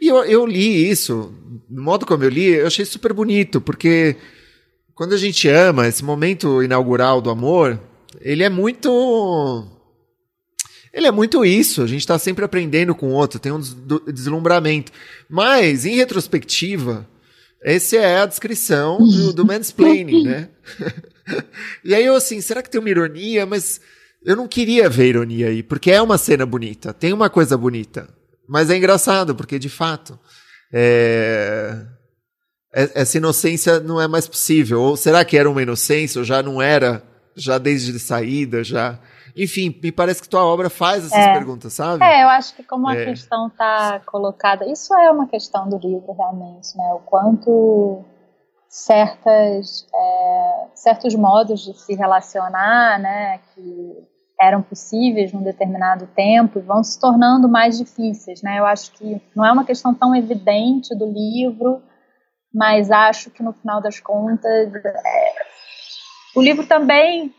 E 0.00 0.06
eu, 0.06 0.24
eu 0.24 0.46
li 0.46 0.88
isso, 0.88 1.34
do 1.68 1.82
modo 1.82 2.06
como 2.06 2.22
eu 2.22 2.28
li, 2.28 2.46
eu 2.46 2.68
achei 2.68 2.84
super 2.84 3.12
bonito, 3.12 3.60
porque 3.60 4.16
quando 4.94 5.14
a 5.14 5.16
gente 5.16 5.48
ama, 5.48 5.88
esse 5.88 6.04
momento 6.04 6.62
inaugural 6.62 7.20
do 7.20 7.28
amor, 7.28 7.80
ele 8.20 8.44
é 8.44 8.48
muito. 8.48 9.66
Ele 10.92 11.08
é 11.08 11.10
muito 11.10 11.44
isso, 11.44 11.82
a 11.82 11.86
gente 11.86 12.00
está 12.00 12.18
sempre 12.18 12.44
aprendendo 12.44 12.94
com 12.94 13.08
o 13.08 13.12
outro, 13.12 13.40
tem 13.40 13.52
um 13.52 13.60
deslumbramento. 14.10 14.92
Mas, 15.28 15.84
em 15.84 15.96
retrospectiva, 15.96 17.06
essa 17.62 17.96
é 17.96 18.20
a 18.20 18.26
descrição 18.26 18.98
do, 18.98 19.32
do 19.32 19.46
mansplaining, 19.46 20.24
né? 20.24 20.48
e 21.84 21.94
aí 21.94 22.04
eu 22.04 22.14
assim, 22.14 22.40
será 22.40 22.62
que 22.62 22.70
tem 22.70 22.80
uma 22.80 22.90
ironia? 22.90 23.44
Mas 23.44 23.80
eu 24.24 24.36
não 24.36 24.46
queria 24.46 24.88
ver 24.88 25.08
ironia 25.08 25.48
aí, 25.48 25.62
porque 25.62 25.90
é 25.90 26.00
uma 26.00 26.18
cena 26.18 26.46
bonita, 26.46 26.92
tem 26.92 27.12
uma 27.12 27.28
coisa 27.30 27.56
bonita. 27.56 28.08
Mas 28.48 28.70
é 28.70 28.76
engraçado, 28.76 29.34
porque 29.34 29.58
de 29.58 29.68
fato, 29.68 30.18
é... 30.72 31.76
é 32.72 32.90
essa 32.94 33.16
inocência 33.16 33.80
não 33.80 34.00
é 34.00 34.06
mais 34.06 34.28
possível. 34.28 34.80
Ou 34.80 34.96
será 34.96 35.24
que 35.24 35.36
era 35.36 35.50
uma 35.50 35.62
inocência, 35.62 36.20
ou 36.20 36.24
já 36.24 36.42
não 36.42 36.62
era, 36.62 37.02
já 37.36 37.58
desde 37.58 37.98
saída, 37.98 38.62
já... 38.62 38.98
Enfim, 39.36 39.78
me 39.82 39.92
parece 39.92 40.22
que 40.22 40.28
tua 40.28 40.44
obra 40.44 40.70
faz 40.70 41.04
essas 41.04 41.18
é. 41.18 41.32
perguntas, 41.34 41.72
sabe? 41.74 42.02
É, 42.02 42.22
eu 42.22 42.28
acho 42.28 42.54
que 42.54 42.62
como 42.62 42.88
a 42.88 42.96
é. 42.96 43.04
questão 43.04 43.48
está 43.48 44.00
colocada, 44.06 44.64
isso 44.66 44.94
é 44.94 45.10
uma 45.10 45.26
questão 45.26 45.68
do 45.68 45.76
livro 45.76 46.12
realmente, 46.12 46.76
né? 46.76 46.94
O 46.94 47.00
quanto 47.00 48.02
certas, 48.68 49.86
é, 49.94 50.66
certos 50.74 51.14
modos 51.14 51.60
de 51.60 51.72
se 51.78 51.94
relacionar, 51.94 52.98
né, 52.98 53.40
que 53.54 54.06
eram 54.38 54.60
possíveis 54.60 55.32
num 55.32 55.42
determinado 55.42 56.06
tempo, 56.14 56.60
vão 56.60 56.84
se 56.84 57.00
tornando 57.00 57.48
mais 57.48 57.78
difíceis, 57.78 58.42
né? 58.42 58.58
Eu 58.58 58.66
acho 58.66 58.92
que 58.92 59.20
não 59.34 59.44
é 59.44 59.52
uma 59.52 59.64
questão 59.64 59.94
tão 59.94 60.14
evidente 60.14 60.94
do 60.94 61.06
livro, 61.06 61.82
mas 62.52 62.90
acho 62.90 63.30
que 63.30 63.42
no 63.42 63.52
final 63.52 63.80
das 63.80 63.98
contas 63.98 64.74
é, 64.74 65.32
o 66.34 66.42
livro 66.42 66.66
também, 66.66 67.34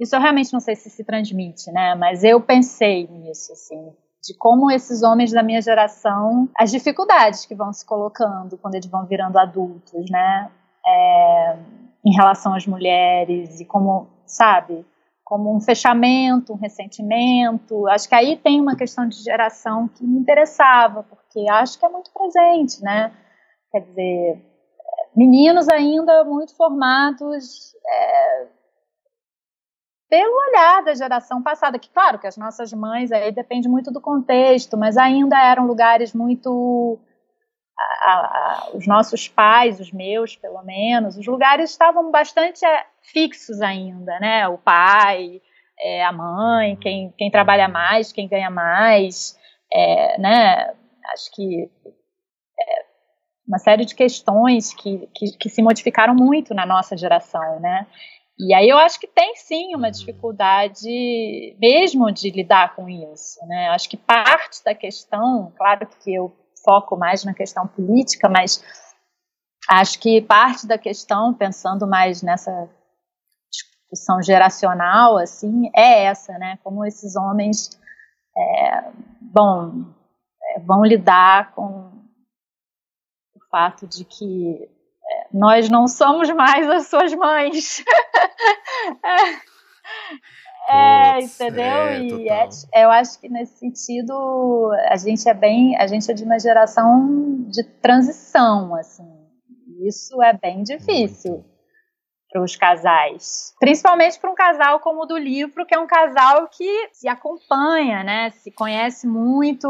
isso 0.00 0.16
eu 0.16 0.20
realmente 0.20 0.52
não 0.52 0.60
sei 0.60 0.74
se 0.74 0.90
se 0.90 1.04
transmite, 1.04 1.70
né? 1.70 1.94
Mas 1.94 2.24
eu 2.24 2.40
pensei 2.40 3.06
nisso, 3.06 3.52
assim, 3.52 3.92
de 4.22 4.34
como 4.36 4.70
esses 4.70 5.02
homens 5.02 5.30
da 5.30 5.42
minha 5.42 5.60
geração, 5.60 6.48
as 6.58 6.70
dificuldades 6.70 7.46
que 7.46 7.54
vão 7.54 7.72
se 7.72 7.84
colocando 7.84 8.58
quando 8.58 8.74
eles 8.74 8.90
vão 8.90 9.06
virando 9.06 9.38
adultos, 9.38 10.10
né? 10.10 10.50
é, 10.86 11.58
em 12.04 12.14
relação 12.14 12.54
às 12.54 12.66
mulheres 12.66 13.60
e 13.60 13.64
como, 13.64 14.08
sabe, 14.26 14.84
como 15.24 15.54
um 15.54 15.60
fechamento, 15.60 16.52
um 16.52 16.56
ressentimento. 16.56 17.86
Acho 17.88 18.08
que 18.08 18.14
aí 18.14 18.36
tem 18.36 18.60
uma 18.60 18.76
questão 18.76 19.06
de 19.06 19.16
geração 19.16 19.88
que 19.88 20.04
me 20.04 20.18
interessava, 20.18 21.02
porque 21.02 21.48
acho 21.50 21.78
que 21.78 21.86
é 21.86 21.88
muito 21.88 22.10
presente, 22.12 22.82
né? 22.82 23.12
Quer 23.70 23.80
dizer, 23.80 24.42
meninos 25.14 25.68
ainda 25.68 26.24
muito 26.24 26.56
formados 26.56 27.74
é, 27.86 28.46
pelo 30.10 30.36
olhar 30.48 30.82
da 30.82 30.92
geração 30.92 31.40
passada, 31.40 31.78
que 31.78 31.88
claro 31.88 32.18
que 32.18 32.26
as 32.26 32.36
nossas 32.36 32.72
mães 32.72 33.12
aí 33.12 33.30
depende 33.30 33.68
muito 33.68 33.92
do 33.92 34.00
contexto, 34.00 34.76
mas 34.76 34.96
ainda 34.96 35.40
eram 35.40 35.66
lugares 35.66 36.12
muito 36.12 36.98
a, 37.78 38.12
a, 38.12 38.70
os 38.74 38.88
nossos 38.88 39.28
pais, 39.28 39.78
os 39.78 39.92
meus 39.92 40.34
pelo 40.34 40.62
menos, 40.62 41.16
os 41.16 41.26
lugares 41.26 41.70
estavam 41.70 42.10
bastante 42.10 42.64
é, 42.64 42.84
fixos 43.02 43.60
ainda, 43.60 44.18
né? 44.18 44.48
O 44.48 44.58
pai, 44.58 45.40
é, 45.78 46.04
a 46.04 46.12
mãe, 46.12 46.76
quem, 46.76 47.14
quem 47.16 47.30
trabalha 47.30 47.68
mais, 47.68 48.12
quem 48.12 48.28
ganha 48.28 48.50
mais, 48.50 49.38
é, 49.72 50.18
né? 50.18 50.74
Acho 51.12 51.32
que 51.34 51.70
é, 52.58 52.84
uma 53.46 53.58
série 53.58 53.84
de 53.84 53.94
questões 53.94 54.74
que, 54.74 55.08
que, 55.14 55.36
que, 55.38 55.48
se 55.48 55.62
modificaram 55.62 56.14
muito 56.14 56.52
na 56.52 56.66
nossa 56.66 56.96
geração, 56.96 57.60
né? 57.60 57.86
E 58.42 58.54
aí 58.54 58.68
eu 58.70 58.78
acho 58.78 58.98
que 58.98 59.06
tem 59.06 59.36
sim 59.36 59.74
uma 59.74 59.90
dificuldade 59.90 61.54
mesmo 61.60 62.10
de 62.10 62.30
lidar 62.30 62.74
com 62.74 62.88
isso, 62.88 63.38
né? 63.46 63.68
Acho 63.68 63.88
que 63.90 63.98
parte 63.98 64.64
da 64.64 64.74
questão, 64.74 65.52
claro 65.58 65.86
que 65.86 66.14
eu 66.14 66.34
foco 66.64 66.96
mais 66.96 67.22
na 67.22 67.34
questão 67.34 67.66
política, 67.66 68.30
mas 68.30 68.64
acho 69.68 70.00
que 70.00 70.22
parte 70.22 70.66
da 70.66 70.78
questão, 70.78 71.34
pensando 71.34 71.86
mais 71.86 72.22
nessa 72.22 72.66
discussão 73.52 74.22
geracional, 74.22 75.18
assim, 75.18 75.70
é 75.76 76.04
essa, 76.04 76.32
né? 76.38 76.58
Como 76.64 76.86
esses 76.86 77.16
homens, 77.16 77.78
é, 78.34 78.90
bom, 79.20 79.84
é, 80.42 80.60
vão 80.60 80.82
lidar 80.82 81.52
com 81.54 81.92
o 83.34 83.40
fato 83.50 83.86
de 83.86 84.02
que 84.02 84.79
nós 85.32 85.68
não 85.68 85.86
somos 85.86 86.28
mais 86.30 86.68
as 86.68 86.88
suas 86.88 87.14
mães. 87.14 87.84
é, 90.68 91.14
Puts, 91.14 91.40
entendeu? 91.40 91.64
É, 91.64 92.02
e 92.02 92.28
é, 92.28 92.84
eu 92.84 92.90
acho 92.90 93.20
que 93.20 93.28
nesse 93.28 93.58
sentido 93.58 94.70
a 94.88 94.96
gente 94.96 95.28
é 95.28 95.34
bem, 95.34 95.76
a 95.76 95.86
gente 95.86 96.10
é 96.10 96.14
de 96.14 96.24
uma 96.24 96.38
geração 96.38 97.44
de 97.48 97.62
transição, 97.80 98.74
assim. 98.74 99.08
Isso 99.86 100.20
é 100.22 100.32
bem 100.32 100.62
difícil. 100.62 101.44
Para 102.32 102.44
os 102.44 102.54
casais. 102.54 103.52
Principalmente 103.58 104.20
para 104.20 104.30
um 104.30 104.36
casal 104.36 104.78
como 104.78 105.02
o 105.02 105.06
do 105.06 105.18
livro, 105.18 105.66
que 105.66 105.74
é 105.74 105.78
um 105.80 105.86
casal 105.86 106.48
que 106.48 106.88
se 106.92 107.08
acompanha, 107.08 108.04
né? 108.04 108.30
Se 108.30 108.52
conhece 108.52 109.04
muito, 109.04 109.68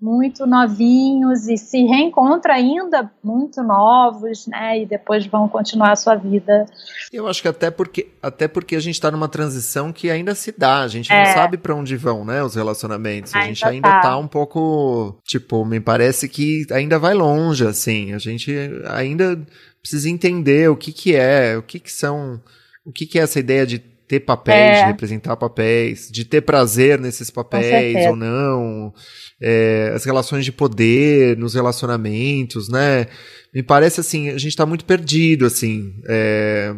muito 0.00 0.46
novinhos 0.46 1.48
e 1.48 1.56
se 1.56 1.84
reencontra 1.84 2.54
ainda 2.54 3.10
muito 3.24 3.62
novos, 3.62 4.46
né? 4.46 4.82
E 4.82 4.86
depois 4.86 5.26
vão 5.26 5.48
continuar 5.48 5.92
a 5.92 5.96
sua 5.96 6.14
vida. 6.14 6.66
Eu 7.12 7.26
acho 7.26 7.40
que 7.40 7.48
até 7.48 7.70
porque, 7.70 8.08
até 8.22 8.46
porque 8.46 8.76
a 8.76 8.80
gente 8.80 8.94
está 8.94 9.10
numa 9.10 9.28
transição 9.28 9.92
que 9.92 10.10
ainda 10.10 10.34
se 10.34 10.54
dá, 10.56 10.80
a 10.80 10.88
gente 10.88 11.10
é. 11.10 11.24
não 11.24 11.34
sabe 11.34 11.56
para 11.56 11.74
onde 11.74 11.96
vão, 11.96 12.24
né? 12.24 12.42
Os 12.42 12.54
relacionamentos. 12.54 13.34
A 13.34 13.42
gente 13.42 13.64
ainda 13.64 13.88
tá. 13.88 14.00
tá 14.00 14.18
um 14.18 14.28
pouco, 14.28 15.18
tipo, 15.24 15.64
me 15.64 15.80
parece 15.80 16.28
que 16.28 16.66
ainda 16.70 16.98
vai 16.98 17.14
longe, 17.14 17.66
assim. 17.66 18.12
A 18.12 18.18
gente 18.18 18.52
ainda 18.88 19.40
precisa 19.80 20.10
entender 20.10 20.68
o 20.68 20.76
que 20.76 20.92
que 20.92 21.14
é, 21.14 21.56
o 21.56 21.62
que 21.62 21.80
que 21.80 21.92
são, 21.92 22.40
o 22.84 22.92
que 22.92 23.06
que 23.06 23.18
é 23.18 23.22
essa 23.22 23.40
ideia 23.40 23.66
de 23.66 23.95
ter 24.08 24.20
papéis, 24.20 24.78
é. 24.78 24.80
de 24.82 24.86
representar 24.88 25.36
papéis, 25.36 26.08
de 26.10 26.24
ter 26.24 26.40
prazer 26.42 27.00
nesses 27.00 27.30
papéis 27.30 28.06
ou 28.06 28.16
não, 28.16 28.92
é, 29.40 29.92
as 29.94 30.04
relações 30.04 30.44
de 30.44 30.52
poder 30.52 31.36
nos 31.36 31.54
relacionamentos, 31.54 32.68
né? 32.68 33.06
Me 33.54 33.62
parece 33.62 34.00
assim, 34.00 34.28
a 34.28 34.38
gente 34.38 34.48
está 34.48 34.66
muito 34.66 34.84
perdido, 34.84 35.46
assim, 35.46 35.94
é, 36.08 36.74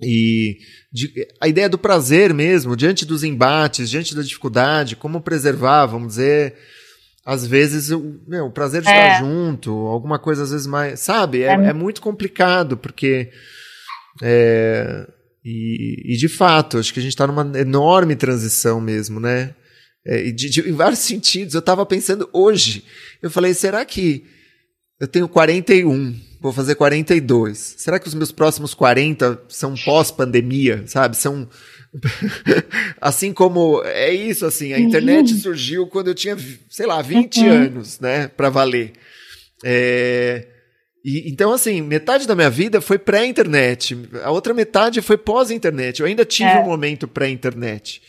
e 0.00 0.56
de, 0.92 1.12
a 1.40 1.48
ideia 1.48 1.68
do 1.68 1.78
prazer 1.78 2.32
mesmo, 2.32 2.76
diante 2.76 3.04
dos 3.04 3.24
embates, 3.24 3.90
diante 3.90 4.14
da 4.14 4.22
dificuldade, 4.22 4.96
como 4.96 5.20
preservar, 5.20 5.86
vamos 5.86 6.08
dizer, 6.08 6.54
às 7.26 7.46
vezes 7.46 7.90
o, 7.90 8.20
meu, 8.26 8.46
o 8.46 8.52
prazer 8.52 8.80
de 8.80 8.88
é. 8.88 8.90
estar 8.90 9.18
junto, 9.20 9.70
alguma 9.70 10.18
coisa 10.18 10.44
às 10.44 10.50
vezes 10.50 10.66
mais. 10.66 11.00
Sabe? 11.00 11.42
É, 11.42 11.48
é, 11.48 11.66
é 11.66 11.72
muito 11.72 12.00
complicado, 12.00 12.76
porque. 12.76 13.30
É, 14.22 15.06
e, 15.44 16.14
e, 16.14 16.16
de 16.16 16.28
fato, 16.28 16.78
acho 16.78 16.92
que 16.92 16.98
a 16.98 17.02
gente 17.02 17.12
está 17.12 17.26
numa 17.26 17.58
enorme 17.58 18.16
transição 18.16 18.80
mesmo, 18.80 19.20
né? 19.20 19.54
É, 20.04 20.30
de, 20.30 20.50
de, 20.50 20.68
em 20.68 20.72
vários 20.72 21.00
sentidos. 21.00 21.54
Eu 21.54 21.60
estava 21.60 21.84
pensando 21.86 22.28
hoje, 22.32 22.84
eu 23.22 23.30
falei, 23.30 23.54
será 23.54 23.84
que 23.84 24.24
eu 25.00 25.06
tenho 25.06 25.28
41, 25.28 26.14
vou 26.40 26.52
fazer 26.52 26.74
42. 26.74 27.76
Será 27.78 27.98
que 27.98 28.08
os 28.08 28.14
meus 28.14 28.32
próximos 28.32 28.74
40 28.74 29.42
são 29.48 29.74
pós-pandemia, 29.76 30.82
sabe? 30.86 31.16
São 31.16 31.48
assim 33.00 33.32
como 33.32 33.82
é 33.84 34.12
isso 34.12 34.44
assim, 34.44 34.72
a 34.72 34.78
internet 34.78 35.32
uhum. 35.32 35.40
surgiu 35.40 35.86
quando 35.86 36.08
eu 36.08 36.14
tinha, 36.14 36.36
sei 36.68 36.86
lá, 36.86 37.00
20 37.00 37.40
uhum. 37.40 37.50
anos, 37.50 38.00
né, 38.00 38.28
para 38.28 38.50
valer. 38.50 38.92
É, 39.64 40.46
e, 41.04 41.30
então 41.30 41.52
assim, 41.52 41.80
metade 41.80 42.26
da 42.26 42.34
minha 42.34 42.50
vida 42.50 42.80
foi 42.80 42.98
pré-internet, 42.98 43.96
a 44.22 44.30
outra 44.30 44.52
metade 44.52 45.00
foi 45.00 45.16
pós-internet. 45.16 46.00
Eu 46.00 46.06
ainda 46.06 46.24
tive 46.24 46.50
é. 46.50 46.58
um 46.58 46.64
momento 46.64 47.06
pré-internet, 47.06 48.02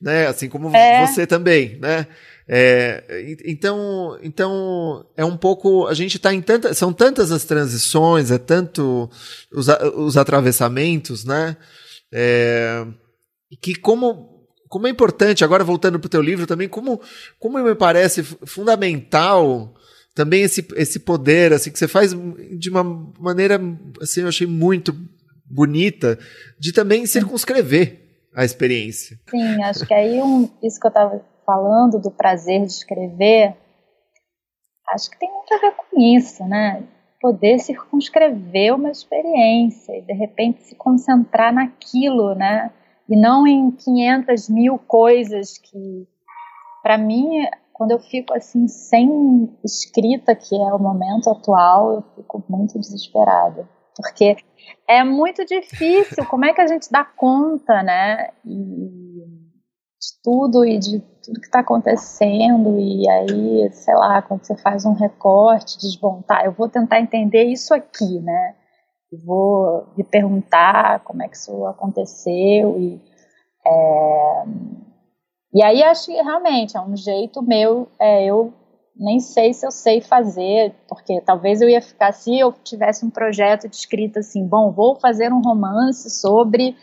né, 0.00 0.26
assim 0.26 0.48
como 0.48 0.74
é. 0.74 1.06
você 1.06 1.26
também, 1.26 1.78
né? 1.80 2.06
É, 2.48 3.02
então, 3.44 4.16
então 4.22 5.04
é 5.16 5.24
um 5.24 5.36
pouco 5.36 5.88
a 5.88 5.94
gente 5.94 6.16
está 6.16 6.32
em 6.32 6.40
tantas 6.40 6.78
são 6.78 6.92
tantas 6.92 7.32
as 7.32 7.44
transições, 7.44 8.30
é 8.30 8.38
tanto 8.38 9.10
os, 9.52 9.66
os 9.96 10.16
atravessamentos, 10.16 11.24
né? 11.24 11.56
É, 12.12 12.86
que 13.60 13.74
como 13.74 14.36
como 14.68 14.86
é 14.86 14.90
importante, 14.90 15.44
agora 15.44 15.64
voltando 15.64 15.98
para 15.98 16.06
o 16.06 16.10
teu 16.10 16.20
livro 16.20 16.46
também, 16.46 16.68
como, 16.68 17.00
como 17.38 17.58
me 17.58 17.74
parece 17.74 18.22
fundamental 18.22 19.75
também 20.16 20.42
esse, 20.42 20.66
esse 20.74 20.98
poder, 20.98 21.52
assim, 21.52 21.70
que 21.70 21.78
você 21.78 21.86
faz 21.86 22.12
de 22.12 22.70
uma 22.70 22.82
maneira, 23.20 23.60
assim, 24.00 24.22
eu 24.22 24.28
achei 24.28 24.46
muito 24.46 24.92
bonita, 25.48 26.18
de 26.58 26.72
também 26.72 27.06
circunscrever 27.06 28.28
a 28.34 28.44
experiência. 28.44 29.16
Sim, 29.30 29.62
acho 29.62 29.86
que 29.86 29.94
aí 29.94 30.20
um, 30.20 30.50
isso 30.62 30.80
que 30.80 30.86
eu 30.86 30.90
estava 30.90 31.24
falando 31.44 32.00
do 32.00 32.10
prazer 32.10 32.62
de 32.62 32.72
escrever, 32.72 33.54
acho 34.88 35.08
que 35.08 35.18
tem 35.18 35.30
muito 35.30 35.54
a 35.54 35.58
ver 35.58 35.72
com 35.76 36.00
isso, 36.16 36.42
né? 36.44 36.82
Poder 37.20 37.60
circunscrever 37.60 38.74
uma 38.74 38.90
experiência 38.90 39.96
e 39.96 40.02
de 40.02 40.12
repente 40.12 40.64
se 40.64 40.74
concentrar 40.74 41.52
naquilo, 41.54 42.34
né? 42.34 42.72
e 43.08 43.16
não 43.16 43.46
em 43.46 43.70
500 43.70 44.48
mil 44.48 44.78
coisas 44.78 45.58
que, 45.58 46.08
para 46.82 46.98
mim, 46.98 47.46
quando 47.76 47.90
eu 47.90 47.98
fico 47.98 48.32
assim 48.32 48.66
sem 48.66 49.54
escrita, 49.62 50.34
que 50.34 50.54
é 50.54 50.72
o 50.72 50.78
momento 50.78 51.28
atual, 51.28 51.92
eu 51.92 52.02
fico 52.16 52.42
muito 52.48 52.78
desesperada, 52.80 53.68
porque 53.94 54.34
é 54.88 55.04
muito 55.04 55.44
difícil. 55.44 56.24
Como 56.24 56.46
é 56.46 56.54
que 56.54 56.60
a 56.62 56.66
gente 56.66 56.90
dá 56.90 57.04
conta, 57.04 57.82
né? 57.82 58.30
E 58.46 59.26
de 60.00 60.22
tudo 60.22 60.64
e 60.64 60.78
de 60.78 61.00
tudo 61.22 61.38
que 61.38 61.46
está 61.46 61.60
acontecendo 61.60 62.78
e 62.78 63.06
aí, 63.10 63.70
sei 63.72 63.94
lá, 63.94 64.22
quando 64.22 64.42
você 64.46 64.56
faz 64.56 64.86
um 64.86 64.94
recorte, 64.94 65.78
desmontar, 65.78 66.46
eu 66.46 66.52
vou 66.52 66.70
tentar 66.70 66.98
entender 66.98 67.44
isso 67.44 67.74
aqui, 67.74 68.20
né? 68.20 68.54
vou 69.24 69.86
me 69.96 70.04
perguntar 70.04 71.00
como 71.00 71.22
é 71.22 71.28
que 71.28 71.36
isso 71.36 71.64
aconteceu 71.66 72.78
e 72.78 73.00
é, 73.66 74.44
e 75.52 75.62
aí 75.62 75.82
acho 75.82 76.06
que 76.06 76.22
realmente 76.22 76.76
é 76.76 76.80
um 76.80 76.96
jeito 76.96 77.42
meu, 77.42 77.88
é, 77.98 78.26
eu 78.26 78.52
nem 78.98 79.20
sei 79.20 79.52
se 79.52 79.66
eu 79.66 79.70
sei 79.70 80.00
fazer, 80.00 80.74
porque 80.88 81.20
talvez 81.20 81.60
eu 81.60 81.68
ia 81.68 81.82
ficar, 81.82 82.12
se 82.12 82.38
eu 82.38 82.52
tivesse 82.52 83.04
um 83.04 83.10
projeto 83.10 83.68
de 83.68 83.76
escrita 83.76 84.20
assim, 84.20 84.46
bom, 84.46 84.72
vou 84.72 84.96
fazer 84.96 85.32
um 85.32 85.42
romance 85.42 86.08
sobre 86.10 86.76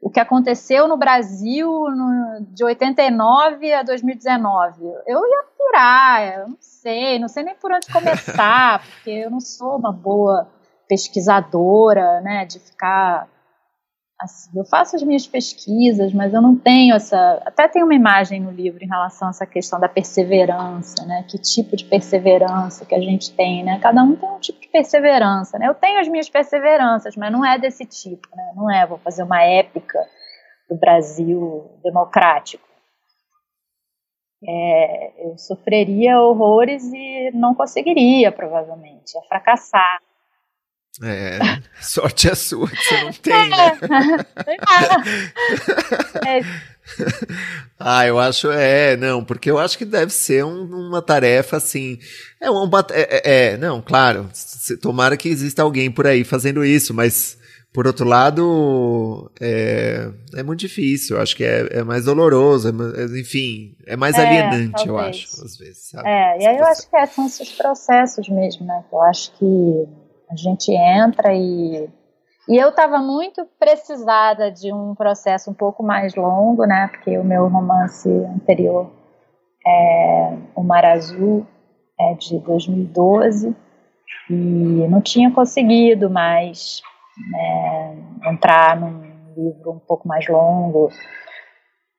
o 0.00 0.08
que 0.08 0.20
aconteceu 0.20 0.86
no 0.86 0.96
Brasil 0.96 1.68
no, 1.68 2.46
de 2.54 2.64
89 2.64 3.72
a 3.72 3.82
2019. 3.82 4.84
Eu 5.06 5.20
ia 5.26 5.40
apurar, 5.40 6.38
eu 6.38 6.48
não 6.48 6.56
sei, 6.60 7.18
não 7.18 7.28
sei 7.28 7.42
nem 7.42 7.56
por 7.56 7.72
onde 7.72 7.92
começar, 7.92 8.84
porque 8.86 9.10
eu 9.10 9.30
não 9.30 9.40
sou 9.40 9.76
uma 9.76 9.92
boa 9.92 10.48
pesquisadora, 10.88 12.20
né, 12.20 12.44
de 12.44 12.60
ficar 12.60 13.28
assim, 14.18 14.58
eu 14.58 14.64
faço 14.64 14.96
as 14.96 15.02
minhas 15.02 15.26
pesquisas, 15.26 16.12
mas 16.12 16.32
eu 16.32 16.40
não 16.40 16.56
tenho 16.56 16.94
essa, 16.94 17.42
até 17.44 17.68
tem 17.68 17.82
uma 17.82 17.94
imagem 17.94 18.40
no 18.40 18.50
livro 18.50 18.82
em 18.82 18.88
relação 18.88 19.28
a 19.28 19.30
essa 19.30 19.46
questão 19.46 19.78
da 19.78 19.88
perseverança, 19.88 21.04
né, 21.04 21.24
que 21.28 21.38
tipo 21.38 21.76
de 21.76 21.84
perseverança 21.84 22.86
que 22.86 22.94
a 22.94 23.00
gente 23.00 23.32
tem, 23.34 23.62
né, 23.62 23.78
cada 23.78 24.02
um 24.02 24.16
tem 24.16 24.28
um 24.28 24.40
tipo 24.40 24.60
de 24.60 24.68
perseverança, 24.68 25.58
né, 25.58 25.68
eu 25.68 25.74
tenho 25.74 26.00
as 26.00 26.08
minhas 26.08 26.28
perseveranças, 26.30 27.14
mas 27.16 27.30
não 27.30 27.44
é 27.44 27.58
desse 27.58 27.84
tipo, 27.84 28.28
né, 28.34 28.52
não 28.56 28.70
é, 28.70 28.86
vou 28.86 28.98
fazer 28.98 29.22
uma 29.22 29.42
épica 29.42 29.98
do 30.68 30.76
Brasil 30.76 31.70
democrático, 31.82 32.66
é, 34.48 35.26
eu 35.26 35.36
sofreria 35.38 36.20
horrores 36.20 36.84
e 36.92 37.30
não 37.32 37.54
conseguiria, 37.54 38.30
provavelmente, 38.30 39.14
ia 39.14 39.22
fracassar. 39.22 39.98
É, 41.02 41.38
sorte 41.80 42.28
é 42.28 42.34
sua 42.34 42.68
que 42.68 42.76
você 42.76 43.02
não 43.02 43.12
tem, 43.20 43.48
né? 43.50 43.78
É, 46.26 46.40
ah, 47.78 48.06
eu 48.06 48.18
acho, 48.18 48.50
é, 48.50 48.96
não, 48.96 49.22
porque 49.24 49.50
eu 49.50 49.58
acho 49.58 49.76
que 49.76 49.84
deve 49.84 50.12
ser 50.12 50.44
um, 50.44 50.64
uma 50.88 51.02
tarefa 51.02 51.58
assim. 51.58 51.98
É, 52.40 52.50
um, 52.50 52.70
é, 52.90 53.02
é, 53.02 53.52
é 53.52 53.56
não, 53.56 53.82
claro, 53.82 54.30
tomara 54.80 55.16
que 55.16 55.28
exista 55.28 55.62
alguém 55.62 55.90
por 55.90 56.06
aí 56.06 56.24
fazendo 56.24 56.64
isso, 56.64 56.94
mas 56.94 57.36
por 57.74 57.86
outro 57.86 58.06
lado, 58.06 59.30
é, 59.38 60.08
é 60.34 60.42
muito 60.42 60.60
difícil, 60.60 61.16
eu 61.16 61.22
acho 61.22 61.36
que 61.36 61.44
é, 61.44 61.68
é 61.78 61.82
mais 61.82 62.06
doloroso, 62.06 62.68
é, 62.68 63.20
enfim, 63.20 63.76
é 63.86 63.96
mais 63.96 64.16
é, 64.16 64.26
alienante, 64.26 64.86
talvez. 64.86 64.88
eu 64.88 64.98
acho, 64.98 65.44
às 65.44 65.58
vezes. 65.58 65.90
Sabe? 65.90 66.08
É, 66.08 66.42
e 66.42 66.46
aí 66.46 66.56
eu 66.56 66.64
acho 66.64 66.88
que 66.88 67.06
são 67.08 67.26
esses 67.26 67.52
processos 67.52 68.28
mesmo, 68.30 68.64
né? 68.64 68.82
Eu 68.90 69.02
acho 69.02 69.30
que 69.32 70.05
a 70.30 70.36
gente 70.36 70.72
entra 70.72 71.34
e 71.34 71.88
e 72.48 72.56
eu 72.56 72.68
estava 72.68 72.98
muito 72.98 73.44
precisada 73.58 74.52
de 74.52 74.72
um 74.72 74.94
processo 74.94 75.50
um 75.50 75.54
pouco 75.54 75.82
mais 75.82 76.14
longo, 76.14 76.64
né? 76.64 76.86
Porque 76.88 77.18
o 77.18 77.24
meu 77.24 77.48
romance 77.48 78.08
anterior, 78.08 78.88
é, 79.66 80.36
O 80.54 80.62
Mar 80.62 80.84
Azul, 80.84 81.44
é 81.98 82.14
de 82.14 82.38
2012 82.38 83.54
e 84.30 84.34
não 84.34 85.00
tinha 85.00 85.30
conseguido 85.32 86.08
mais 86.08 86.80
né, 87.32 87.96
entrar 88.26 88.76
num 88.76 89.02
livro 89.36 89.72
um 89.72 89.78
pouco 89.80 90.06
mais 90.06 90.28
longo. 90.28 90.90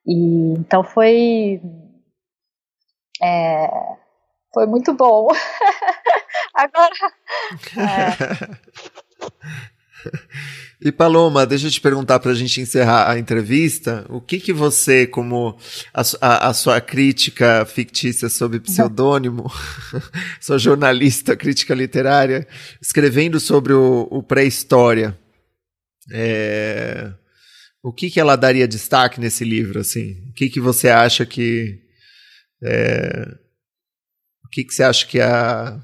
E 0.06 0.54
então 0.54 0.82
foi 0.82 1.62
é, 3.22 3.68
foi 4.54 4.66
muito 4.66 4.94
bom. 4.94 5.28
Agora 6.58 6.92
é, 7.78 8.58
E 10.80 10.92
Paloma, 10.92 11.46
deixa 11.46 11.68
eu 11.68 11.72
te 11.72 11.82
perguntar 11.82 12.20
para 12.20 12.32
a 12.32 12.36
gente 12.36 12.62
encerrar 12.62 13.10
a 13.10 13.18
entrevista, 13.18 14.06
o 14.10 14.22
que 14.22 14.40
que 14.40 14.54
você, 14.54 15.08
como 15.08 15.58
a, 15.92 16.02
a, 16.22 16.50
a 16.50 16.54
sua 16.54 16.80
crítica 16.80 17.66
fictícia 17.66 18.30
sobre 18.30 18.60
pseudônimo, 18.60 19.52
sua 20.40 20.60
jornalista, 20.60 21.36
crítica 21.36 21.74
literária, 21.74 22.48
escrevendo 22.80 23.40
sobre 23.40 23.74
o, 23.74 24.08
o 24.12 24.22
pré-história, 24.22 25.18
é, 26.12 27.12
o 27.82 27.92
que 27.92 28.12
que 28.12 28.20
ela 28.20 28.36
daria 28.36 28.68
destaque 28.68 29.20
nesse 29.20 29.44
livro, 29.44 29.80
assim? 29.80 30.12
O 30.30 30.34
que 30.34 30.48
que 30.48 30.60
você 30.60 30.90
acha 30.90 31.26
que 31.26 31.82
é, 32.64 33.28
o 34.46 34.50
que 34.50 34.64
que 34.64 34.74
você 34.74 34.84
acha 34.84 35.08
que 35.08 35.20
a 35.20 35.82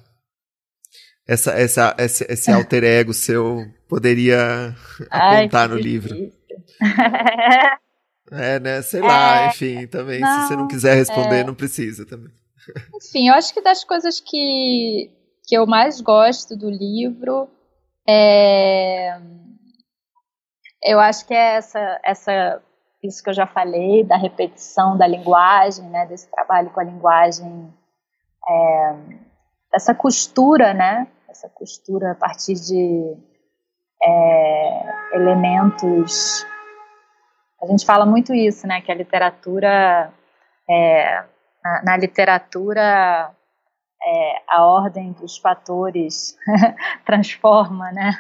essa, 1.28 1.52
essa, 1.52 1.96
esse, 1.98 2.26
esse 2.30 2.52
alter 2.52 2.84
ego 2.84 3.14
seu 3.14 3.66
poderia 3.88 4.76
apontar 5.10 5.70
no 5.70 5.76
livro? 5.76 6.32
é, 8.32 8.60
né? 8.60 8.82
Sei 8.82 9.00
é, 9.00 9.04
lá, 9.04 9.48
enfim, 9.48 9.88
também. 9.88 10.20
Não, 10.20 10.42
se 10.42 10.48
você 10.48 10.56
não 10.56 10.68
quiser 10.68 10.96
responder, 10.96 11.40
é, 11.40 11.44
não 11.44 11.56
precisa 11.56 12.06
também. 12.06 12.32
Enfim, 12.96 13.30
eu 13.30 13.36
acho 13.36 13.54
que 13.54 13.62
das 13.62 13.84
coisas 13.84 14.20
que, 14.20 15.12
que 15.46 15.56
eu 15.56 15.66
mais 15.66 16.02
gosto 16.02 16.56
do 16.56 16.70
livro 16.70 17.50
é. 18.08 19.20
Eu 20.86 21.00
acho 21.00 21.26
que 21.26 21.34
é 21.34 21.56
essa, 21.56 22.02
essa, 22.04 22.62
isso 23.02 23.24
que 23.24 23.30
eu 23.30 23.34
já 23.34 23.48
falei, 23.48 24.04
da 24.04 24.18
repetição 24.18 24.98
da 24.98 25.08
linguagem, 25.08 25.86
né, 25.86 26.06
desse 26.06 26.30
trabalho 26.30 26.70
com 26.72 26.82
a 26.82 26.84
linguagem, 26.84 27.74
é, 28.50 28.96
essa 29.74 29.94
costura, 29.96 30.74
né, 30.74 31.08
essa 31.28 31.50
costura 31.50 32.12
a 32.12 32.16
partir 32.16 32.54
de 32.54 33.18
é, 34.04 35.16
elementos. 35.16 36.46
A 37.62 37.66
gente 37.66 37.86
fala 37.86 38.06
muito 38.06 38.34
isso, 38.34 38.68
né? 38.68 38.82
Que 38.82 38.92
a 38.92 38.96
literatura, 38.96 40.14
é, 40.70 41.24
na, 41.64 41.84
na, 41.84 41.98
literatura, 41.98 43.32
é, 44.06 44.42
a 44.48 44.66
ordem 44.66 45.14
dos 45.14 45.38
fatores 45.38 46.38
transforma, 47.06 47.92
né? 47.92 48.12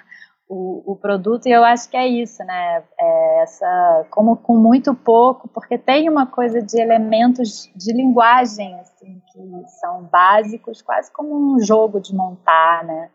O, 0.56 0.92
o, 0.92 0.96
produto 0.96 1.48
e 1.48 1.52
eu 1.52 1.64
acho 1.64 1.90
que 1.90 1.98
é 1.98 2.08
isso, 2.08 2.44
né? 2.44 2.84
É 3.00 3.42
essa, 3.42 4.06
como 4.12 4.38
com 4.38 4.56
muito 4.56 4.94
pouco, 4.94 5.48
porque 5.48 5.80
tem 5.80 6.08
uma 6.08 6.28
coisa 6.28 6.62
de 6.62 6.80
elementos 6.80 7.72
de 7.76 7.92
linguagem 7.92 8.80
assim 8.80 9.20
que 9.32 9.70
são 9.80 10.04
básicos, 10.04 10.84
quase 10.84 11.12
como 11.12 11.56
um 11.56 11.60
jogo 11.60 12.00
de 12.00 12.16
montar, 12.16 12.84
né? 12.84 13.10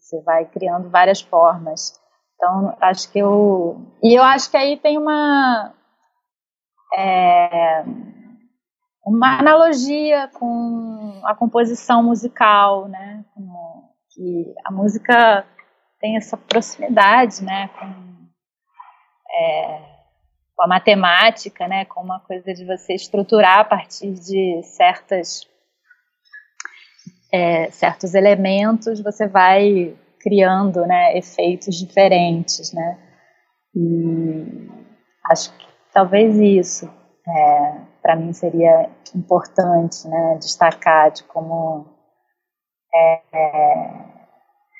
Você 0.00 0.20
vai 0.22 0.44
criando 0.44 0.90
várias 0.90 1.20
formas. 1.20 2.00
Então, 2.34 2.76
acho 2.80 3.12
que 3.12 3.20
eu. 3.20 3.80
E 4.02 4.18
eu 4.18 4.24
acho 4.24 4.50
que 4.50 4.56
aí 4.56 4.76
tem 4.76 4.98
uma. 4.98 5.72
É, 6.98 7.84
uma 9.06 9.38
analogia 9.38 10.28
com 10.28 11.20
a 11.24 11.34
composição 11.34 12.02
musical, 12.02 12.88
né? 12.88 13.24
Que 14.12 14.52
a 14.64 14.72
música 14.72 15.46
tem 16.00 16.16
essa 16.16 16.36
proximidade, 16.36 17.44
né? 17.44 17.68
Com, 17.68 18.28
é, 19.32 19.82
com 20.56 20.64
a 20.64 20.66
matemática, 20.66 21.68
né? 21.68 21.84
Com 21.84 22.00
uma 22.00 22.20
coisa 22.20 22.52
de 22.54 22.64
você 22.64 22.94
estruturar 22.94 23.58
a 23.60 23.64
partir 23.64 24.12
de 24.12 24.62
certas 24.62 25.48
é, 27.32 27.70
certos 27.70 28.14
elementos, 28.14 29.00
você 29.00 29.28
vai 29.28 29.96
criando 30.20 30.84
né, 30.86 31.16
efeitos 31.16 31.76
diferentes, 31.76 32.72
né? 32.72 32.98
E 33.74 34.68
acho 35.30 35.56
que 35.56 35.66
talvez 35.92 36.36
isso 36.36 36.90
é, 37.26 37.80
para 38.02 38.16
mim 38.16 38.32
seria 38.32 38.90
importante, 39.14 40.08
né, 40.08 40.36
destacar 40.38 41.10
de 41.10 41.22
como 41.24 41.86
é, 42.94 43.20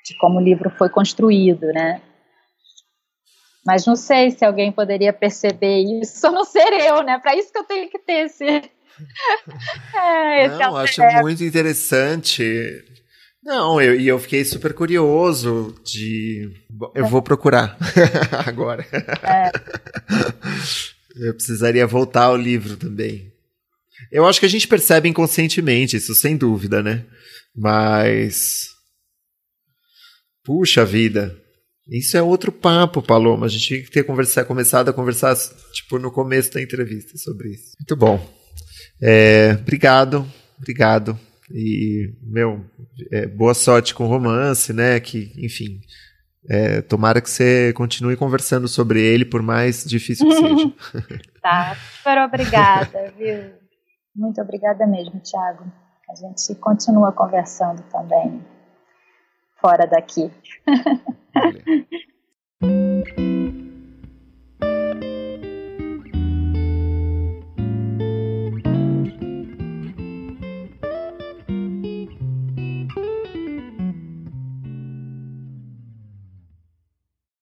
de 0.04 0.16
como 0.18 0.38
o 0.38 0.42
livro 0.42 0.70
foi 0.70 0.88
construído, 0.88 1.66
né? 1.68 2.00
Mas 3.64 3.86
não 3.86 3.96
sei 3.96 4.30
se 4.30 4.44
alguém 4.44 4.72
poderia 4.72 5.12
perceber 5.12 5.78
isso, 6.00 6.26
a 6.26 6.30
não 6.30 6.44
ser 6.44 6.72
eu, 6.72 7.02
né? 7.02 7.18
Para 7.18 7.36
isso 7.36 7.52
que 7.52 7.58
eu 7.58 7.64
tenho 7.64 7.90
que 7.90 7.98
ter 7.98 8.26
esse 8.26 8.44
é, 9.94 10.48
Não, 10.48 10.76
acho 10.76 11.02
muito 11.22 11.44
interessante. 11.44 12.84
Não, 13.42 13.80
eu, 13.80 13.98
e 13.98 14.06
eu 14.06 14.18
fiquei 14.18 14.44
super 14.44 14.74
curioso 14.74 15.74
de. 15.84 16.50
Eu 16.94 17.06
vou 17.06 17.22
procurar 17.22 17.76
agora. 18.46 18.86
É. 19.22 19.50
Eu 21.16 21.34
precisaria 21.34 21.86
voltar 21.86 22.24
ao 22.24 22.36
livro 22.36 22.76
também. 22.76 23.32
Eu 24.12 24.26
acho 24.26 24.40
que 24.40 24.46
a 24.46 24.48
gente 24.48 24.68
percebe 24.68 25.08
inconscientemente, 25.08 25.96
isso 25.96 26.14
sem 26.14 26.36
dúvida, 26.36 26.82
né? 26.82 27.04
Mas. 27.56 28.68
Puxa 30.44 30.84
vida. 30.84 31.36
Isso 31.88 32.16
é 32.16 32.22
outro 32.22 32.52
papo, 32.52 33.02
Paloma. 33.02 33.46
A 33.46 33.48
gente 33.48 33.66
tinha 33.66 33.82
que 33.82 33.90
ter 33.90 34.04
conversar, 34.04 34.44
começado 34.44 34.88
a 34.88 34.92
conversar, 34.92 35.34
tipo, 35.72 35.98
no 35.98 36.10
começo 36.12 36.52
da 36.52 36.62
entrevista 36.62 37.18
sobre 37.18 37.50
isso. 37.50 37.72
Muito 37.80 37.96
bom. 37.96 38.24
É, 39.02 39.56
obrigado, 39.60 40.24
obrigado. 40.56 41.18
E, 41.50 42.14
meu, 42.22 42.64
é, 43.10 43.26
boa 43.26 43.54
sorte 43.54 43.92
com 43.92 44.04
o 44.04 44.08
romance, 44.08 44.72
né? 44.72 45.00
Que, 45.00 45.32
enfim, 45.36 45.80
é, 46.48 46.80
tomara 46.80 47.20
que 47.20 47.28
você 47.28 47.72
continue 47.72 48.16
conversando 48.16 48.68
sobre 48.68 49.02
ele, 49.02 49.24
por 49.24 49.42
mais 49.42 49.84
difícil 49.84 50.28
que 50.28 50.34
seja. 50.34 50.72
tá, 51.42 51.76
super 51.96 52.18
obrigada, 52.18 53.12
viu? 53.18 53.50
Muito 54.14 54.40
obrigada 54.40 54.86
mesmo, 54.86 55.20
Thiago. 55.20 55.64
A 56.08 56.14
gente 56.14 56.54
continua 56.60 57.10
conversando 57.10 57.82
também 57.90 58.40
fora 59.60 59.86
daqui. 59.86 60.30